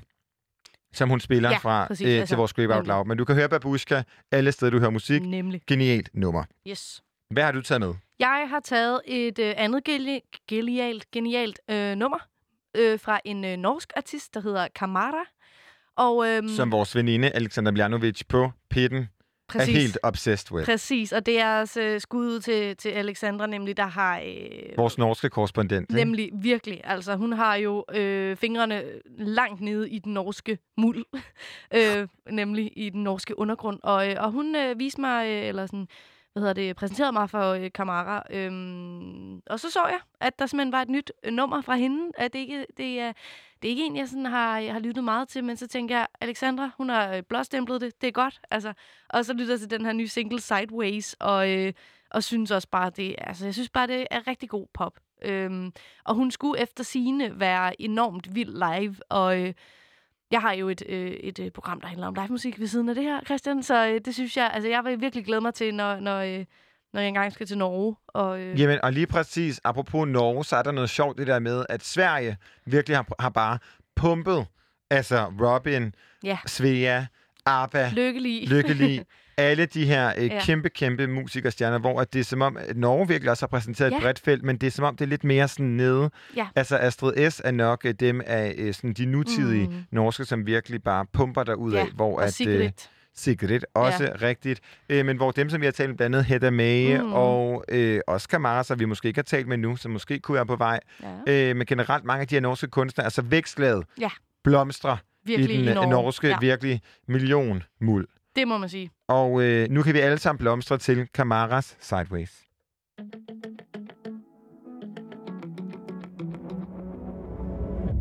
[0.93, 2.87] som hun spiller Ja, fra præcis, øh, altså, til vores Grape Out.
[2.87, 3.05] Loud.
[3.05, 5.21] Men du kan høre Babushka alle steder, du hører musik.
[5.21, 5.61] Nemlig.
[5.67, 6.43] Genialt nummer.
[6.67, 7.03] Yes.
[7.29, 7.93] Hvad har du taget med?
[8.19, 12.17] Jeg har taget et øh, andet geni- genialt, genialt øh, nummer
[12.77, 15.23] øh, fra en øh, norsk artist, der hedder Kamara.
[15.97, 19.09] Og, øhm, Som vores veninde Alexander Bjanovic på Pitten
[19.51, 19.75] Præcis.
[19.75, 20.65] helt obsessed with.
[20.65, 24.19] Præcis, og det er også øh, skud til, til Alexandra, nemlig, der har...
[24.19, 25.89] Øh, Vores norske korrespondent.
[25.89, 25.93] ikke?
[25.93, 26.81] Nemlig, virkelig.
[26.83, 28.83] Altså, hun har jo øh, fingrene
[29.17, 31.05] langt nede i den norske muld.
[31.75, 33.79] øh, nemlig i den norske undergrund.
[33.83, 35.87] Og, øh, og hun øh, viste mig, øh, eller sådan,
[36.33, 38.23] hvad hedder det, præsenterede mig for øh, Kamara.
[38.29, 42.11] Øhm, og så så jeg, at der simpelthen var et nyt øh, nummer fra hende.
[42.17, 43.13] At det ikke det er,
[43.61, 45.97] det er ikke en, jeg sådan har, jeg har lyttet meget til, men så tænker
[45.97, 48.01] jeg, Alexandra, hun har øh, blåstemplet det.
[48.01, 48.41] Det er godt.
[48.51, 48.73] Altså,
[49.09, 51.73] og så lytter jeg til den her nye single Sideways, og, øh,
[52.11, 54.99] og synes også bare, det, altså, jeg synes bare, det er rigtig god pop.
[55.21, 55.73] Øhm,
[56.03, 59.53] og hun skulle efter sine være enormt vild live, og øh,
[60.31, 62.89] jeg har jo et, øh, et øh, program, der handler om live musik ved siden
[62.89, 65.53] af det her, Christian, så øh, det synes jeg, altså jeg vil virkelig glæde mig
[65.53, 66.45] til, når, når, øh,
[66.93, 67.95] når jeg engang skal til Norge.
[68.07, 71.39] Og, øh, Jamen, og lige præcis, apropos Norge, så er der noget sjovt det der
[71.39, 73.57] med, at Sverige virkelig har, har bare
[73.95, 74.45] pumpet,
[74.89, 76.37] altså Robin, Ja.
[76.47, 77.03] Svea,
[77.45, 78.47] ABBA, Lykkelig.
[78.49, 79.05] Lykkelig,
[79.37, 80.41] alle de her øh, Ja.
[80.45, 83.91] kæmpe, kæmpe musikerstjerner, hvor at det er som om, at Norge virkelig også har præsenteret
[83.91, 83.95] Ja.
[83.97, 86.09] et bredt felt, men det er som om, det er lidt mere sådan nede.
[86.37, 86.47] Ja.
[86.55, 87.41] Altså Astrid S.
[87.45, 89.73] er nok øh, dem af øh, sådan de nutidige Mm.
[89.91, 92.47] norske, som virkelig bare pumper derud Ja, af, hvor og at...
[92.47, 92.69] Øh,
[93.15, 94.27] Sigrid, også Ja.
[94.27, 94.59] rigtigt.
[94.89, 97.13] Øh, men hvor dem, som vi har talt med, blandt andet Hedda Mae Mm.
[97.13, 100.35] og øh, også Kamara, som vi måske ikke har talt med nu, som måske kunne
[100.35, 100.79] være på vej.
[101.27, 101.49] Ja.
[101.49, 104.09] Øh, men generelt mange af de her norske kunstnere, altså vækstlaget, Ja.
[104.43, 105.89] blomstrer Virkelig i den i øh, Norge.
[105.89, 106.37] norske Ja.
[106.41, 108.07] virkelig millionmuld.
[108.35, 108.91] Det må man sige.
[109.07, 112.31] Og øh, nu kan vi alle sammen blomstre til Kamaras Sideways.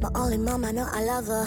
[0.02, 1.46] My only mom, I know I love her.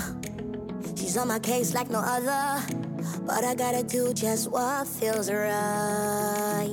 [0.95, 2.82] She's on my case like no other.
[3.25, 6.67] But I gotta do just what feels right.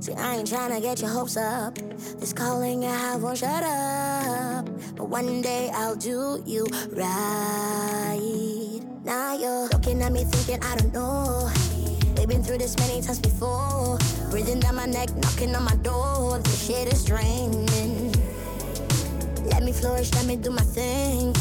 [0.00, 1.74] See, I ain't tryna get your hopes up.
[2.18, 4.66] This calling I have won't shut up.
[4.96, 8.80] But one day I'll do you right.
[9.04, 11.50] Now you're looking at me thinking, I don't know.
[12.16, 13.98] We've been through this many times before.
[14.30, 16.38] Breathing down my neck, knocking on my door.
[16.40, 18.12] This shit is draining.
[19.44, 21.34] Let me flourish, let me do my thing.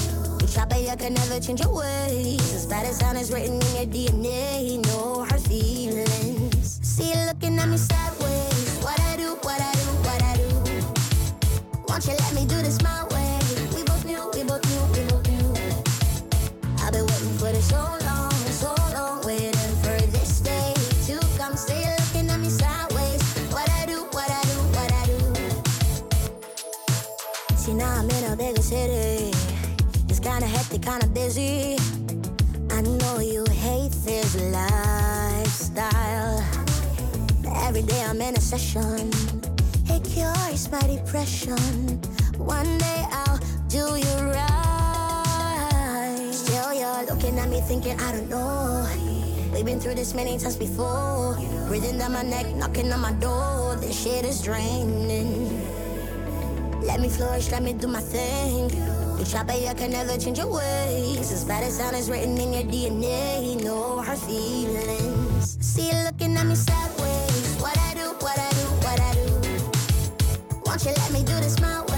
[0.53, 2.53] Try, but you can never change your ways.
[2.53, 4.85] As bad as sound is written in your DNA.
[4.85, 6.79] No hard feelings.
[6.83, 8.77] See you looking at me sideways.
[8.83, 10.47] What I do, what I do, what I do.
[11.87, 13.39] Won't you let me do this my way?
[13.75, 15.53] We both knew, we both knew, we both knew.
[16.83, 18.04] I've been waiting for this so long,
[30.85, 31.77] kinda busy.
[32.69, 36.43] I know you hate this lifestyle.
[37.65, 39.09] Every day I'm in a session.
[39.89, 41.57] It cures my depression.
[42.37, 46.29] One day I'll do you right.
[46.31, 48.87] Still you're looking at me thinking I don't know.
[49.51, 51.35] We've been through this many times before.
[51.67, 53.75] Breathing down my neck, knocking on my door.
[53.81, 55.65] This shit is draining.
[56.85, 58.69] Let me flourish, let me do my thing.
[59.25, 61.31] Try, but you can never change your ways.
[61.31, 63.63] As bad as sound is written in your DNA.
[63.63, 65.57] No her feelings.
[65.65, 67.55] See you looking at me sideways.
[67.59, 70.61] What I do, what I do, what I do.
[70.65, 71.94] Won't you let me do this my way?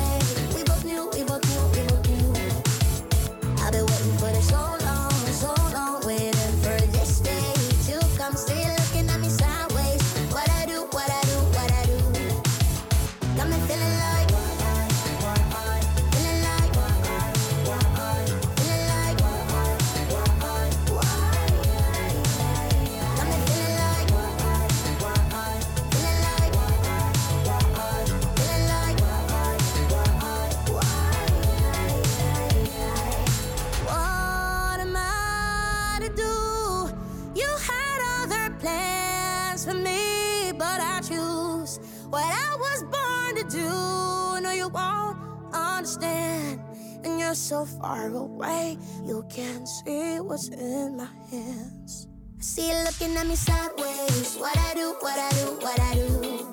[47.48, 52.10] So far away, you can't see what's in my hands.
[52.38, 54.36] I see you looking at me sideways.
[54.36, 56.50] What I do, what I do, what I do.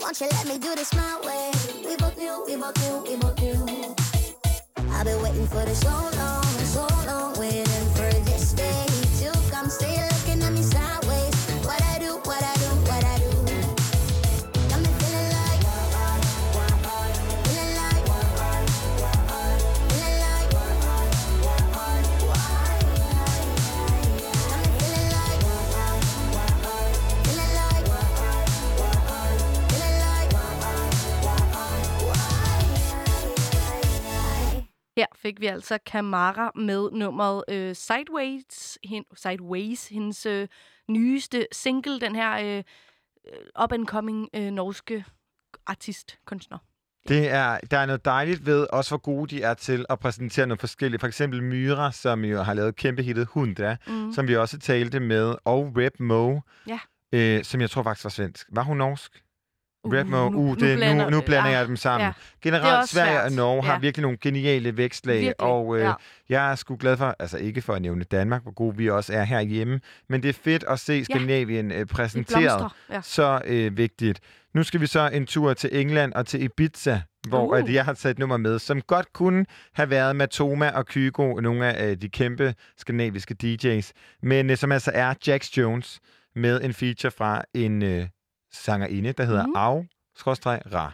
[0.00, 1.52] Won't you let me do this my way?
[1.86, 3.94] We both knew, we both knew, we both knew.
[4.90, 7.91] I've been waiting for this so long, so long, waiting
[35.22, 40.48] fik vi altså Kamara med nummeret øh, Sideways, hen, Sideways, hendes øh,
[40.88, 42.62] nyeste single, den her øh,
[43.26, 45.04] øh, up-and-coming øh, norske
[45.66, 46.58] artist, kunstner.
[47.08, 50.46] Det er, der er noget dejligt ved også, hvor gode de er til at præsentere
[50.46, 51.00] noget forskelligt.
[51.00, 54.12] For eksempel Myra, som jo har lavet kæmpe hittet Hunda, mm.
[54.12, 56.78] som vi også talte med, og Rep Mo, Ja.
[57.12, 58.46] øh, som jeg tror faktisk var svensk.
[58.52, 59.22] Var hun norsk?
[59.84, 62.04] Uh, Rep Mo, nu- uh, nu det, blander- nu, nu blander ah, jeg dem sammen.
[62.04, 62.08] ja.
[62.08, 63.24] Er Generelt, Sverige svært.
[63.24, 63.78] og Norge har Ja.
[63.78, 65.92] virkelig nogle geniale vækstlag, Virkelig, og øh, ja.
[66.28, 69.12] jeg er sgu glad for, altså ikke for at nævne Danmark, hvor gode vi også
[69.14, 72.70] er herhjemme, men det er fedt at se Skandinavien øh, præsenteret.
[72.90, 73.00] ja.
[73.02, 74.20] Så øh, vigtigt.
[74.54, 77.58] Nu skal vi så en tur til England og til Ibiza, hvor Uh.
[77.58, 81.34] at jeg har taget et nummer med, som godt kunne have været Matoma og Kygo,
[81.40, 83.90] nogle af øh, de kæmpe skandinaviske DJ's,
[84.22, 86.00] men øh, som altså er Jax Jones
[86.36, 88.06] med en feature fra en øh,
[88.52, 89.56] sangerinde, der hedder mm.
[89.56, 89.84] Au,
[90.16, 90.92] skråstreg, Ra.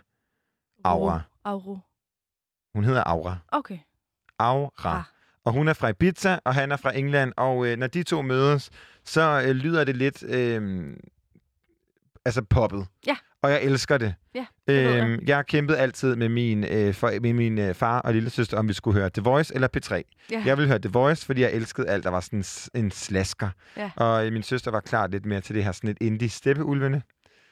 [0.85, 1.21] Aura.
[1.45, 1.79] Auro.
[2.75, 3.37] Hun hedder Aura.
[3.49, 3.79] Okay.
[4.39, 5.03] Aura.
[5.45, 7.33] Og hun er fra Ibiza, og han er fra England.
[7.37, 8.71] Og øh, når de to mødes,
[9.05, 10.97] så øh, lyder det lidt øh,
[12.25, 12.87] altså poppet.
[13.07, 13.17] Ja.
[13.43, 14.15] Og jeg elsker det.
[14.35, 15.03] Ja, det jeg.
[15.03, 18.31] Øhm, jeg har kæmpet altid med min, øh, for, med min øh, far og lille
[18.31, 20.03] søster, om vi skulle høre The Voice eller P3.
[20.31, 20.43] Ja.
[20.47, 22.45] Jeg ville høre The Voice, fordi jeg elskede alt, der var sådan
[22.75, 23.51] en slasker.
[23.77, 23.91] Ja.
[23.97, 27.03] Og øh, min søster var klar lidt mere til det her sådan et indie steppeulvene.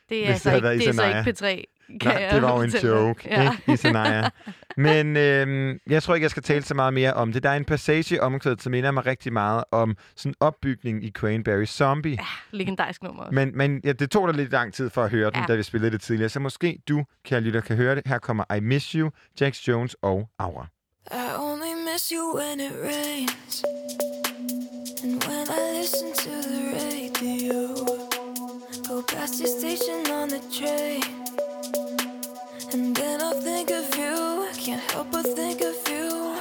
[0.09, 1.07] Det er, altså havde ikke, det er så
[1.47, 3.43] ikke P3, kan Nej, det var jo en joke, Ja.
[3.53, 4.29] ikke, Isanaya?
[4.77, 7.43] Men øhm, jeg tror ikke, jeg skal tale så meget mere om det.
[7.43, 11.11] Der er en passage i omkvædet, som minder mig rigtig meget om sådan opbygning i
[11.11, 12.13] Cranberry Zombie.
[12.13, 12.27] Ja,
[12.59, 13.35] Legendarisk nummer også.
[13.35, 15.45] men, men ja, det tog da lidt lang tid for at høre den, Ja.
[15.49, 16.29] da vi spillede det tidligere.
[16.29, 18.03] Så måske du, kære lytter, kan høre det.
[18.07, 19.11] Her kommer I Miss You,
[19.41, 20.67] Jax Jones og Aura.
[21.11, 23.65] I only miss you when it rains.
[25.05, 27.76] And when I listen to the radio,
[29.03, 31.03] past your station on the train.
[32.73, 34.49] And then I'll think of you.
[34.49, 36.37] I Can't help but think of you.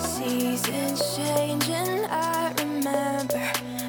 [0.00, 3.44] Seasons changing, I remember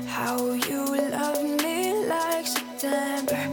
[0.07, 3.49] how you loved me like September.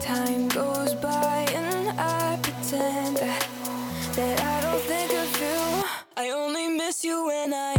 [0.00, 3.46] Time goes by and I pretend that
[4.16, 5.84] that I don't think of you.
[6.16, 7.75] I only miss you when I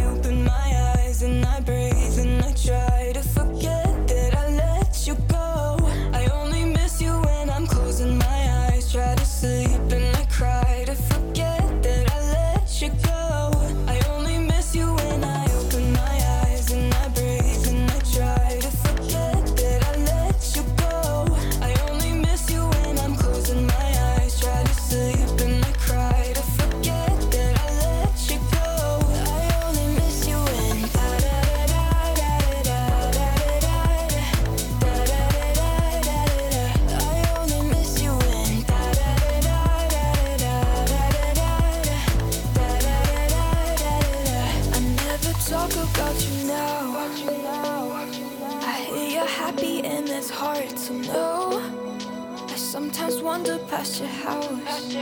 [53.78, 54.92] past your house.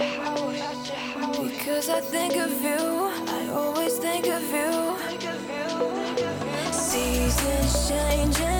[1.51, 2.79] Because I think of you.
[3.39, 4.73] I always think of you.
[6.73, 8.56] Seasons change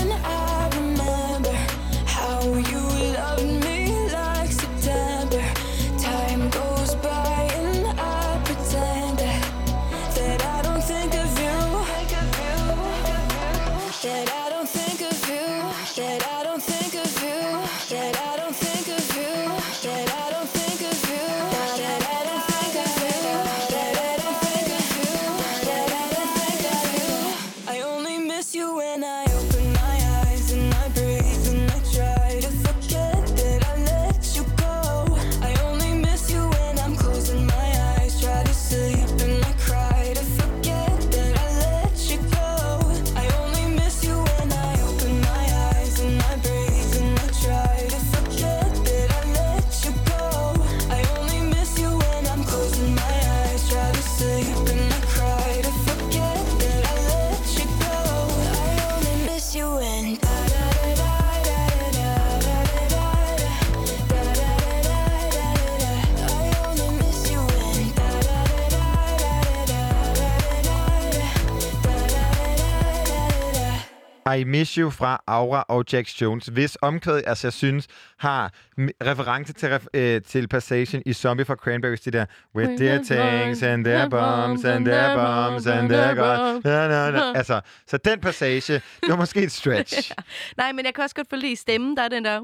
[74.35, 77.87] I Miss You fra Aura og Jax Jones, hvis omkvædet, altså jeg synes,
[78.19, 82.27] har reference til, ref, øh, til passagen i Zombie fra Cranberries, det der
[82.57, 86.65] With their tanks and their bombs and their bombs and their guns.
[86.65, 87.33] Na, na, na.
[87.39, 90.13] Altså, så den passage, det var måske et stretch.
[90.57, 92.41] Nej, men jeg kan også godt forlige stemmen, der er den der...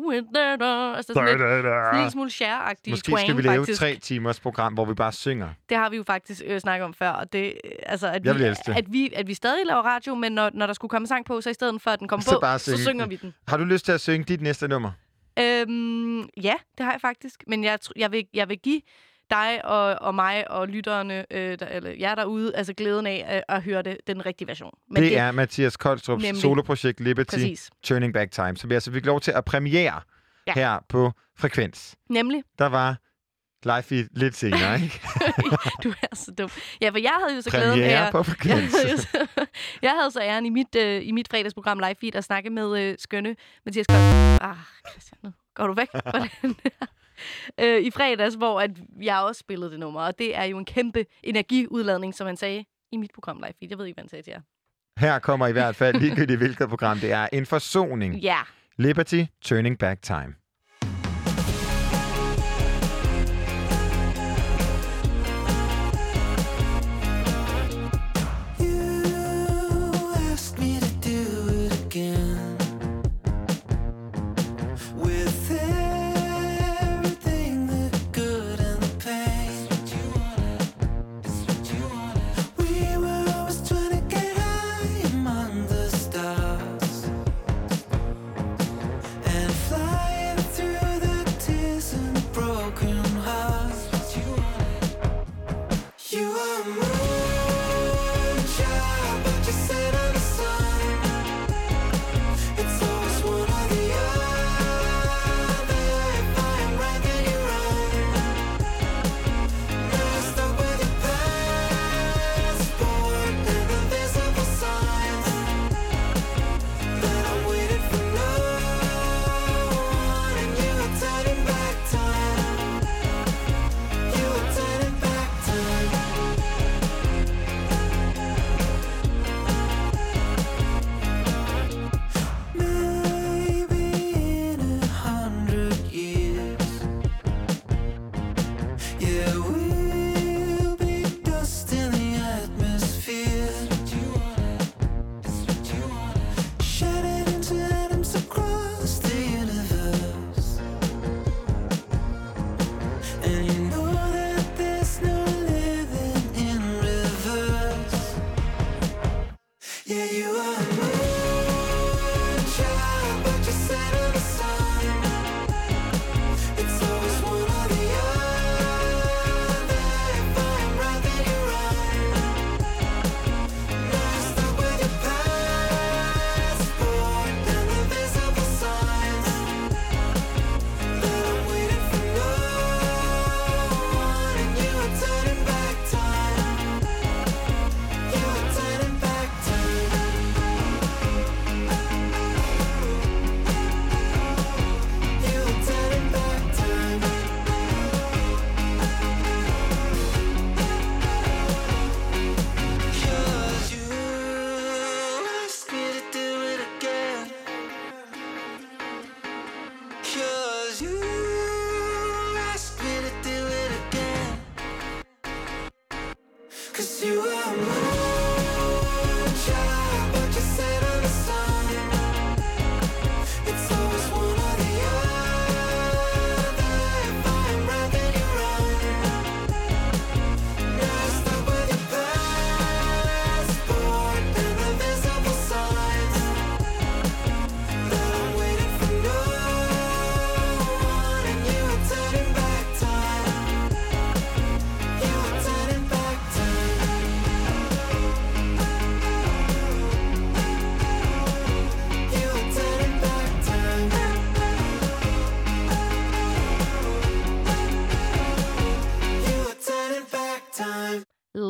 [0.97, 1.63] Altså sådan lidt, Da, da, da.
[1.63, 3.79] sådan en lille smule share-agtig Måske twang, skal vi lave faktisk.
[3.79, 5.49] tre timers program, hvor vi bare synger.
[5.69, 7.11] Det har vi jo faktisk øh, snakket om før.
[7.11, 8.45] Og det, øh, altså, at, vi,
[8.77, 11.41] at, vi, at vi stadig laver radio, men når, når der skulle komme sang på,
[11.41, 13.35] så i stedet stedet for at den kommer Så på, så synge synger vi den.
[13.49, 14.91] Har du lyst til at synge dit næste nummer?
[15.39, 17.45] Øhm, ja, det har jeg faktisk.
[17.47, 18.81] Men jeg, jeg, vil, jeg vil give
[19.31, 23.57] dig og, og mig og lytterne, øh, der, eller jer derude, altså glæden af at,
[23.57, 24.75] at høre det, den rigtige version.
[24.91, 26.43] Men det, det er Mathias Koldstrups Nemlig.
[26.43, 27.71] soloprojekt Liberty Præcis.
[27.83, 30.01] Turning Back Time, som vi altså fik lov til at premiere
[30.47, 30.53] ja.
[30.55, 31.95] her på Frekvens.
[32.09, 32.97] Nemlig, Der var
[33.65, 35.01] live feed lidt senere, ikke?
[35.85, 36.51] du er så dum.
[36.81, 38.07] Ja, for jeg havde jo så glæden Premiere af...
[38.07, 38.83] at- på jeg, Frekvens.
[38.83, 39.27] havde så,
[39.83, 42.81] jeg havde så æren i mit, øh, i mit fredagsprogram Live Feed at snakke med
[42.83, 43.37] øh, skønne
[43.67, 43.99] Mathias Kold.
[44.41, 44.57] Ah,
[44.91, 46.27] Christian, nu går du væk der.
[47.61, 48.71] øh, I fredags, hvor at
[49.03, 52.65] jeg også spillede det nummer, og det er jo en kæmpe energiudladning, som han sagde
[52.93, 53.69] i mit program Live Feed.
[53.71, 54.41] Jeg ved ikke, hvad han sagde til jer.
[54.99, 57.29] Her kommer i hvert fald ligegyldigt hvilket program det er.
[57.33, 58.15] En forsoning.
[58.17, 58.39] Ja.
[58.79, 60.35] Liberty Turning Back Time.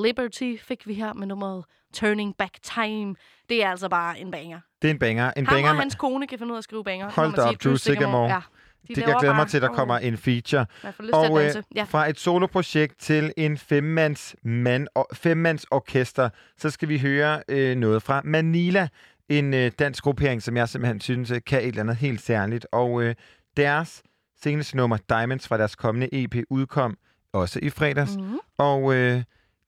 [0.07, 1.65] Liberty fik vi her med nummeret
[1.95, 3.15] Turning Back Time.
[3.49, 4.61] Det er altså bare en banger.
[4.83, 5.33] Det er en banger.
[5.37, 7.11] En Ham banger og hans kone kan finde ud af at skrive banger.
[7.11, 8.31] Hold da op, Drew Sigamore.
[8.33, 8.41] Ja,
[8.89, 10.66] de det jeg glæde bare- mig til, at der kommer en feature.
[11.12, 11.51] Og øh.
[11.74, 11.85] Ja.
[11.85, 17.77] fra et soloprojekt til en femmands, man, og, femmands orkester, så skal vi høre øh,
[17.77, 18.89] noget fra Manila,
[19.29, 22.66] en øh, dansk gruppering, som jeg simpelthen synes øh, kan et eller andet helt særligt.
[22.73, 23.15] Og øh,
[23.57, 24.03] deres
[24.43, 26.97] seneste nummer, Diamonds, fra deres kommende EP, udkom
[27.33, 28.16] også i fredags.
[28.16, 28.39] Mhm.
[28.59, 29.23] Og øh,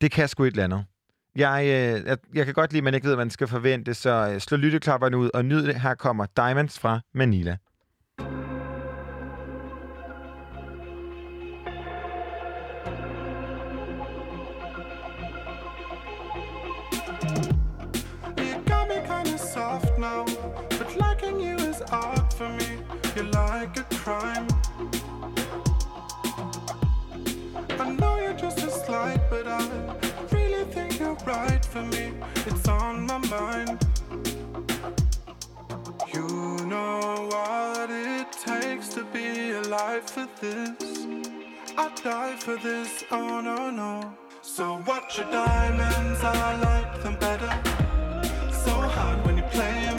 [0.05, 0.85] det kan sgu et eller andet.
[1.37, 3.95] Jeg, øh, jeg, jeg kan godt lide, at man ikke ved, hvad man skal forvente,
[3.95, 5.81] så øh, slå lytteklapperne ud og nyd det.
[5.81, 7.57] Her kommer Diamonds fra Manila.
[36.15, 36.29] You
[36.67, 41.07] know what it takes to be alive for this.
[41.77, 44.15] I'd die for this, oh no, no.
[44.43, 47.53] So watch your diamonds, I like them better.
[48.53, 49.94] So hard when you play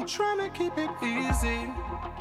[0.00, 1.68] I'm trying to keep it easy,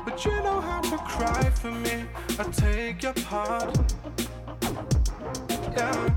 [0.04, 2.04] but you know how to cry for me.
[2.38, 3.74] I take your part.
[5.78, 6.14] Yeah,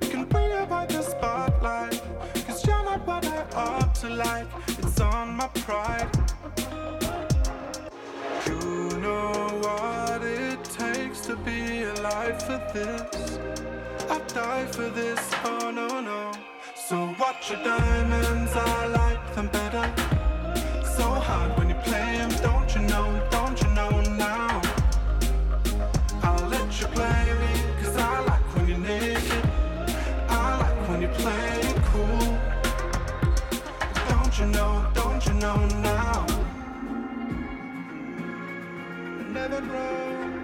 [0.00, 2.00] you can we avoid the spotlight?
[2.46, 4.46] Cause you're not what I ought to like.
[4.78, 6.08] It's on my pride.
[8.46, 9.32] You know
[9.64, 13.40] what it takes to be alive for this.
[14.08, 16.30] I'd die for this, oh no, no.
[16.76, 20.15] So watch your diamonds, I like them better.
[20.96, 21.74] So hard when you
[22.40, 24.62] don't you know, don't you know now?
[26.22, 27.52] I'll let you play me,
[27.82, 28.78] cause I like when you're.
[30.30, 32.28] I like when you play it cool.
[34.08, 36.26] Don't you know, don't you know now?
[39.34, 40.35] Never grow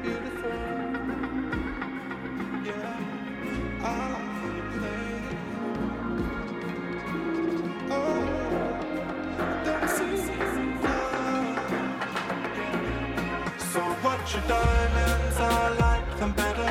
[14.34, 16.61] your diamonds, I like them better.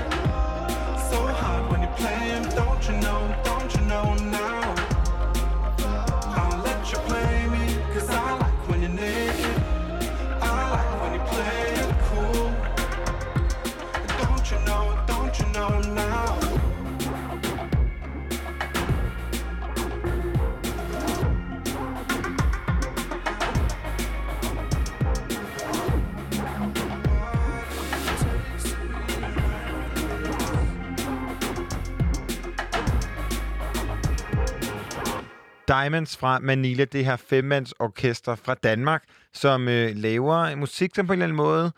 [35.71, 39.03] Diamonds fra Manila, det her femmands orkester fra Danmark,
[39.33, 41.71] som øh, laver musik, som på en eller anden måde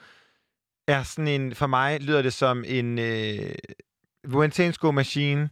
[0.88, 3.56] er sådan en, for mig lyder det som en øh,
[4.28, 5.49] Vuentensko Machine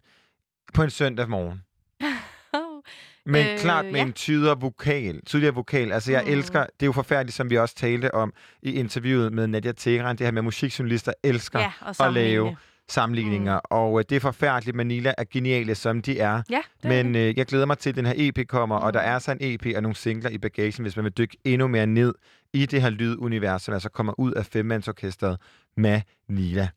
[0.73, 1.61] på en søndag morgen.
[3.25, 4.01] Men øh, klart med ja.
[4.01, 5.91] en tyder vokal, tydeligere vokal.
[5.91, 6.31] Altså, jeg Mm.
[6.31, 10.17] elsker, det er jo forfærdeligt, som vi også talte om i interviewet med Nadia Teheran,
[10.17, 11.71] det her med musikjournalister elsker Ja,
[12.05, 12.57] at lave
[12.91, 13.55] sammenligninger.
[13.55, 13.61] Mm.
[13.69, 16.41] Og øh, det er forfærdeligt, Manila er geniale, som de er.
[16.49, 18.85] Ja, det er Men øh, jeg glæder mig til, at den her EP kommer, mm.
[18.85, 21.37] og der er så en EP og nogle singler i bagagen, hvis man vil dykke
[21.43, 22.13] endnu mere ned
[22.53, 25.37] i det her lydunivers, som altså kommer ud af femmandsorkestret
[25.77, 26.67] Manila.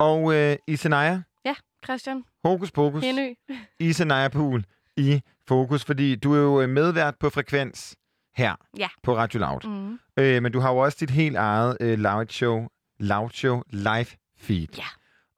[0.00, 1.54] Og øh, Isenaya, Ja,
[1.84, 2.24] Christian.
[2.44, 3.34] hokus pokus, Henø.
[3.80, 4.64] Isenaya Pool
[4.96, 7.96] i fokus, fordi du er jo øh, medvært på Frekvens
[8.36, 8.88] her Ja.
[9.02, 9.60] på Radio Loud.
[9.68, 9.98] Mhm.
[10.16, 12.66] Øh, men du har jo også dit helt eget øh, Loud Show,
[13.00, 14.06] Loud Show live
[14.38, 14.66] feed.
[14.76, 14.84] Ja.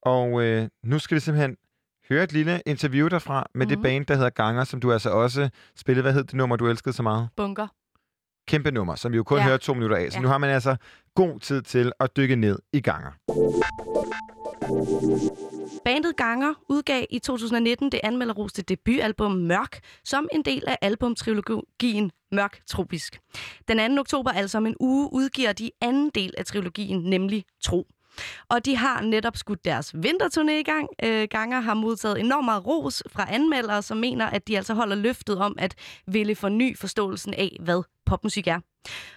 [0.02, 1.56] Og øh, nu skal vi simpelthen
[2.10, 3.68] høre et lille interview derfra med mm-hmm.
[3.68, 3.82] det Mhm.
[3.82, 6.02] band, der hedder Ganger, som du altså også spillede.
[6.02, 7.28] Hvad hed det nummer, du elskede så meget?
[7.36, 7.66] Bunker.
[8.48, 9.44] Kæmpe nummer, som vi jo kun ja.
[9.44, 10.12] hører to minutter af.
[10.12, 10.22] Så Ja.
[10.22, 10.76] nu har man altså
[11.14, 13.10] god tid til at dykke ned i Ganger.
[15.84, 22.60] Bandet Ganger udgav i 2019 det anmelderroste debutalbum Mørk, som en del af albumtrilogien Mørk
[22.66, 23.20] Tropisk.
[23.68, 24.00] Den 2.
[24.00, 27.86] oktober, altså om en uge, udgiver de anden del af trilogien, nemlig Tro.
[28.48, 30.88] Og de har netop skudt deres vinterturné i gang.
[31.04, 34.96] Øh, Ganger har modtaget enormt meget ros fra anmeldere, som mener, at de altså holder
[34.96, 35.74] løftet om at
[36.06, 38.60] ville forny forståelsen af, hvad popmusik er.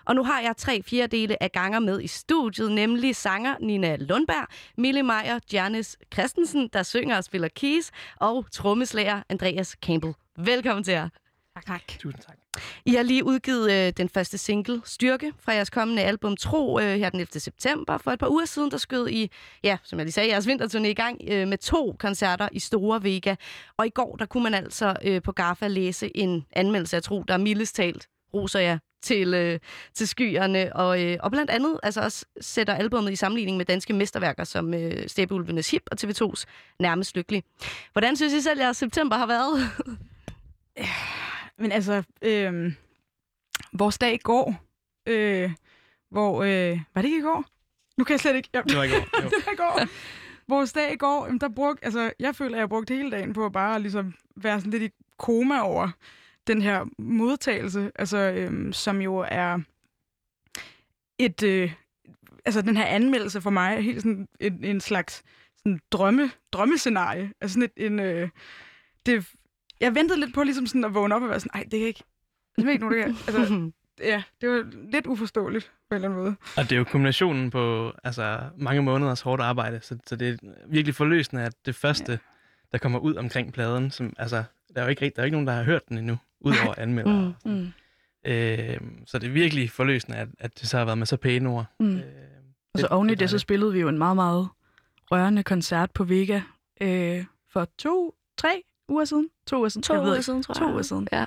[0.05, 4.47] Og nu har jeg tre fjerdedele af Ganger med i studiet, nemlig sanger Nina Lundberg,
[4.77, 10.13] Mille Meyer, Janis Christensen, der synger og spiller keys, og trommeslager Andreas Campbell.
[10.37, 11.09] Velkommen til jer.
[11.55, 11.65] Tak.
[11.65, 11.81] tak.
[11.99, 12.37] Tusind tak.
[12.85, 16.85] I har lige udgivet øh, den første single, Styrke, fra jeres kommende album Tro, øh,
[16.85, 17.39] her den 11.
[17.39, 17.97] september.
[17.97, 19.31] For et par uger siden, der skød I,
[19.63, 23.03] ja, som jeg lige sagde, jeres vinterturné i gang øh, med to koncerter i Store
[23.03, 23.35] Vega.
[23.77, 27.23] Og i går, der kunne man altså øh, på GAFA læse en anmeldelse af Tro,
[27.23, 29.59] der mildest talt roser jer til, øh,
[29.93, 33.93] til skyerne, og, øh, og blandt andet altså også sætter albumet i sammenligning med danske
[33.93, 36.43] mesterværker som øh, Stæbeulvenes Hip og TV2's
[36.79, 37.43] Nærmest Lykkelig.
[37.91, 39.69] Hvordan synes I selv, at jeres september har været?
[41.61, 42.73] Men altså, øh,
[43.73, 44.55] vores dag i går,
[45.07, 45.51] øh,
[46.11, 46.43] hvor...
[46.43, 47.45] Øh, var det ikke i går?
[47.97, 48.49] Nu kan jeg slet ikke...
[48.53, 48.61] Ja.
[48.61, 49.87] Det var i går, det var i går.
[50.47, 53.11] vores dag i går, jamen, der brugte, altså, jeg føler, at jeg har brugt hele
[53.11, 55.89] dagen på at bare ligesom være sådan lidt i koma over
[56.47, 59.59] den her modtagelse, altså, øhm, som jo er
[61.19, 61.73] et, øh,
[62.45, 65.23] altså den her anmeldelse for mig er helt sådan en, en slags
[65.57, 67.33] sådan drømme, drømmescenarie.
[67.41, 68.29] Altså sådan et, en, øh,
[69.05, 69.33] det,
[69.79, 71.87] jeg ventede lidt på ligesom sådan at vågne op og være sådan, nej, det kan
[71.87, 72.03] ikke,
[72.55, 73.15] det er ikke nogen, der kan.
[73.27, 73.71] Altså,
[74.11, 76.35] ja, det var lidt uforståeligt på en eller anden måde.
[76.57, 80.37] Og det er jo kombinationen på altså, mange måneders hårdt arbejde, så, så det er
[80.67, 82.17] virkelig forløsende, at det første, ja.
[82.71, 84.43] der kommer ud omkring pladen, som, altså,
[84.75, 86.73] der er jo ikke, der er jo ikke nogen, der har hørt den endnu, udover
[86.77, 87.33] anmeldere.
[87.45, 87.67] Mm, mm.
[88.25, 91.49] Øh, så det er virkelig forløsende, at, at det så har været med så pæne
[91.49, 91.65] ord.
[91.79, 92.01] Mm.
[92.73, 94.47] Og så oven i det, så spillede vi jo en meget, meget
[95.11, 96.41] rørende koncert på Vega
[96.81, 99.29] øh, for to, tre uger siden.
[99.47, 99.83] To uger siden.
[99.83, 100.25] To jeg ved uger ikke.
[100.25, 100.73] siden, tror To jeg.
[100.73, 101.07] uger siden.
[101.11, 101.25] Ja.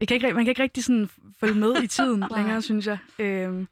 [0.00, 1.10] Jeg kan ikke, man kan ikke rigtig sådan
[1.40, 2.98] følge med i tiden længere, synes jeg.
[3.18, 3.68] Øhm,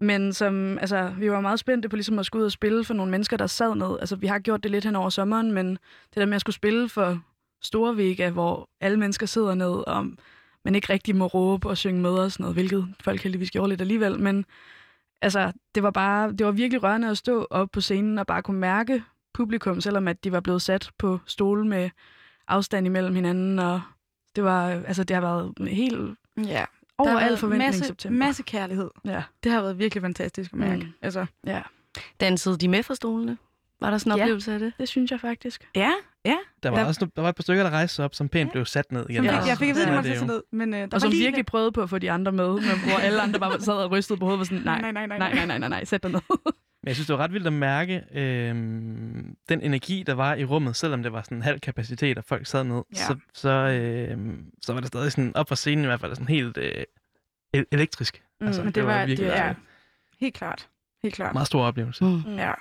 [0.00, 2.94] men som, altså, vi var meget spændte på ligesom at skulle ud og spille for
[2.94, 3.96] nogle mennesker, der sad ned.
[4.00, 6.54] Altså, vi har gjort det lidt hen over sommeren, men det der med at skulle
[6.54, 7.22] spille for
[7.62, 10.06] Store Vega, hvor alle mennesker sidder ned, og
[10.64, 13.68] man ikke rigtig må råbe og synge med og sådan noget, hvilket folk heldigvis gjorde
[13.68, 14.20] lidt alligevel.
[14.20, 14.44] Men
[15.22, 18.42] altså, det var bare, det var virkelig rørende at stå op på scenen og bare
[18.42, 19.02] kunne mærke
[19.34, 21.90] publikum, selvom at de var blevet sat på stole med
[22.48, 23.80] afstand imellem hinanden, og
[24.36, 26.64] det var, altså, det har været helt Ja.
[26.98, 28.18] over al forventning masse, i september.
[28.26, 28.90] Masse kærlighed.
[29.04, 29.22] Ja.
[29.44, 30.82] Det har været virkelig fantastisk at mærke.
[30.84, 30.92] Mm.
[31.02, 31.62] Altså, ja.
[32.20, 33.38] Dansede de med fra stolene?
[33.80, 34.24] Var der sådan en Ja.
[34.24, 34.72] oplevelse af det?
[34.78, 35.68] Det synes jeg faktisk.
[35.74, 35.92] Ja,
[36.24, 36.36] ja.
[36.62, 38.92] Der var, også, der var et par stykker, der rejste op, som pænt blev sat
[38.92, 39.22] ned igen.
[39.22, 40.26] Fik, jeg fik at vide, at det måtte jo.
[40.26, 42.32] ned, men øh, der Og var som lige virkelig prøvede på at få de andre
[42.32, 44.80] med, men hvor alle andre bare sad og rystede på hovedet og var sådan, nej,
[44.80, 45.46] Nej, nej, nej, nej, nej.
[45.46, 46.20] nej, nej, nej, sæt dig ned.
[46.82, 48.48] Men jeg synes, det var ret vildt at mærke øh,
[49.48, 52.64] den energi, der var i rummet, selvom det var sådan halv kapacitet, og folk sad
[52.64, 52.82] ned.
[52.92, 52.96] Ja.
[52.96, 54.18] Så, så, øh,
[54.62, 56.84] så var det stadig sådan op på scenen i hvert fald sådan helt øh,
[57.54, 58.22] el- elektrisk.
[58.40, 59.54] Mm, men det var, det, ja,
[60.20, 60.68] helt klart.
[61.06, 61.32] Helt klart.
[61.34, 62.04] meget stor oplevelse.
[62.04, 62.34] Mm.
[62.36, 62.52] Ja.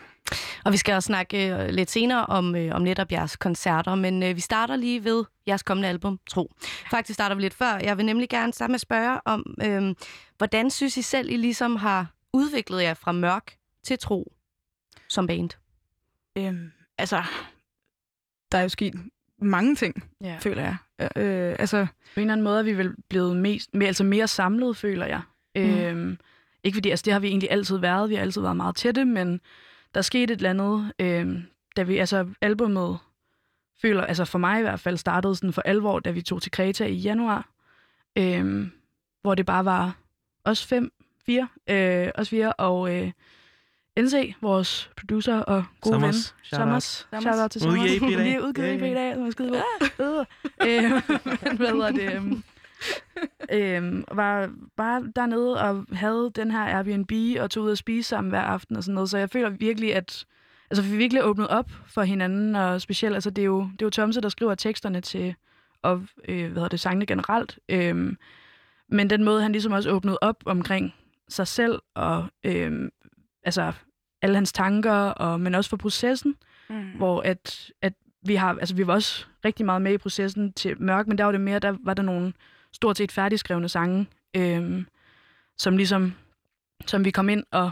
[0.66, 4.24] Og vi skal også snakke øh, lidt senere om, øh, om netop jeres koncerter, men
[4.24, 6.52] øh, vi starter lige ved jeres kommende album, Tro.
[6.92, 7.80] Faktisk starter vi lidt før.
[7.84, 9.96] Jeg vil nemlig gerne starte med at spørge om, øh,
[10.38, 14.34] hvordan synes I selv, I ligesom har udviklet jer fra mørk til tro
[15.10, 15.50] som band?
[16.38, 17.24] Øhm, altså,
[18.52, 18.94] der er jo sket
[19.42, 20.38] mange ting, Ja.
[20.40, 20.76] føler jeg.
[21.00, 24.04] Øh, øh, altså, På en eller anden måde er vi vel blevet mest, mere, altså
[24.04, 25.22] mere samlet, føler jeg.
[25.56, 25.62] Mm.
[25.62, 26.18] Øhm,
[26.66, 28.10] ikke fordi, altså det har vi egentlig altid været.
[28.10, 29.42] Vi har altid været meget tætte, men
[29.96, 31.44] der skete et eller andet, øhm,
[31.76, 32.98] da vi, altså albumet,
[33.82, 36.52] føler, altså for mig i hvert fald, startede sådan for alvor, da vi tog til
[36.52, 37.50] Kreta i januar,
[38.16, 38.72] øhm,
[39.22, 39.98] hvor det bare var
[40.46, 40.92] os fem,
[41.26, 43.12] fire, øh, os fire, og øh,
[44.00, 46.14] NC, vores producer og gode ven.
[46.44, 47.08] Sommers.
[47.20, 47.52] Shout out.
[47.52, 48.12] Til Udgivet Sommers.
[48.12, 48.26] EP i dag.
[48.28, 49.64] Lige udgivet EP i dag, som er skide
[49.98, 50.26] god.
[50.68, 50.92] Øh,
[51.44, 52.44] men hvad hedder det?
[53.58, 58.30] øhm, var bare dernede og havde den her Airbnb og tog ud og spise sammen
[58.30, 59.10] hver aften og sådan noget.
[59.10, 60.26] Så jeg føler virkelig, at
[60.70, 63.86] altså, vi virkelig åbnet op for hinanden, og specielt, altså det er jo, det er
[63.86, 65.36] jo Tomse, der skriver teksterne til,
[65.82, 67.60] og øh, hvad hedder det, sangene generelt.
[67.70, 68.18] Øhm,
[68.90, 70.94] men den måde, han ligesom også åbnede op omkring
[71.30, 72.90] sig selv, og øhm,
[73.44, 73.74] altså
[74.22, 76.36] alle hans tanker, og, men også for processen,
[76.70, 76.92] mm.
[76.98, 80.82] hvor at, at vi har, altså vi var også rigtig meget med i processen til
[80.82, 82.34] mørk, men der var det mere, der var der nogle
[82.76, 84.88] stort set færdigskrevne sange, øhm,
[85.58, 86.14] som ligesom,
[86.86, 87.72] som vi kom ind og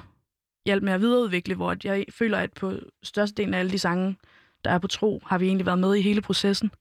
[0.65, 2.73] hjalp med at videreudvikle, hvor jeg føler, at på
[3.03, 4.17] størstedelen af alle de sange,
[4.63, 6.71] der er på tro, har vi egentlig været med i hele processen.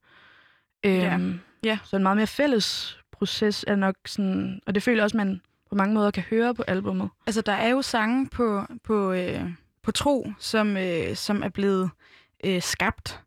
[0.86, 1.19] Øhm, Ja.
[1.65, 1.78] Ja.
[1.85, 5.40] Så en meget mere fælles proces er nok sådan, og det føler jeg også, man
[5.69, 7.09] på mange måder kan høre på albummet.
[7.27, 9.51] Altså, der er jo sange på, på, øh,
[9.82, 11.90] på tro, som, øh, som er blevet
[12.44, 13.20] øh, skabt,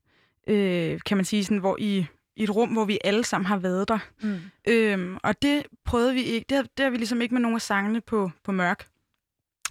[0.48, 2.06] øh, kan man sige, sådan, hvor i,
[2.36, 4.00] i et rum, hvor vi alle sammen har været der.
[4.22, 4.40] Mm.
[4.68, 7.56] Øhm, og det prøvede vi ikke, det har, det har vi ligesom ikke med nogle
[7.56, 8.88] af sangene på, på mørk.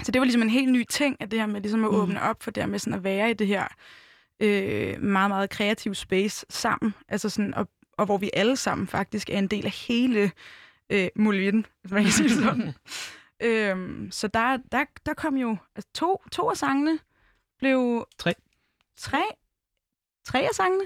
[0.03, 1.97] Så det var ligesom en helt ny ting, at det her med ligesom at Mm.
[1.97, 3.66] åbne op for det her med sådan at være i det her
[4.41, 6.95] øh, meget, meget kreative space sammen.
[7.09, 10.31] Altså sådan, og, og hvor vi alle sammen faktisk er en del af hele
[10.91, 12.74] øh, Molvitten, hvis man kan sige sådan.
[13.49, 16.99] øhm, så der, der, der kom jo altså to, to af sangene
[17.59, 18.07] blev...
[18.19, 18.35] Tre.
[18.99, 19.23] Tre?
[20.27, 20.85] Tre af sangene?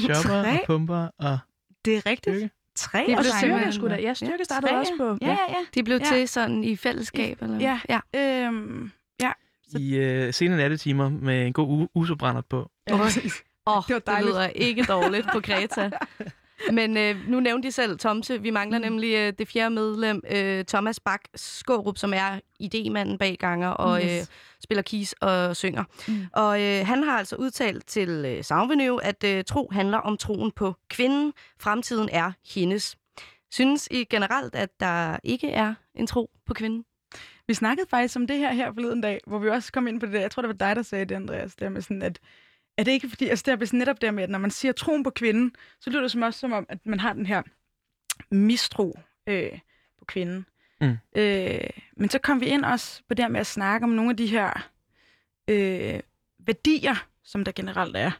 [0.00, 1.38] Chopper og pumper og
[1.84, 2.36] Det er rigtigt.
[2.36, 2.50] Styrke.
[2.76, 3.58] Tre Det sangene.
[3.60, 3.94] styrke, sgu da.
[4.00, 5.18] Ja, styrke startede tre, også på.
[5.20, 5.56] Ja, ja, ja.
[5.74, 6.04] De blev Ja.
[6.16, 7.42] til sådan i fællesskab?
[7.42, 7.58] Eller?
[7.60, 7.80] Ja.
[8.14, 8.44] ja.
[8.46, 9.32] Øhm, ja.
[9.78, 12.70] i øh, sene nattetimer med en god u- usobrænder på.
[12.92, 13.34] Åh, oh, Det
[13.66, 15.90] var det, det lyder ikke dårligt på Greta.
[16.72, 18.42] Men øh, nu nævnte de selv Tomse.
[18.42, 18.84] Vi mangler mm.
[18.84, 24.02] nemlig øh, det fjerde medlem, øh, Thomas Bak Skårup, som er idémanden bag ganger og
[24.04, 24.20] Yes.
[24.20, 24.26] øh,
[24.62, 25.84] spiller keys og synger.
[26.08, 26.26] Mm.
[26.32, 30.50] Og øh, han har altså udtalt til øh, Soundvenue, at øh, tro handler om troen
[30.50, 31.32] på kvinden.
[31.60, 32.96] Fremtiden er hendes.
[33.52, 36.84] Synes I generelt, at der ikke er en tro på kvinden?
[37.46, 40.06] Vi snakkede faktisk om det her her forleden dag, hvor vi også kom ind på
[40.06, 40.20] det der.
[40.20, 41.56] Jeg tror, det var dig, der sagde det, Andreas.
[41.56, 42.18] Der med sådan, at
[42.76, 45.02] er det ikke fordi, altså det er netop der med, at når man siger troen
[45.02, 47.42] på kvinden, så lyder det som også som om, at man har den her
[48.30, 49.58] mistro øh,
[49.98, 50.46] på kvinden.
[50.80, 50.96] Mm.
[51.16, 54.16] Øh, men så kom vi ind også på det med at snakke om nogle af
[54.16, 54.70] de her
[55.48, 56.00] øh,
[56.38, 58.10] værdier, som der generelt er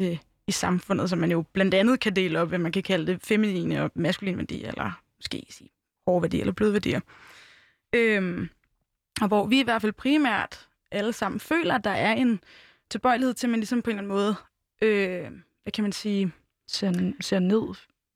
[0.00, 3.06] øh, i samfundet, som man jo blandt andet kan dele op, hvad man kan kalde
[3.06, 5.70] det feminine og maskuline værdier, eller måske sige
[6.06, 7.00] hårde værdier eller bløde værdier.
[7.92, 8.48] Øhm,
[9.20, 12.40] og hvor vi i hvert fald primært alle sammen føler, at der er en
[12.90, 14.34] tilbøjelighed til, at man ligesom på en eller anden måde,
[14.82, 15.30] øh,
[15.62, 16.32] hvad kan man sige,
[16.68, 17.62] ser, ser ned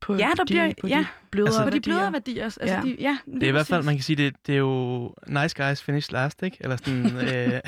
[0.00, 1.80] på ja, der de- bliver, på de ja, blødere altså, på de værdier.
[1.94, 2.44] blødere værdier.
[2.44, 2.80] Altså, Ja.
[2.84, 5.64] de, ja, Det er i hvert fald, man kan sige, det, det er jo nice
[5.64, 6.56] guys finish last, ikke?
[6.60, 7.60] Eller sådan, øh,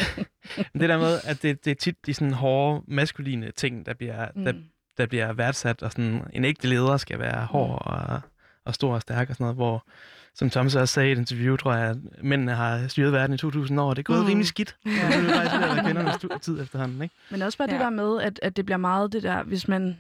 [0.81, 4.29] det der med, at det, det er tit de sådan hårde, maskuline ting, der bliver,
[4.37, 4.45] mm.
[4.45, 4.53] der,
[4.99, 8.21] der bliver værdsat, og sådan en ægte leder skal være hård og,
[8.65, 9.87] og stor og stærk og sådan noget, hvor,
[10.37, 13.39] som Thomas også sagde i et interview, tror jeg, at mændene har styret verden i
[13.39, 14.27] 2000 år, og det er gået Mm.
[14.27, 14.77] rimelig skidt.
[14.87, 14.91] Ja.
[14.91, 17.15] Det er faktisk ved at kvindernes tid efterhånden, ikke?
[17.31, 17.75] Men også bare ja.
[17.75, 19.97] det der med, at, at det bliver meget det der, hvis man,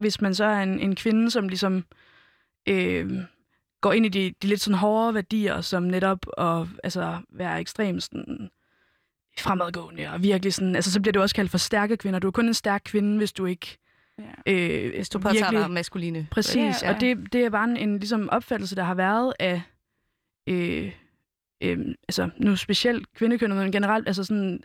[0.00, 1.84] hvis man så er en, en kvinde, som ligesom
[2.68, 3.12] øh,
[3.80, 8.02] går ind i de, de lidt sådan hårde værdier, som netop at altså, være ekstremt
[8.02, 8.50] sådan,
[9.38, 12.18] fremadgående og virkelig sådan, altså så bliver det også kaldt for stærke kvinder.
[12.18, 13.78] Du er kun en stærk kvinde, hvis du ikke
[14.18, 14.52] Ja.
[14.52, 16.26] øh, Hvis du påtager dig maskuline.
[16.30, 19.32] Præcis, Ja, ja, og det, det er bare en, en ligesom opfattelse, der har været
[19.38, 19.62] af,
[20.46, 20.92] øh,
[21.60, 21.78] øh,
[22.08, 24.62] altså nu specielt kvindekønnet, men generelt, altså sådan,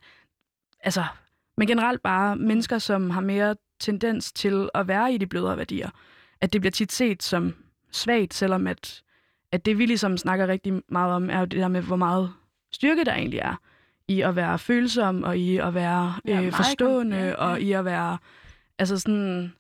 [0.80, 1.04] altså,
[1.58, 5.90] men generelt bare mennesker, som har mere tendens til at være i de blødere værdier.
[6.42, 7.54] At det bliver tit set som
[7.92, 9.02] svagt, selvom at,
[9.52, 12.34] at det vi ligesom snakker rigtig meget om, er jo det der med, hvor meget
[12.72, 13.56] styrke der egentlig er
[14.08, 17.34] i at være følsom, og i at være Ja, øh, forstående, ja, ja.
[17.36, 18.18] og i at være,
[18.80, 19.54] altså sådan,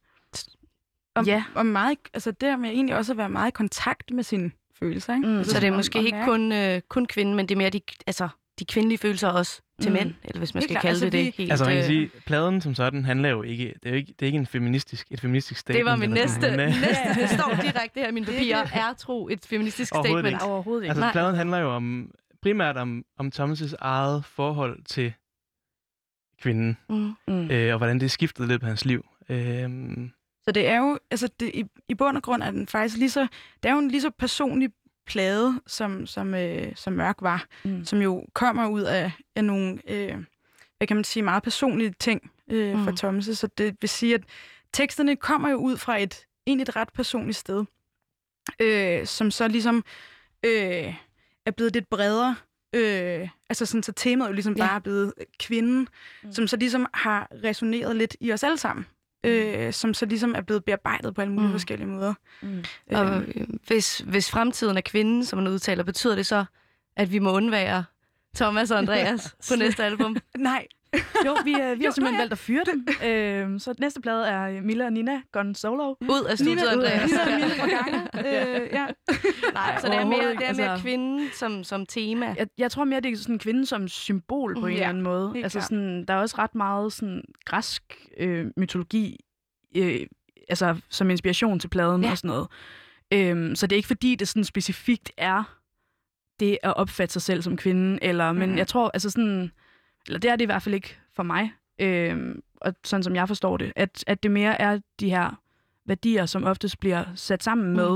[1.15, 1.43] Og, Ja.
[1.56, 4.51] og meget, altså det der med egentlig også at være meget i kontakt med sine
[4.80, 5.15] følelser.
[5.15, 5.27] Ikke?
[5.27, 5.38] Mm.
[5.38, 7.81] Altså, Så det er måske ikke kun, øh, kun kvinden, men det er mere de,
[8.07, 9.98] altså, de kvindelige følelser også til Mm.
[9.98, 11.25] mænd, eller hvis man skal kalde Altså, det det.
[11.25, 13.89] vi- Helt, Altså man kan øh, sige, pladen som sådan handler jo ikke, det er
[13.89, 15.77] jo ikke, det er ikke en feministisk, et feministisk statement.
[15.77, 18.65] Det var min næste, sådan, men, øh, næste det står direkte her i mine papirer.
[18.73, 20.43] Er tro et feministisk Overhovedet statement?
[20.43, 20.51] ikke.
[20.53, 20.89] overhovedet ikke.
[20.89, 21.11] Altså, Nej.
[21.11, 25.14] pladen handler jo om, primært om, om Thomas' eget forhold til
[26.42, 27.14] kvinden, Mm.
[27.27, 27.51] Mm.
[27.51, 29.06] øh, og hvordan det er skiftet i løbet af hans liv.
[29.30, 30.11] Øhm,
[30.45, 33.09] Så det er jo, altså det, i, i bund og grund er den faktisk lige
[33.09, 33.27] så,
[33.64, 34.69] det er jo en lige så personlig
[35.08, 37.85] plade, som, som, øh, som Mørk var, Mm.
[37.85, 40.18] som jo kommer ud af, af nogle, øh,
[40.77, 42.84] hvad kan man sige, meget personlige ting øh, mm.
[42.84, 42.98] for Mm.
[42.98, 43.26] Thomas.
[43.26, 44.22] Så det vil sige, at
[44.74, 47.66] teksterne kommer jo ud fra et egentlig et ret personligt sted,
[48.61, 49.84] øh, som så ligesom
[50.45, 50.93] øh,
[51.45, 52.35] er blevet lidt bredere.
[52.73, 54.65] Øh, altså sådan, så temaet er jo ligesom Ja.
[54.67, 55.88] bare er blevet kvinden, Mm.
[56.23, 56.33] mm.
[56.33, 58.85] som så ligesom har resoneret lidt i os alle sammen.
[59.23, 61.51] Øh, som så ligesom er blevet bearbejdet på alle mulige Mm.
[61.51, 61.53] mm.
[61.53, 62.14] forskellige måder.
[62.41, 62.64] Mm.
[62.91, 66.45] Og Øh, øh, hvis, hvis fremtiden er kvinden, som man udtaler, betyder det så,
[66.95, 67.83] at vi må undvære
[68.35, 70.17] Thomas og Andreas på næste album?
[70.38, 70.67] nej,
[71.26, 72.88] Jo, vi, øh, vi Jo, har simpelthen valgt at fyre dem.
[73.09, 75.95] øh, så næste plade er Milla og Nina Gone Solo.
[76.01, 77.11] Ud af studiet, Nina, ud af- Andreas.
[77.11, 77.48] Nina og Ja.
[77.48, 78.61] Mille fra gange.
[78.61, 78.85] øh, ja.
[79.53, 82.35] Nej, så det er mere, det er mere Altså- kvinden som, som tema.
[82.38, 85.03] Jeg, jeg tror mere, det er sådan kvinde som symbol på en Ja, eller anden
[85.03, 85.34] måde.
[85.43, 87.84] Altså sådan, der er også ret meget sådan græsk
[88.18, 89.19] øh, mytologi,
[89.77, 90.00] øh,
[90.50, 92.11] altså som inspiration til pladen Ja.
[92.11, 92.48] og sådan noget.
[93.14, 95.56] Øhm, så det er ikke fordi, det sådan specifikt er
[96.40, 98.58] det at opfatte sig selv som kvinde, eller, men Mhm.
[98.58, 99.51] jeg tror, altså sådan,
[100.07, 103.27] eller det er det i hvert fald ikke for mig, øhm, og sådan som jeg
[103.27, 105.41] forstår det, at, at det mere er de her
[105.85, 107.89] værdier, som oftest bliver sat sammen med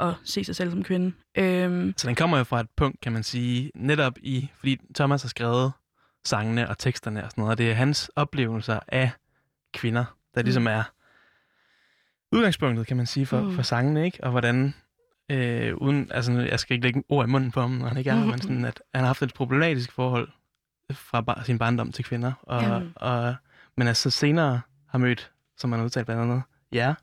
[0.00, 0.06] Mm.
[0.08, 1.12] at se sig selv som kvinde.
[1.34, 5.22] Øhm, så den kommer jo fra et punkt, kan man sige, netop i, fordi Thomas
[5.22, 5.72] har skrevet
[6.24, 9.10] sangene og teksterne og sådan noget, og det er hans oplevelser af
[9.74, 10.44] kvinder, der Mm.
[10.44, 10.82] ligesom er
[12.32, 13.54] udgangspunktet, kan man sige, for, Mm.
[13.54, 14.24] for sangene, ikke?
[14.24, 14.74] Og hvordan,
[15.30, 18.10] øh, uden, altså jeg skal ikke lægge ord i munden på ham, når han ikke
[18.10, 20.28] er her, men sådan, at han har haft et problematisk forhold
[20.92, 22.74] fra bar, sin barndom til kvinder, og, Ja.
[22.74, 22.80] ja.
[22.96, 23.34] og,
[23.76, 26.94] men altså senere har mødt, som man har udtalt blandt andet, jer,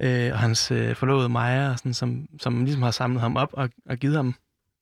[0.00, 3.48] øh, og hans øh, forlovede Maja, og sådan, som, som ligesom har samlet ham op
[3.52, 4.34] og, og givet ham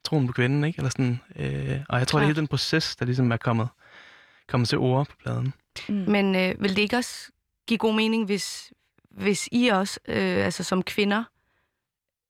[0.04, 0.78] troen på kvinden, ikke?
[0.78, 3.68] Eller sådan, øh, og jeg tror, det er hele den proces, der ligesom er kommet,
[4.48, 5.52] kommet til ord på pladen.
[5.88, 5.94] mm.
[5.94, 7.30] Men øh, vil det ikke også
[7.66, 8.72] give god mening, hvis,
[9.10, 11.24] hvis I også, øh, altså som kvinder,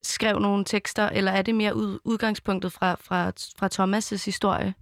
[0.03, 4.73] skrev nogle tekster, eller er det mere ud, udgangspunktet fra, fra, fra Thomas' historie?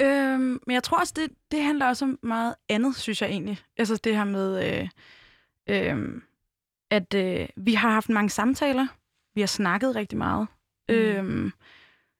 [0.00, 3.58] Øhm, men jeg tror også, det, det handler også om meget andet, synes jeg egentlig.
[3.76, 4.88] Altså det her med, øh,
[5.68, 6.22] øh,
[6.90, 8.86] at øh, vi har haft mange samtaler.
[9.34, 10.46] Vi har snakket rigtig meget.
[10.88, 10.94] Mm.
[10.94, 11.52] Øhm,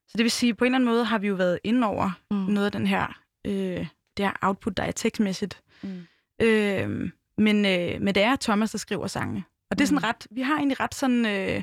[0.08, 2.10] så det vil sige, på en eller anden måde har vi jo været inde over
[2.30, 2.36] Mm.
[2.36, 3.86] noget af den her, øh,
[4.16, 5.60] det her output, der er tekstmæssigt.
[5.82, 6.06] Mm.
[6.42, 9.44] Øhm, men, øh, men det er Thomas, der skriver sangene.
[9.70, 11.62] Og det er sådan ret, vi har egentlig ret sådan øh,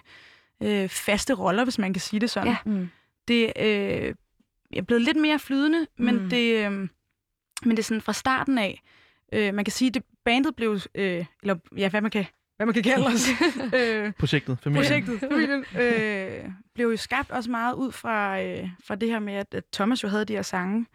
[0.63, 2.47] øh, faste roller, hvis man kan sige det sådan.
[2.47, 2.57] Ja.
[2.65, 2.89] Mm.
[3.27, 4.15] Det, øh,
[4.75, 6.29] er blevet lidt mere flydende, men, Mm.
[6.29, 6.89] det, øh, men
[7.71, 8.81] det er sådan fra starten af.
[9.33, 12.25] Øh, man kan sige, at bandet blev, øh, eller ja, hvad man kan,
[12.57, 13.27] hvad man kan kalde os.
[13.79, 14.83] øh, Projektet, familien.
[14.83, 19.33] Projektet, familien, øh, blev jo skabt også meget ud fra, øh, fra det her med,
[19.33, 20.85] at, at Thomas jo havde de her sange,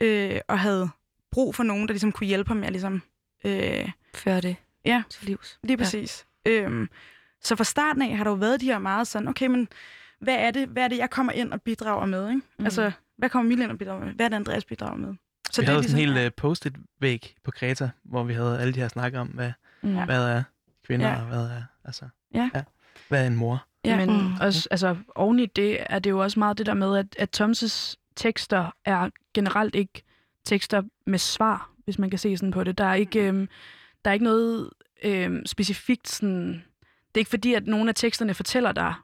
[0.00, 0.88] øh, og havde
[1.30, 3.02] brug for nogen, der ligesom kunne hjælpe ham med at ligesom...
[3.44, 5.58] Øh, Føre det ja, til livs.
[5.62, 6.26] Lige præcis.
[6.46, 6.50] Ja.
[6.50, 6.88] Øhm,
[7.42, 9.68] så fra starten af har der jo været de her meget sådan, okay, men
[10.20, 12.28] hvad er det, hvad er det jeg kommer ind og bidrager med?
[12.28, 12.40] Ikke?
[12.58, 12.64] Mm.
[12.64, 14.12] Altså, hvad kommer Mille ind og bidrager med?
[14.12, 15.14] Hvad er det, Andreas bidrager med?
[15.50, 18.74] Så vi havde sådan en ligesom- hel uh, post-it-væg på Kreta, hvor vi havde alle
[18.74, 19.88] de her snakker om, hvad, Mm.
[19.88, 20.04] mm.
[20.04, 20.42] hvad er
[20.86, 21.12] kvinder, Ja.
[21.14, 21.20] ja.
[21.20, 22.50] og hvad er, altså, Ja.
[22.54, 22.62] ja.
[23.08, 23.64] hvad er en mor?
[23.84, 24.06] Ja.
[24.06, 24.12] Mm.
[24.12, 27.06] Men også, altså, oven i det er det jo også meget det der med, at,
[27.18, 30.02] at Thomas' tekster er generelt ikke
[30.44, 32.78] tekster med svar, hvis man kan se sådan på det.
[32.78, 33.48] Der er ikke, øhm,
[34.04, 34.70] der er ikke noget
[35.04, 36.48] øhm, specifikt sådan...
[37.08, 38.94] Det er ikke fordi, at nogle af teksterne fortæller dig,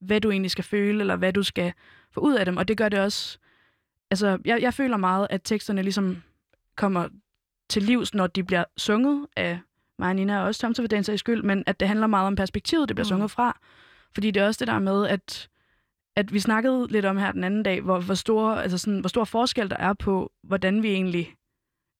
[0.00, 1.72] hvad du egentlig skal føle, eller hvad du skal
[2.12, 3.38] få ud af dem, og det gør det også...
[4.14, 6.22] Altså, jeg, jeg føler meget, at teksterne ligesom
[6.76, 7.08] kommer
[7.70, 9.58] til livs, når de bliver sunget af
[9.98, 12.26] mig og Nina, og også Tom for den sags skyld, men at det handler meget
[12.26, 13.08] om perspektivet, det bliver Mm.
[13.08, 13.58] sunget fra.
[14.14, 15.48] Fordi det er også det der med, at,
[16.16, 19.08] at vi snakkede lidt om her den anden dag, hvor, hvor, store, altså sådan, hvor
[19.08, 21.34] stor forskel der er på, hvordan vi egentlig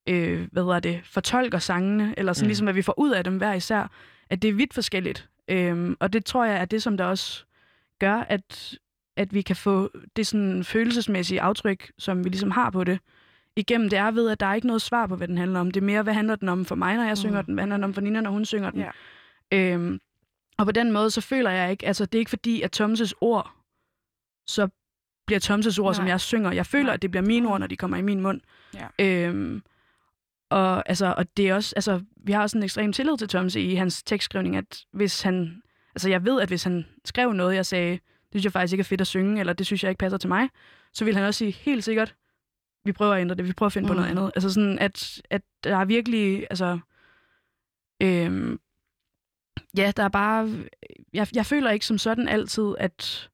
[0.08, 2.48] øh, hvad hedder det, fortolker sangene, eller sådan Mm.
[2.48, 3.90] ligesom, hvad vi får ud af dem hver især,
[4.30, 5.28] at det er vidt forskelligt.
[5.48, 7.44] Øhm, og det tror jeg er det, som der også
[7.98, 8.74] gør, at,
[9.16, 12.98] at vi kan få det sådan følelsesmæssige aftryk, som vi ligesom har på det,
[13.56, 13.90] igennem.
[13.90, 15.70] Det er ved, at der er ikke noget svar på, hvad den handler om.
[15.70, 17.54] Det er mere, hvad handler den om for mig, når jeg synger den?
[17.54, 18.80] Hvad handler den om for Nina, når hun synger den?
[18.80, 18.90] Ja.
[19.58, 20.00] Øhm,
[20.58, 23.12] og på den måde, så føler jeg ikke, altså det er ikke fordi, at Thomas'
[23.20, 23.52] ord,
[24.46, 24.68] så
[25.26, 25.94] bliver Thomas' ord, Nej.
[25.94, 26.52] som jeg synger.
[26.52, 26.94] Jeg føler, Nej.
[26.94, 28.40] at det bliver mine ord, når de kommer i min mund.
[28.74, 28.88] Ja.
[29.28, 29.62] Øhm,
[30.50, 33.54] og, altså, og det er også, altså, vi har også en ekstrem tillid til Thomas
[33.54, 35.62] i hans tekstskrivning, at hvis han,
[35.94, 37.98] altså jeg ved, at hvis han skrev noget, jeg sagde,
[38.34, 40.18] det synes jeg faktisk ikke er fedt at synge, eller det synes jeg ikke passer
[40.18, 40.48] til mig,
[40.92, 42.14] så vil han også sige helt sikkert,
[42.84, 43.88] vi prøver at ændre det, vi prøver at finde mm.
[43.88, 44.18] på noget Mm.
[44.18, 44.32] andet.
[44.36, 46.78] Altså sådan, at, at der er virkelig, altså,
[48.02, 48.60] øhm,
[49.76, 50.50] ja, der er bare,
[51.12, 53.30] jeg, jeg føler ikke som sådan altid, at,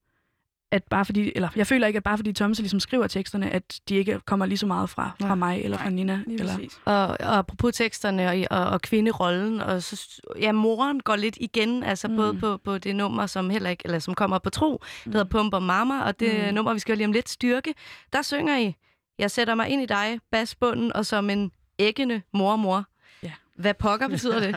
[0.73, 3.81] at bare fordi, eller jeg føler ikke, at bare fordi Thomas ligesom skriver teksterne, at
[3.89, 6.21] de ikke kommer lige så meget fra, fra mig eller fra Nina.
[6.29, 11.37] Eller, Og, og apropos teksterne og, og, og kvinderollen, og så, ja, moren går lidt
[11.41, 12.17] igen, altså mm.
[12.17, 14.73] både på, på det nummer, som heller ikke, eller som kommer på tro,
[15.07, 15.13] mm.
[15.13, 16.47] der hedder Pumper Mama, og det Mm.
[16.49, 16.55] mm.
[16.55, 17.75] nummer, vi skal lige om lidt, Styrke,
[18.13, 18.77] der synger I,
[19.19, 22.85] jeg sætter mig ind i dig, basbunden, og som en æggende mormor.
[23.23, 23.33] Ja.
[23.57, 24.57] Hvad pokker betyder det?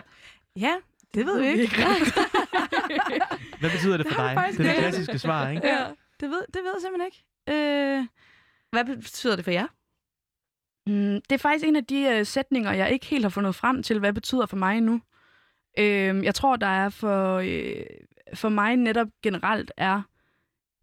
[0.60, 0.72] ja,
[1.14, 1.76] det ved vi ikke.
[3.60, 4.50] Hvad betyder det for dig?
[4.52, 5.68] Det er det klassiske svar, ikke?
[5.68, 5.84] Ja,
[6.20, 7.24] det ved, det ved jeg simpelthen ikke.
[7.50, 8.08] Øh,
[8.72, 9.68] Hvad betyder det for jer?
[10.88, 13.84] Mm, det er faktisk en af de øh, sætninger, jeg ikke helt har fundet frem
[13.84, 15.02] til, hvad det betyder for mig nu.
[15.80, 17.86] Øh, jeg tror, der er for, øh,
[18.34, 20.02] for mig netop generelt er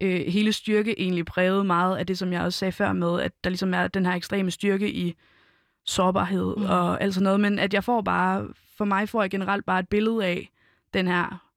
[0.03, 3.33] øh, hele styrke egentlig præget meget af det, som jeg også sagde før med, at
[3.45, 5.15] der ligesom er den her ekstreme styrke i
[5.87, 6.63] sårbarhed Mm.
[6.65, 9.81] og alt sådan noget, men at jeg får bare, for mig får jeg generelt bare
[9.81, 10.51] et billede af
[10.95, 11.51] den her,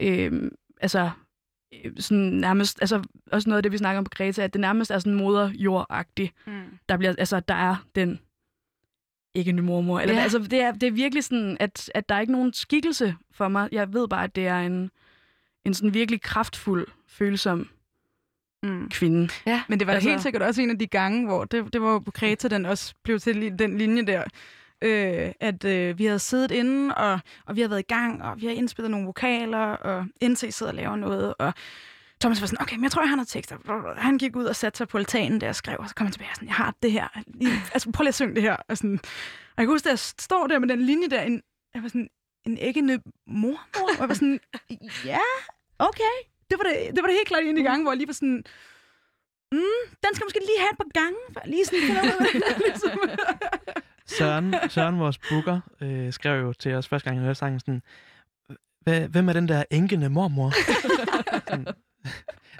[0.00, 0.50] øh,
[0.80, 1.10] altså
[1.98, 4.90] sådan nærmest, altså også noget af det, vi snakker om på Greta, at det nærmest
[4.90, 6.32] er sådan moderjordagtigt.
[6.46, 6.62] Mm.
[6.88, 8.20] Der bliver, altså der er den
[9.34, 10.00] ikke en mormor.
[10.00, 10.22] Eller, Ja.
[10.22, 13.48] altså, det, er, det er virkelig sådan, at, at der er ikke nogen skikkelse for
[13.48, 13.68] mig.
[13.72, 14.90] Jeg ved bare, at det er en,
[15.64, 17.68] en sådan virkelig kraftfuld, følsom
[18.62, 18.88] mm.
[18.90, 19.28] kvinde.
[19.46, 19.62] Ja.
[19.68, 20.08] Men det var altså...
[20.08, 22.94] Helt sikkert også en af de gange, hvor det, det var på Kreta, den også
[23.02, 24.24] blev til den linje der.
[24.84, 28.40] Øh, at øh, vi havde siddet inde, og, og vi har været i gang, og
[28.40, 31.54] vi har indspillet nogle vokaler, og NC sidder og laver noget, og
[32.20, 33.56] Thomas var sådan, okay, men jeg tror, jeg har noget tekster.
[34.00, 36.12] Han gik ud og satte sig på altanen, der og skrev, og så kom han
[36.12, 37.08] tilbage og sådan, jeg har det her.
[37.74, 38.56] Altså, prøv lige at synge det her.
[38.68, 41.42] Og, sådan, og jeg kan huske, at jeg står der med den linje der, en,
[41.74, 42.08] jeg var sådan,
[42.46, 43.60] en æggende mormor,
[43.94, 44.40] og jeg var sådan,
[45.04, 45.18] ja,
[45.78, 46.14] okay.
[46.50, 48.06] Det var det, det, var det helt klart en af de gange, hvor jeg lige
[48.06, 48.44] var sådan,
[49.52, 51.80] mm, den skal måske lige have et par gange, jeg lige sådan
[52.66, 52.98] ligesom.
[54.06, 57.82] Søren, Søren, vores booker, øh, skrev jo til os første gang, jeg hørte sangen sådan,
[58.80, 60.52] "Hvad- hvem er den der enkende mormor?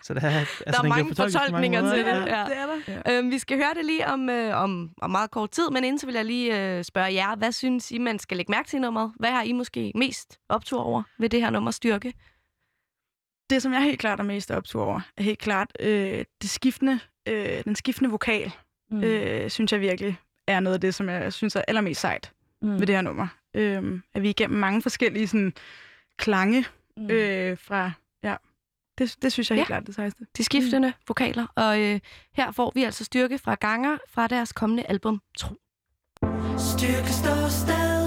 [0.03, 1.95] Så der er, altså, der er mange fortolkninger måder.
[1.95, 2.11] til det.
[2.13, 2.39] Ja.
[2.39, 2.45] Ja.
[2.45, 3.19] det er der.
[3.19, 5.99] Øhm, vi skal høre det lige om, øh, om, om meget kort tid, men inden
[5.99, 8.77] så vil jeg lige øh, spørge jer, hvad synes I, man skal lægge mærke til
[8.77, 9.13] i nummeret?
[9.19, 12.13] Hvad har I måske mest optur over ved det her nummer styrke?
[13.51, 17.01] det, som jeg helt klart er mest optur over, er helt klart øh, det skiftende,
[17.29, 18.53] øh, den skiftende vokal,
[18.91, 19.03] mm.
[19.05, 20.17] øh, synes jeg virkelig
[20.47, 22.33] er noget af det, som jeg synes er allermest sejt
[22.63, 22.81] mm.
[22.81, 23.27] ved det her nummer.
[23.55, 25.53] Øh, at vi igennem mange forskellige sådan,
[26.17, 26.65] klange
[26.97, 27.11] mm.
[27.11, 27.93] øh, fra...
[28.23, 28.37] Ja,
[28.99, 29.67] det, det synes jeg helt Ja.
[29.67, 30.27] klart det sejeste.
[30.37, 30.95] De skiftende mm.
[31.09, 32.01] vokaler, og øh,
[32.35, 35.55] her får vi altså styrke fra Ganger fra deres kommende album Tro.
[36.59, 38.05] Styrke står sted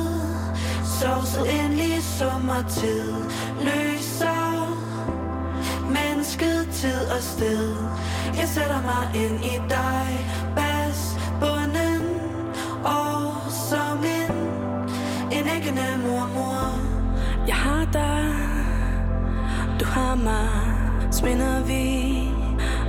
[0.99, 3.13] Sovset ind i sommertid
[3.67, 4.47] Løser
[5.97, 7.75] Mennesket tid og sted
[8.39, 10.07] Jeg sætter mig ind i dig
[15.67, 16.79] ryggene, æggende mormor
[17.47, 18.33] Jeg har dig.
[19.79, 21.11] Du har mig.
[21.11, 22.29] Sminder vi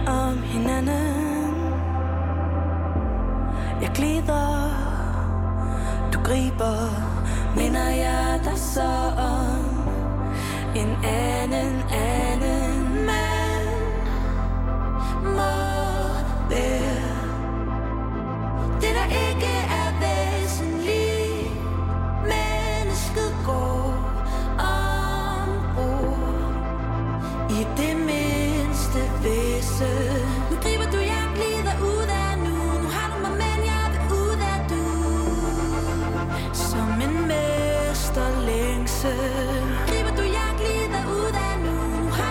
[0.07, 1.55] om hinanden.
[3.83, 4.71] Jeg glider.
[6.13, 6.79] Du griber.
[7.57, 9.89] Minder jeg dig så om
[10.77, 13.69] En anden, anden mand?
[15.23, 15.55] Må
[16.51, 16.99] være
[18.81, 19.68] Det der ikke
[29.79, 32.57] følelse Nu griber du, jeg glider ud af nu.
[32.83, 34.85] Nu har du mig, men jeg vil ud af du.
[36.53, 39.19] Som en mester længsel
[39.89, 42.05] Griber du, jeg glider ud af nu.
[42.05, 42.29] Nu har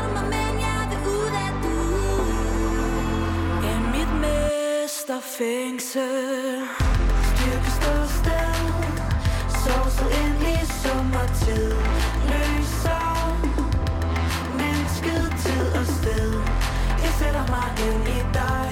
[17.78, 18.67] sætter mig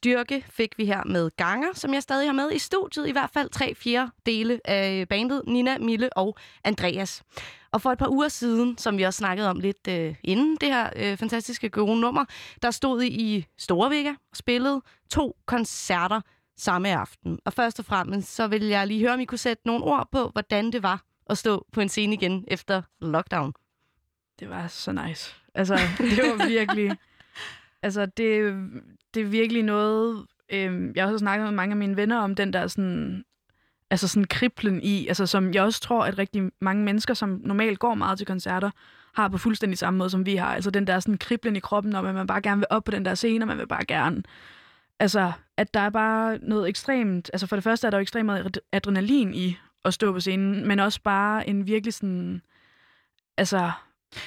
[0.00, 3.08] Styrke fik vi her med Ganger, som jeg stadig har med i studiet.
[3.08, 7.22] I hvert fald tre fjerde dele af bandet, Nina, Mille og Andreas.
[7.70, 10.68] Og for et par uger siden, som vi også snakkede om lidt øh, inden det
[10.68, 12.24] her øh, fantastiske gode nummer,
[12.62, 16.20] der stod I i Storvega og spillede to koncerter
[16.56, 17.38] samme aften.
[17.44, 20.08] Og først og fremmest, så vil jeg lige høre, om I kunne sætte nogle ord
[20.12, 23.52] på, hvordan det var at stå på en scene igen efter lockdown.
[24.38, 25.34] Det var så nice.
[25.54, 26.96] Altså, det var virkelig...
[27.82, 28.54] altså, det,
[29.14, 30.26] det er virkelig noget...
[30.52, 33.24] Øh, jeg har også snakket med mange af mine venner om den der sådan...
[33.92, 37.78] Altså sådan kriblen i, altså som jeg også tror, at rigtig mange mennesker, som normalt
[37.78, 38.70] går meget til koncerter,
[39.14, 40.54] har på fuldstændig samme måde, som vi har.
[40.54, 42.90] Altså den der sådan kriblen i kroppen, om at man bare gerne vil op på
[42.90, 44.22] den der scene, og man vil bare gerne...
[44.98, 47.30] Altså, at der er bare noget ekstremt...
[47.32, 50.68] Altså for det første er der jo ekstremt meget adrenalin i at stå på scenen,
[50.68, 52.42] men også bare en virkelig sådan...
[53.36, 53.70] Altså,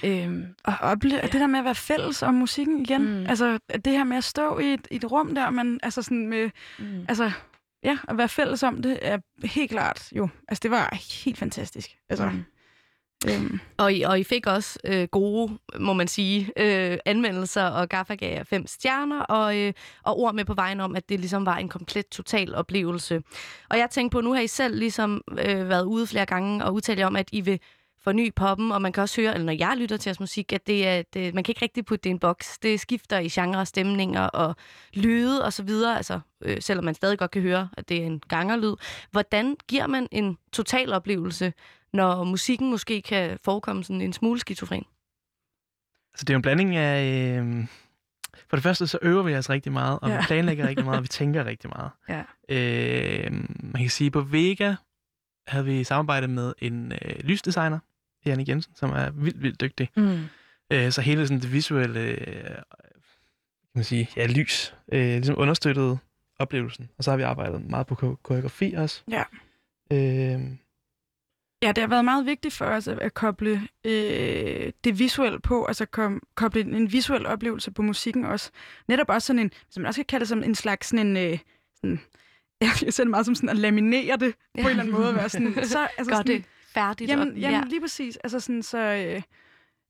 [0.03, 1.27] Øhm, og opleve ja.
[1.27, 3.01] det der med at være fælles om musikken igen.
[3.01, 3.25] Mm.
[3.29, 6.27] Altså det her med at stå i et, i et rum der, men altså sådan
[6.27, 7.05] med, mm.
[7.09, 7.31] altså
[7.83, 10.29] ja, at være fælles om det er helt klart jo.
[10.47, 11.97] Altså det var helt fantastisk.
[12.09, 12.43] Altså, mm.
[13.29, 13.59] Øhm.
[13.77, 18.15] Og, I, og I fik også øh, gode, må man sige, øh, anmeldelser, og Gaffa
[18.15, 21.45] gav jer fem stjerner, og, øh, og ord med på vejen om, at det ligesom
[21.45, 23.21] var en komplet total oplevelse.
[23.69, 26.73] Og jeg tænkte på, nu har I selv ligesom øh, været ude flere gange og
[26.73, 27.59] udtalt jer om, at I vil
[28.03, 30.67] forny poppen, og man kan også høre, eller når jeg lytter til jeres musik, at
[30.67, 32.57] det er, det, man kan ikke rigtig putte det i en boks.
[32.57, 34.55] Det skifter i genre, stemninger og
[34.93, 38.05] lyde og så videre, altså, øh, selvom man stadig godt kan høre, at det er
[38.05, 38.73] en gangerlyd.
[39.11, 41.53] Hvordan giver man en total oplevelse,
[41.93, 44.85] når musikken måske kan forekomme sådan en smule skizofren?
[46.13, 47.39] Altså, det er en blanding af...
[47.39, 47.65] Øh...
[48.49, 50.17] For det første, så øver vi os rigtig meget, og ja.
[50.17, 51.91] vi planlægger rigtig meget, og vi tænker rigtig meget.
[52.09, 52.23] Ja.
[52.49, 54.75] Øh, man kan sige, på Vega
[55.47, 57.79] havde vi samarbejdet med en øh, lysdesigner,
[58.25, 59.89] Jannik Jensen, som er vildt, vildt dygtig.
[59.97, 60.19] Mm.
[60.71, 62.55] Øh, så hele sådan, det visuelle øh,
[63.73, 65.97] kan man sige, ja, lys øh, ligesom understøttede
[66.39, 66.89] oplevelsen.
[66.97, 69.03] Og så har vi arbejdet meget på koreografi også.
[69.11, 69.23] Ja.
[69.91, 70.41] Øh,
[71.63, 75.65] Ja, det har været meget vigtigt for os at, at koble øh, det visuelle på,
[75.65, 78.51] altså kom, koble en visuel oplevelse på musikken også.
[78.87, 81.17] Netop også sådan en, som man også kan kalde det som en slags sådan en,
[81.17, 81.39] øh,
[81.75, 81.99] sådan,
[82.85, 85.15] jeg ser det meget som sådan at laminere det på en eller anden måde.
[85.15, 87.09] Være sådan, så, altså Gør sådan, det færdigt.
[87.09, 88.17] Jamen, og, jamen lige præcis.
[88.17, 88.77] Altså sådan, så...
[88.77, 89.21] Øh,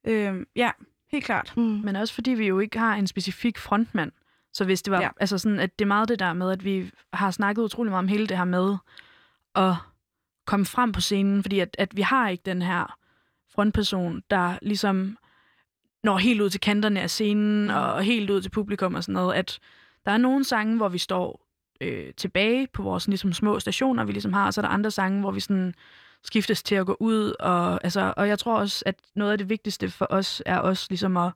[0.08, 0.72] øh, ja,
[1.12, 1.54] helt klart.
[1.58, 1.64] Mm.
[1.64, 4.12] Men også fordi vi jo ikke har en specifik frontmand.
[4.54, 5.04] Så hvis det var, Ja.
[5.04, 5.10] ja.
[5.20, 8.04] altså sådan, at det er meget det der med, at vi har snakket utrolig meget
[8.04, 8.76] om hele det her med
[9.56, 9.74] at
[10.46, 12.98] komme frem på scenen, fordi at, at vi har ikke den her
[13.54, 15.18] frontperson, der ligesom
[16.04, 19.36] når helt ud til kanterne af scenen, og helt ud til publikum og sådan noget,
[19.36, 19.60] at
[20.06, 21.48] der er nogle sange, hvor vi står
[21.82, 24.92] øh, tilbage på vores ligesom, små stationer, vi ligesom har, og så er der andre
[24.92, 25.74] sange, hvor vi sådan
[26.24, 29.50] skiftes til at gå ud, og, altså, og jeg tror også, at noget af det
[29.50, 31.32] vigtigste for os er også ligesom at,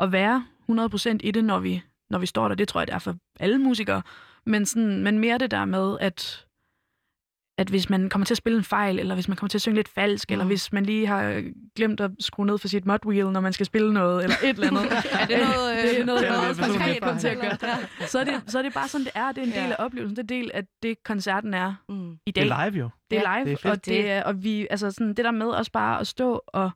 [0.00, 2.54] at være 100% i det, når vi, når vi står der.
[2.54, 4.02] Det tror jeg, det er for alle musikere.
[4.46, 6.46] Men, sådan, men mere det der med, at,
[7.58, 9.62] at hvis man kommer til at spille en fejl, eller hvis man kommer til at
[9.62, 10.32] synge lidt falsk, mm.
[10.32, 11.44] eller hvis man lige har
[11.76, 14.48] glemt at skrue ned for sit mod wheel, når man skal spille noget, eller et
[14.50, 14.82] eller andet.
[15.20, 17.28] Er det noget, øh, det er noget, det er der noget også konkret, komme til
[17.28, 17.58] at gøre.
[18.06, 19.32] Så er, det, så er det bare sådan, det er.
[19.32, 19.70] Det er en del Ja.
[19.70, 20.16] af oplevelsen.
[20.16, 22.18] Det er en del af det, koncerten er mm.
[22.26, 22.44] i dag.
[22.44, 22.88] Det er live jo.
[23.10, 23.38] Det er Ja.
[23.44, 26.00] live, Det er og, det er, og vi, altså sådan, det der med også bare
[26.00, 26.70] at stå og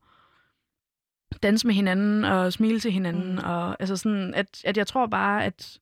[1.42, 3.32] danse med hinanden og smile til hinanden.
[3.32, 3.44] Mm.
[3.44, 5.78] Og, altså sådan, at, at jeg tror bare, at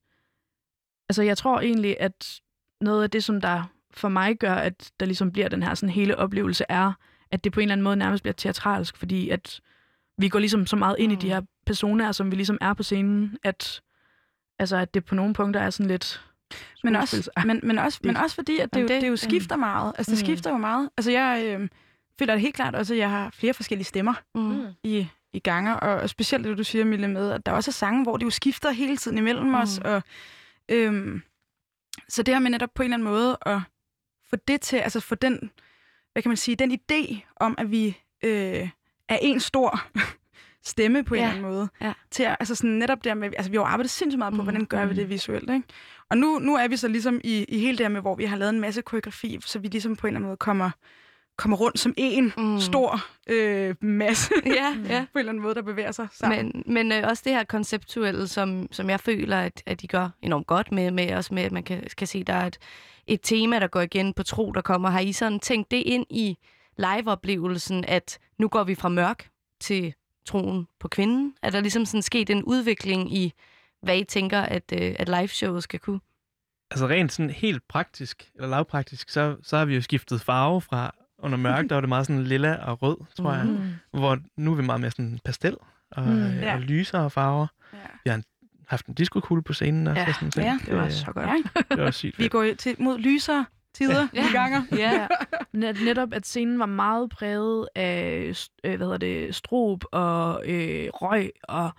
[1.09, 2.39] altså jeg tror egentlig, at
[2.81, 3.63] noget af det, som der
[3.97, 6.93] for mig gør, at der ligesom bliver den her sådan hele oplevelse, er,
[7.31, 9.61] at det på en eller anden måde nærmest bliver teatralsk, fordi at
[10.17, 11.17] vi går ligesom så meget ind mm.
[11.17, 13.81] i de her personer, som vi ligesom er på scenen, at,
[14.59, 16.21] altså, at det på nogle punkter er sådan lidt
[16.83, 19.17] Men også, men, men, også, men også fordi, at det, jo, det- det jo mm.
[19.17, 19.93] skifter meget.
[19.97, 20.25] Altså, det Mm.
[20.25, 20.89] skifter jo meget.
[20.97, 21.69] Altså, jeg øh,
[22.19, 24.65] føler det helt klart også, at jeg har flere forskellige stemmer Mm.
[24.83, 25.79] i, i gange.
[25.79, 28.25] Og, og specielt det, du siger, Mille, med, at der også er sange, hvor det
[28.25, 29.55] jo skifter hele tiden imellem mm.
[29.55, 29.77] os.
[29.77, 30.03] Og,
[30.71, 31.21] øhm,
[32.09, 33.59] så det her med netop på en eller anden måde at
[34.39, 35.51] få det til, altså få den,
[36.13, 38.69] hvad kan man sige, den idé om, at vi øh,
[39.09, 39.81] er en stor
[40.65, 41.25] stemme på en Ja.
[41.27, 41.69] eller anden måde.
[41.81, 41.93] Ja.
[42.11, 44.37] Til at, altså sådan netop der med, altså vi har jo arbejdet sindssygt meget på,
[44.41, 44.43] Mm.
[44.45, 45.63] hvordan gør vi det visuelt, ikke?
[46.09, 48.25] Og nu, nu er vi så ligesom i, i hele det her med, hvor vi
[48.25, 50.69] har lavet en masse koreografi, så vi ligesom på en eller anden måde kommer,
[51.37, 52.59] kommer rundt som en mm.
[52.59, 55.05] stor øh, masse, Ja, ja.
[55.13, 56.63] på en eller anden måde, der bevæger sig sammen.
[56.65, 60.09] Men, men øh, også det her konceptuelle, som, som jeg føler, at, at de gør
[60.21, 62.57] enormt godt med, med også med, at man kan, kan se, der er et,
[63.07, 64.89] et tema, der går igen på tro, der kommer.
[64.89, 66.37] Har I sådan tænkt det ind i
[66.77, 69.29] live-oplevelsen, at nu går vi fra mørk
[69.61, 69.93] til
[70.25, 71.35] troen på kvinden?
[71.41, 73.33] Er der ligesom sådan sket en udvikling i,
[73.81, 75.99] hvad I tænker, at, øh, at liveshowet skal kunne?
[76.71, 80.95] Altså rent sådan helt praktisk, eller lavpraktisk, så, så har vi jo skiftet farve fra
[81.19, 83.45] under mørk, der var det meget sådan lilla og rød, tror jeg.
[83.45, 83.99] Mm.
[83.99, 85.57] Hvor nu er vi meget mere sådan pastel
[85.91, 86.09] og, Mm.
[86.13, 86.53] mm, Ja.
[86.55, 87.47] og lysere farver.
[87.73, 87.77] Ja.
[88.03, 88.23] Vi har en,
[88.67, 90.01] haft en disco på scenen også.
[90.01, 90.07] Ja.
[90.07, 90.45] og sådan ting.
[90.45, 91.25] Ja, det var så godt.
[91.25, 94.29] Ja, det var sygt Vi går til, mod lysere tider ja.
[94.29, 94.63] i ganger.
[94.71, 95.07] Ja.
[95.53, 100.89] Net, netop, at scenen var meget præget af øh, hvad hedder det, strob og øh,
[100.93, 101.71] røg, og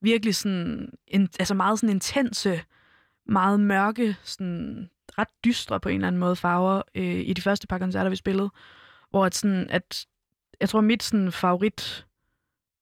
[0.00, 2.60] virkelig sådan, en, altså meget sådan intense,
[3.26, 7.66] meget mørke, sådan ret dystre på en eller anden måde farver øh, i de første
[7.66, 8.50] par koncerter, vi spillede.
[9.10, 10.06] Hvor at sådan, at
[10.60, 12.06] jeg tror, mit sådan favorit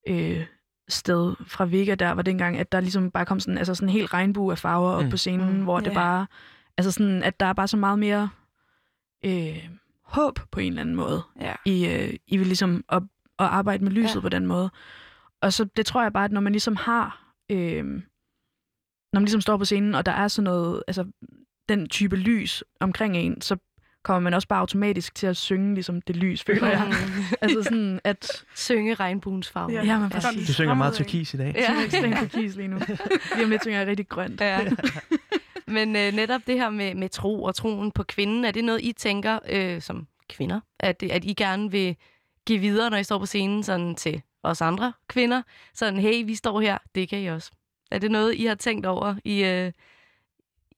[0.07, 0.45] øh,
[0.89, 3.93] sted fra Vega der var dengang, at der ligesom bare kom sådan, altså sådan en
[3.93, 5.09] helt regnbue af farver op Mm.
[5.09, 5.63] på scenen, Mm.
[5.63, 5.93] hvor det Ja.
[5.93, 6.27] bare,
[6.77, 8.29] altså sådan, at der er bare så meget mere
[9.25, 9.69] øh,
[10.03, 11.21] håb på en eller anden måde.
[11.41, 11.53] Ja.
[11.65, 13.03] I, øh, I vil ligesom at,
[13.39, 14.19] at arbejde med lyset ja.
[14.21, 14.69] på den måde.
[15.41, 17.85] Og så det tror jeg bare, at når man ligesom har, øh,
[19.13, 21.05] når man ligesom står på scenen, og der er sådan noget, altså
[21.69, 23.57] den type lys omkring en, så
[24.03, 26.93] kommer man også bare automatisk til at synge ligesom det lys, føler jeg.
[27.41, 28.45] altså sådan, at...
[28.55, 29.71] Synge regnbuens farve.
[29.71, 30.47] Ja, ja men præcis.
[30.47, 31.55] Du synger meget turkis i dag.
[31.55, 32.77] Jeg synger ekstremt turkis lige nu.
[33.35, 34.41] Lige om lidt synger jeg rigtig grønt.
[34.41, 34.59] Ja.
[35.67, 38.81] Men øh, netop det her med, med tro og troen på kvinden, er det noget,
[38.81, 41.95] I tænker øh, som kvinder, at, at I gerne vil
[42.45, 45.41] give videre, når I står på scenen sådan til os andre kvinder?
[45.73, 47.51] Sådan, hey, vi står her, det kan I også.
[47.91, 49.71] Er det noget, I har tænkt over i, øh,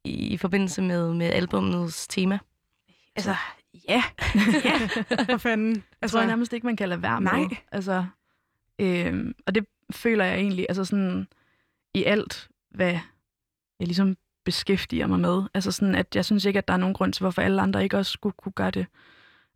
[0.04, 2.40] i, i forbindelse med, med albumets tema?
[3.16, 3.36] Altså,
[3.90, 4.04] ja.
[4.66, 4.78] ja.
[5.32, 5.70] For fanden.
[5.76, 7.32] Altså, jeg tror jeg nærmest ikke, man kan lade være med.
[7.32, 7.58] Nej.
[7.72, 8.06] Altså,
[8.80, 11.28] øhm, og det føler jeg egentlig, altså sådan,
[11.94, 12.92] i alt, hvad
[13.80, 15.44] jeg ligesom beskæftiger mig med.
[15.54, 17.84] Altså sådan, at jeg synes ikke, at der er nogen grund til, hvorfor alle andre
[17.84, 18.86] ikke også skulle kunne gøre det.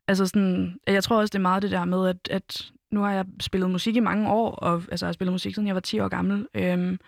[0.08, 3.12] Altså sådan, jeg tror også, det er meget det der med, at, at nu har
[3.12, 5.82] jeg spillet musik i mange år, og altså, jeg har spillet musik, siden jeg var
[5.82, 6.48] 10 år gammel.
[6.54, 7.00] Øhm,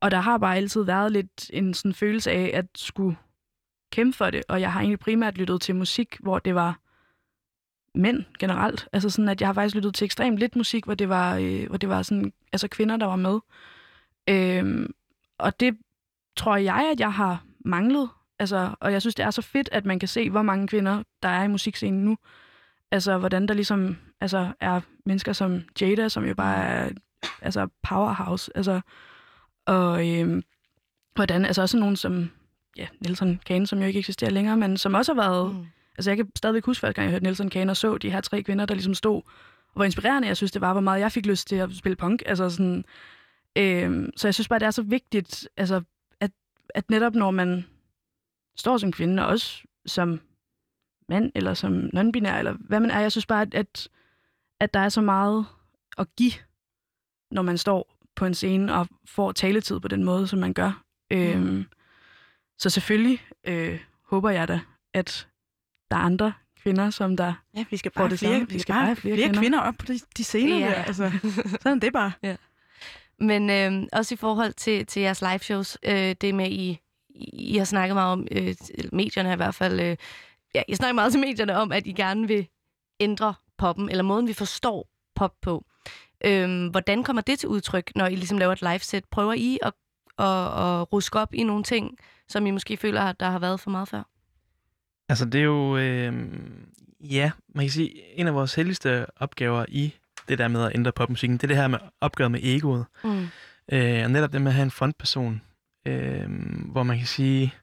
[0.00, 3.16] og der har bare altid været lidt en sådan følelse af, at skulle
[3.94, 6.78] kæmpe for det, og jeg har egentlig primært lyttet til musik, hvor det var
[7.94, 8.88] mænd generelt.
[8.92, 11.68] Altså sådan, at jeg har faktisk lyttet til ekstremt lidt musik, hvor det var, øh,
[11.68, 13.38] hvor det var sådan, altså kvinder, der var med.
[14.28, 14.94] Øhm,
[15.38, 15.76] og det
[16.36, 18.08] tror jeg, at jeg har manglet.
[18.38, 21.02] Altså, og jeg synes, det er så fedt, at man kan se, hvor mange kvinder,
[21.22, 22.18] der er i musikscenen nu.
[22.90, 26.90] Altså, hvordan der ligesom altså, er mennesker som Jada, som jo bare er
[27.42, 28.50] altså, powerhouse.
[28.54, 28.80] Altså,
[29.66, 30.42] og øhm,
[31.14, 32.30] hvordan, altså også nogen som
[32.76, 35.66] ja, Nelson Kane, som jo ikke eksisterer længere, men som også har været mm.
[35.98, 38.20] Altså, jeg kan stadigvæk huske, første gang jeg hørte Nelson Kane og så de her
[38.20, 39.22] tre kvinder, der ligesom stod,
[39.68, 41.96] og hvor inspirerende jeg synes, det var, hvor meget jeg fik lyst til at spille
[41.96, 42.22] punk.
[42.26, 42.84] Altså sådan,
[43.56, 45.82] øhm, så jeg synes bare, det er så vigtigt, altså,
[46.20, 46.30] at,
[46.74, 47.64] at netop når man
[48.56, 50.20] står som kvinde, og også som
[51.08, 53.88] mand, eller som non-binær, eller hvad man er, jeg synes bare, at, at,
[54.60, 55.46] at der er så meget
[55.98, 56.32] at give,
[57.30, 60.82] når man står på en scene og får taletid på den måde, som man gør.
[61.10, 61.16] Mm.
[61.16, 61.64] Øhm,
[62.58, 64.60] så selvfølgelig øh, håber jeg da,
[64.94, 65.28] at
[65.90, 68.48] der er andre kvinder, som der Ja, vi skal får bare det flere, samme.
[68.48, 70.66] vi skal bare have flere, flere kvinder op på de, de scener Ja.
[70.66, 70.74] der.
[70.74, 71.12] Altså,
[71.62, 72.12] sådan er det bare.
[72.22, 72.36] Ja.
[73.18, 76.78] Men øh, også i forhold til, til jeres live shows, øh, det med, I,
[77.32, 78.54] I har snakket meget om, øh,
[78.92, 79.96] medierne i hvert fald, øh,
[80.54, 82.48] ja, I snakker meget til medierne om, at I gerne vil
[83.00, 85.64] ændre poppen, eller måden, vi forstår pop på.
[86.24, 89.04] Øh, hvordan kommer det til udtryk, når I ligesom laver et live-set?
[89.04, 89.72] Prøver I at,
[90.18, 93.60] at, at ruske op i nogle ting, som I måske føler, at der har været
[93.60, 94.02] for meget før?
[95.08, 95.76] Altså, det er jo...
[95.76, 96.12] Øh,
[97.00, 99.94] ja, man kan sige, en af vores heldigste opgaver i
[100.28, 102.86] det der med at ændre popmusikken, det er det her med opgøret med egoet.
[103.04, 103.26] Mm.
[103.72, 105.42] Øh, og netop det med at have en frontperson,
[105.86, 106.30] øh,
[106.72, 107.54] hvor man kan sige,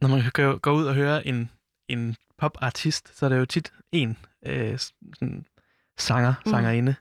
[0.00, 1.50] når man går, går ud og hører en,
[1.88, 5.46] en popartist, så er det jo tit en øh, sådan
[5.98, 6.50] sanger, Mm.
[6.50, 6.94] sangerinde,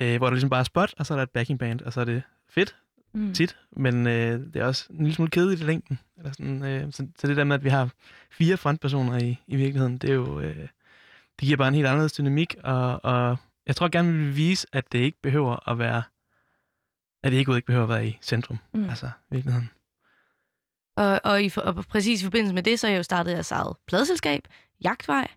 [0.00, 1.92] øh, hvor der ligesom bare er spot, og så er der et backing band, og
[1.92, 2.76] så er det fedt,
[3.14, 3.20] Mm.
[3.20, 3.34] mm.
[3.34, 5.98] tit, men øh, det er også en lille smule kedeligt i længden.
[6.16, 7.90] Eller sådan, øh, så, så det der med, at vi har
[8.30, 10.56] fire frontpersoner i, i virkeligheden, det er jo, øh,
[11.38, 13.36] det giver bare en helt anderledes dynamik, og, og
[13.66, 16.02] jeg tror gerne, vi vil vise, at det ikke behøver at være,
[17.22, 18.80] at det ikke ikke behøver at være i centrum, Mm.
[18.80, 18.88] mm.
[18.88, 19.70] altså i virkeligheden.
[20.96, 23.50] Og, og, i, og præcis i forbindelse med det, så har jeg jo startet jeres
[23.50, 24.48] eget pladselskab,
[24.84, 25.28] Jagtvej,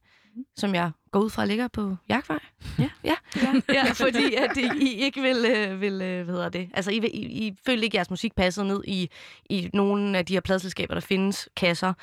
[0.55, 2.39] som jeg går ud fra ligger på Jagtvej.
[2.79, 6.49] Ja, ja, ja, ja fordi at I, I ikke vil, øh, vil øh, hvad hedder
[6.49, 9.09] det, altså I, vil- I, I følte ikke, at jeres musik passede ned i,
[9.49, 11.93] i nogle af de her pladselskaber, der findes, kasser.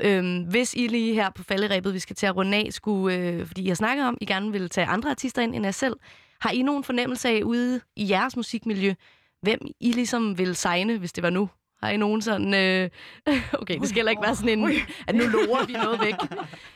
[0.00, 3.46] Øhm, hvis I lige her på falderæbet, vi skal til at runde af, skulle, øh,
[3.46, 5.96] fordi I har snakket om, I gerne vil tage andre artister ind end jer selv,
[6.40, 8.94] har I nogen fornemmelse af ude i jeres musikmiljø,
[9.42, 11.48] hvem I ligesom vil signe, hvis det var nu?
[11.82, 12.54] Har I nogen sådan...
[12.54, 12.90] Øh...
[13.52, 14.70] Okay, det skal heller ikke være sådan en,
[15.06, 16.14] at nu lover vi noget væk.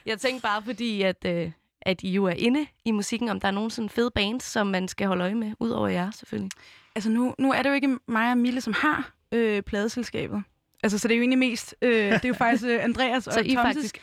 [0.06, 1.50] Jeg tænkte bare, fordi at, øh,
[1.82, 4.66] at I jo er inde i musikken, om der er nogen sådan fede bands, som
[4.66, 6.50] man skal holde øje med, ud over jer selvfølgelig.
[6.94, 10.42] Altså nu, nu er det jo ikke mig og Mille, som har øh, pladeselskabet.
[10.82, 11.74] Altså, så det er jo egentlig mest...
[11.82, 13.98] Øh, det er jo faktisk øh, Andreas og Så I er Thomses- faktisk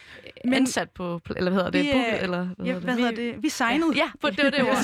[0.53, 2.83] ansat på, eller hvad hedder det, Vi, booket, øh, eller hvad ja, hedder det?
[2.83, 3.43] hvad hedder det?
[3.43, 3.91] Vi signede.
[3.95, 4.77] Ja, for det var det ord.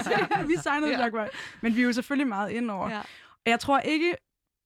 [0.48, 0.96] vi signede Ja.
[0.96, 1.02] ja.
[1.02, 1.28] Jagtvej.
[1.60, 2.90] Men vi er jo selvfølgelig meget ind over.
[2.90, 2.98] Ja.
[2.98, 4.14] Og jeg tror ikke,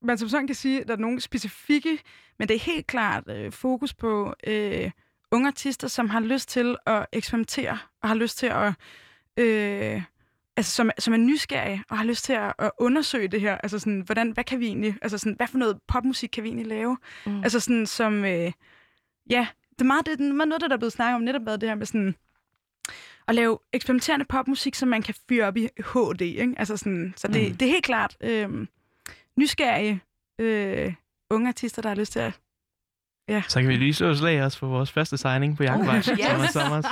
[0.03, 1.99] man som sådan kan sige, at der er nogle specifikke,
[2.39, 4.91] men det er helt klart øh, fokus på øh,
[5.33, 8.73] unge artister, som har lyst til at eksperimentere, og har lyst til at...
[9.37, 10.03] Øh,
[10.57, 13.57] altså, som, som er nysgerrige, og har lyst til at, at undersøge det her.
[13.57, 14.97] Altså sådan, hvordan, hvad kan vi egentlig...
[15.03, 16.99] Altså sådan, hvad for noget popmusik kan vi egentlig lave?
[17.27, 17.43] Mm.
[17.43, 18.25] Altså sådan, som...
[18.25, 18.53] Øh,
[19.31, 21.69] ja, det er meget, det er meget noget, der er blevet snakket om, netop det
[21.69, 22.15] her med sådan
[23.29, 26.21] at lave eksperimenterende popmusik, som man kan fyre op i HD.
[26.21, 26.55] Ikke?
[26.57, 27.57] Altså sådan, så det, Mm.
[27.57, 28.67] det er helt klart øh,
[29.37, 30.01] nysgerrige
[30.39, 30.95] øh,
[31.31, 32.33] unge artister, der har lyst til at...
[33.29, 33.43] Ja.
[33.49, 36.05] Så kan vi lige slå slag også for vores første signing på Jagtvej, Yes.
[36.05, 36.85] som er Sommers,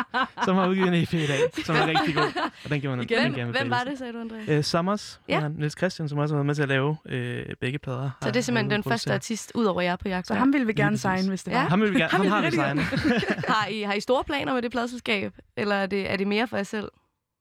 [0.45, 2.23] som har udgivet en EP i dag, som er rigtig god.
[2.65, 4.49] Og den giver man Hvem, den gerne hvem var det, sagde du, Andreas?
[4.49, 5.49] Øh, Sommers, Ja.
[5.49, 8.11] Niels Christian, som også har været med til at lave øh, begge plader.
[8.23, 10.27] Så det er simpelthen den første artist, ud over jer på jagt.
[10.27, 11.61] Så ham ville vi gerne signe, hvis det var.
[11.61, 11.69] Ja.
[11.69, 12.85] Ham vil vi gerne, ham, vil har vi signet.
[13.49, 16.49] har, I, har I store planer med det pladselskab, eller er det, er det mere
[16.49, 16.89] for jer selv?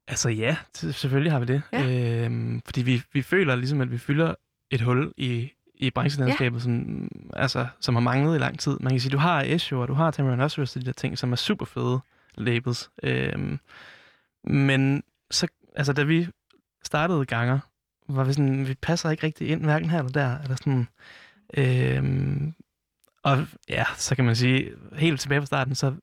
[0.08, 1.61] Altså ja, selvfølgelig har vi det.
[1.74, 2.24] Ja.
[2.26, 4.35] Øhm, fordi vi, vi føler ligesom, at vi fylder
[4.72, 6.64] et hul i, i branchelandskabet, ja.
[6.64, 8.77] som, altså, som har manglet i lang tid.
[8.80, 11.32] Man kan sige, du har Esho, og du har Tamara Nosseros, de der ting, som
[11.32, 11.99] er super fede
[12.35, 12.90] labels.
[13.03, 13.59] Øhm,
[14.43, 16.27] men så, altså, da vi
[16.83, 17.59] startede ganger,
[18.08, 20.40] var vi sådan, vi passer ikke rigtig ind, hverken her eller der.
[20.43, 20.88] Eller sådan,
[21.58, 22.53] øhm,
[23.24, 25.95] og ja, så kan man sige, helt tilbage fra starten, så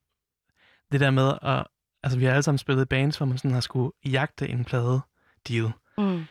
[0.93, 1.67] det der med at
[2.03, 5.01] altså vi har alle sammen spillet bands, hvor man sådan har skulle jagte en plade
[5.49, 5.71] deal.
[5.99, 6.25] Mm.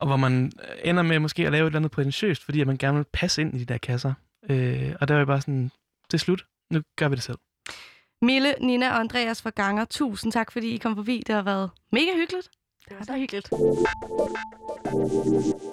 [0.00, 0.52] Og hvor man
[0.84, 3.42] ender med måske at lave et eller andet prætentiøst, fordi at man gerne vil passe
[3.42, 4.12] ind i de der kasser.
[4.50, 5.70] Øh, og der var jeg bare sådan,
[6.06, 6.46] det er slut.
[6.72, 7.38] Nu gør vi det selv.
[8.22, 11.22] Mille, Nina og Andreas fra Ganger, tusind tak, fordi I kom forbi.
[11.26, 12.50] Det har været mega hyggeligt.
[12.88, 13.48] Det var så hyggeligt.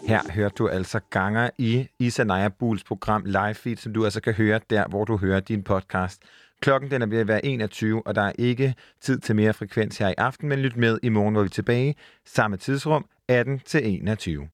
[0.08, 4.22] Her hørte du altså ganger i Isa Naja Buls program Live Feed, som du altså
[4.22, 6.24] kan høre der, hvor du hører din podcast.
[6.66, 9.98] Klokken den er ved at være 21, og der er ikke tid til mere frekvens
[9.98, 11.96] her i aften, men lyt med i morgen, hvor vi er tilbage.
[12.26, 14.44] Samme tidsrum, 18 til 21.